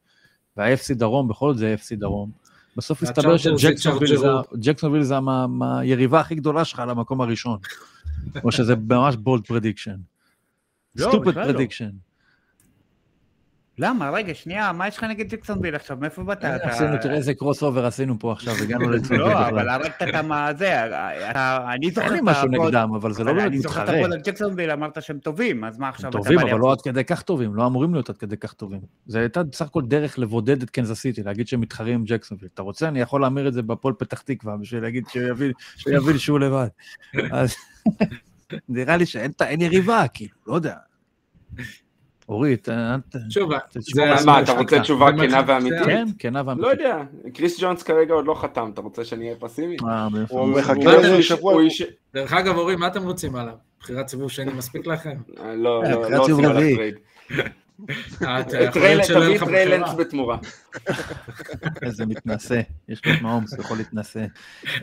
[0.56, 2.30] וה-AFC דרום, בכל זאת זה AFC דרום.
[2.76, 5.14] בסוף הסתבר שג'קסונוויל זה-
[5.80, 7.58] היריבה הכי גדולה שלך למקום הראשון.
[8.44, 9.96] או שזה ממש bold prediction.
[10.98, 11.34] stupid.
[11.34, 11.90] prediction.
[13.78, 14.10] למה?
[14.10, 15.96] רגע, שנייה, מה יש לך נגד ג'קסונביל עכשיו?
[16.00, 16.38] מאיפה באת?
[16.38, 19.68] אתה- עשינו, תראה איזה crossover עשינו פה עכשיו, הגענו לג'קסונביל לא, אבל.
[19.68, 20.82] הרגת את מה זה,
[21.74, 24.00] אני זוכר אין לי משהו נגדם, אבל זה לא באמת אני זוכר את מתחרה.
[24.00, 26.72] ה pod על ג'קסונביל, אמרת שהם טובים, אז מה עכשיו אתה טובים, אבל לא?
[26.72, 28.80] עד כדי כך טובים, לא אמורים להיות עד כדי כך טובים.
[29.06, 32.50] זה הייתה בסך הכל דרך לבודד את קנזס סיטי, להגיד שהם מתחרים עם ג'קסונוויל.
[32.54, 35.24] אתה רוצה, אני יכול להמיר את זה בהפועל פתח תקווה, בשביל להגיד שהוא
[35.86, 36.68] יבין- שהוא לבד.
[37.32, 37.54] אז
[38.68, 40.74] נראה לי שאין אין יריבה, כאילו, לא יודע.
[42.28, 43.16] אורית, אה, אל ת...
[43.30, 44.80] שוב, תשמור זה- על מה, אתה רוצה.
[44.80, 45.42] תשובה כנה.
[45.46, 45.78] ואמיתית?
[45.84, 46.70] כן, כנה לא ואמיתית.
[46.80, 47.02] יודע,
[47.34, 49.76] קריס ג'ונס כרגע עוד לא חתם, אתה רוצה שאני אהיה פסימי?
[49.88, 50.08] אה?
[50.28, 51.62] הוא- מחכה הוא- לזה הוא- שבוע.
[52.14, 53.54] דרך אגב, אורי, מה אתם רוצים עליו?
[53.80, 55.16] בחירת סיבוב שני מספיק לכם?
[55.40, 56.76] אה, לא, לא, לא עושים עליו.
[56.76, 56.94] trade.
[58.70, 58.94] תביא
[59.34, 59.94] לך טריי לאנס.
[59.98, 60.38] בתמורה.
[61.82, 64.24] איזה מתנשא, יש לו את מהומס, יכול להתנשא.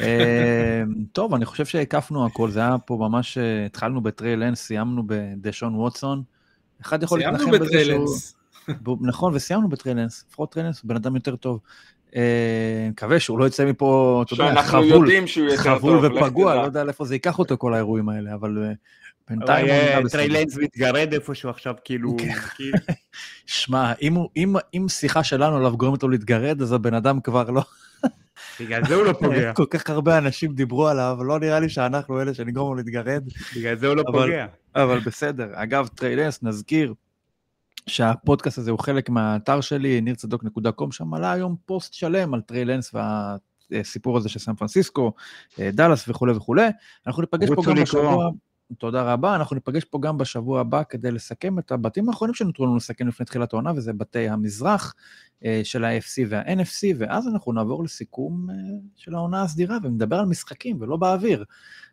[0.01, 5.75] אה, טוב, אני חושב שהקפנו הכל, זה היה פה ממש, התחלנו בטריי לאנס, סיימנו בדשון
[5.75, 6.23] ווטסון.
[6.81, 8.17] אחד יכול להתנחם בזה שהוא...
[9.01, 11.59] נכון, וסיימנו בטריי לאנס, לפחות טריי לאנס הוא בן אדם יותר טוב.
[12.15, 12.21] אה,
[12.91, 15.07] מקווה שהוא לא יצא מפה, אתה יודע, חבול.
[15.57, 16.55] חבול ופגוע.
[16.55, 18.73] לא יודע לאיפה זה ייקח אותו כל האירועים האלה, אבל אה, אבל
[19.37, 20.21] בינתיים הוא יהיה נראה בסדר.
[20.25, 22.15] טריי לאנס מתגרד איפשהו עכשיו, כאילו...
[22.19, 22.33] כן.
[22.55, 22.77] כאילו-
[23.45, 27.49] שמע, אם הוא- אם- אם שיחה שלנו עליו גורמת לו להתגרד, אז הבן אדם כבר
[27.49, 27.61] לא...
[28.59, 29.53] בגלל זה הוא לא פוגע.
[29.59, 33.23] כל כך הרבה אנשים דיברו עליו, לא נראה לי שאנחנו אלה שנגרום לו להתגרד,
[33.55, 34.45] בגלל זה הוא לא אבל- פוגע.
[34.75, 35.47] אבל בסדר.
[35.53, 36.93] אגב, טריי לאנס, נזכיר
[37.87, 42.91] שהפודקאסט הזה הוא חלק מהאתר שלי, ניר.צדוק.קום, שם עלה היום פוסט שלם על טריי לאנס
[43.71, 45.13] והסיפור הזה של סן פרנסיסקו,
[45.59, 46.67] אה, דאלאס וכולי וכולי.
[47.07, 48.23] אנחנו ניפגש פה גם לקרוא.
[48.77, 52.75] תודה רבה, אנחנו ניפגש פה גם בשבוע הבא כדי לסכם את הבתים האחרונים שנותרו לנו
[52.75, 54.95] לסכם לפני תחילת העונה, וזה בתי המזרח
[55.45, 58.55] אה, של ה-AFC וה-NFC, ואז אנחנו נעבור לסיכום אה,
[58.95, 61.43] של העונה הסדירה ונדבר על משחקים ולא באוויר.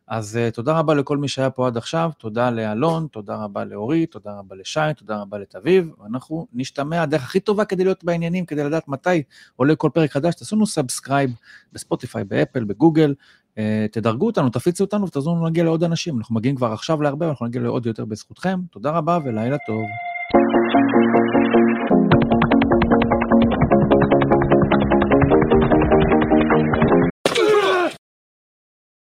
[0.09, 4.11] אז אה, תודה רבה לכל מי שהיה פה עד עכשיו, תודה לאלון, תודה רבה לאורית,
[4.11, 8.65] תודה רבה לשי, תודה רבה לתביב, ואנחנו נשתמע, הדרך הכי טובה כדי להיות בעניינים, כדי
[8.65, 9.23] לדעת מתי
[9.57, 11.31] עולה כל פרק חדש, תעשו לנו subscribe
[11.73, 13.15] בספוטיפיי, באפל, בגוגל,
[13.55, 13.59] uh,
[13.93, 17.47] תדרגו אותנו, תפיצו אותנו ותעזרו לנו להגיע לעוד אנשים, אנחנו מגיעים כבר עכשיו להרבה, ואנחנו
[17.47, 19.83] נגיע לעוד יותר בזכותכם, תודה רבה ולילה טוב.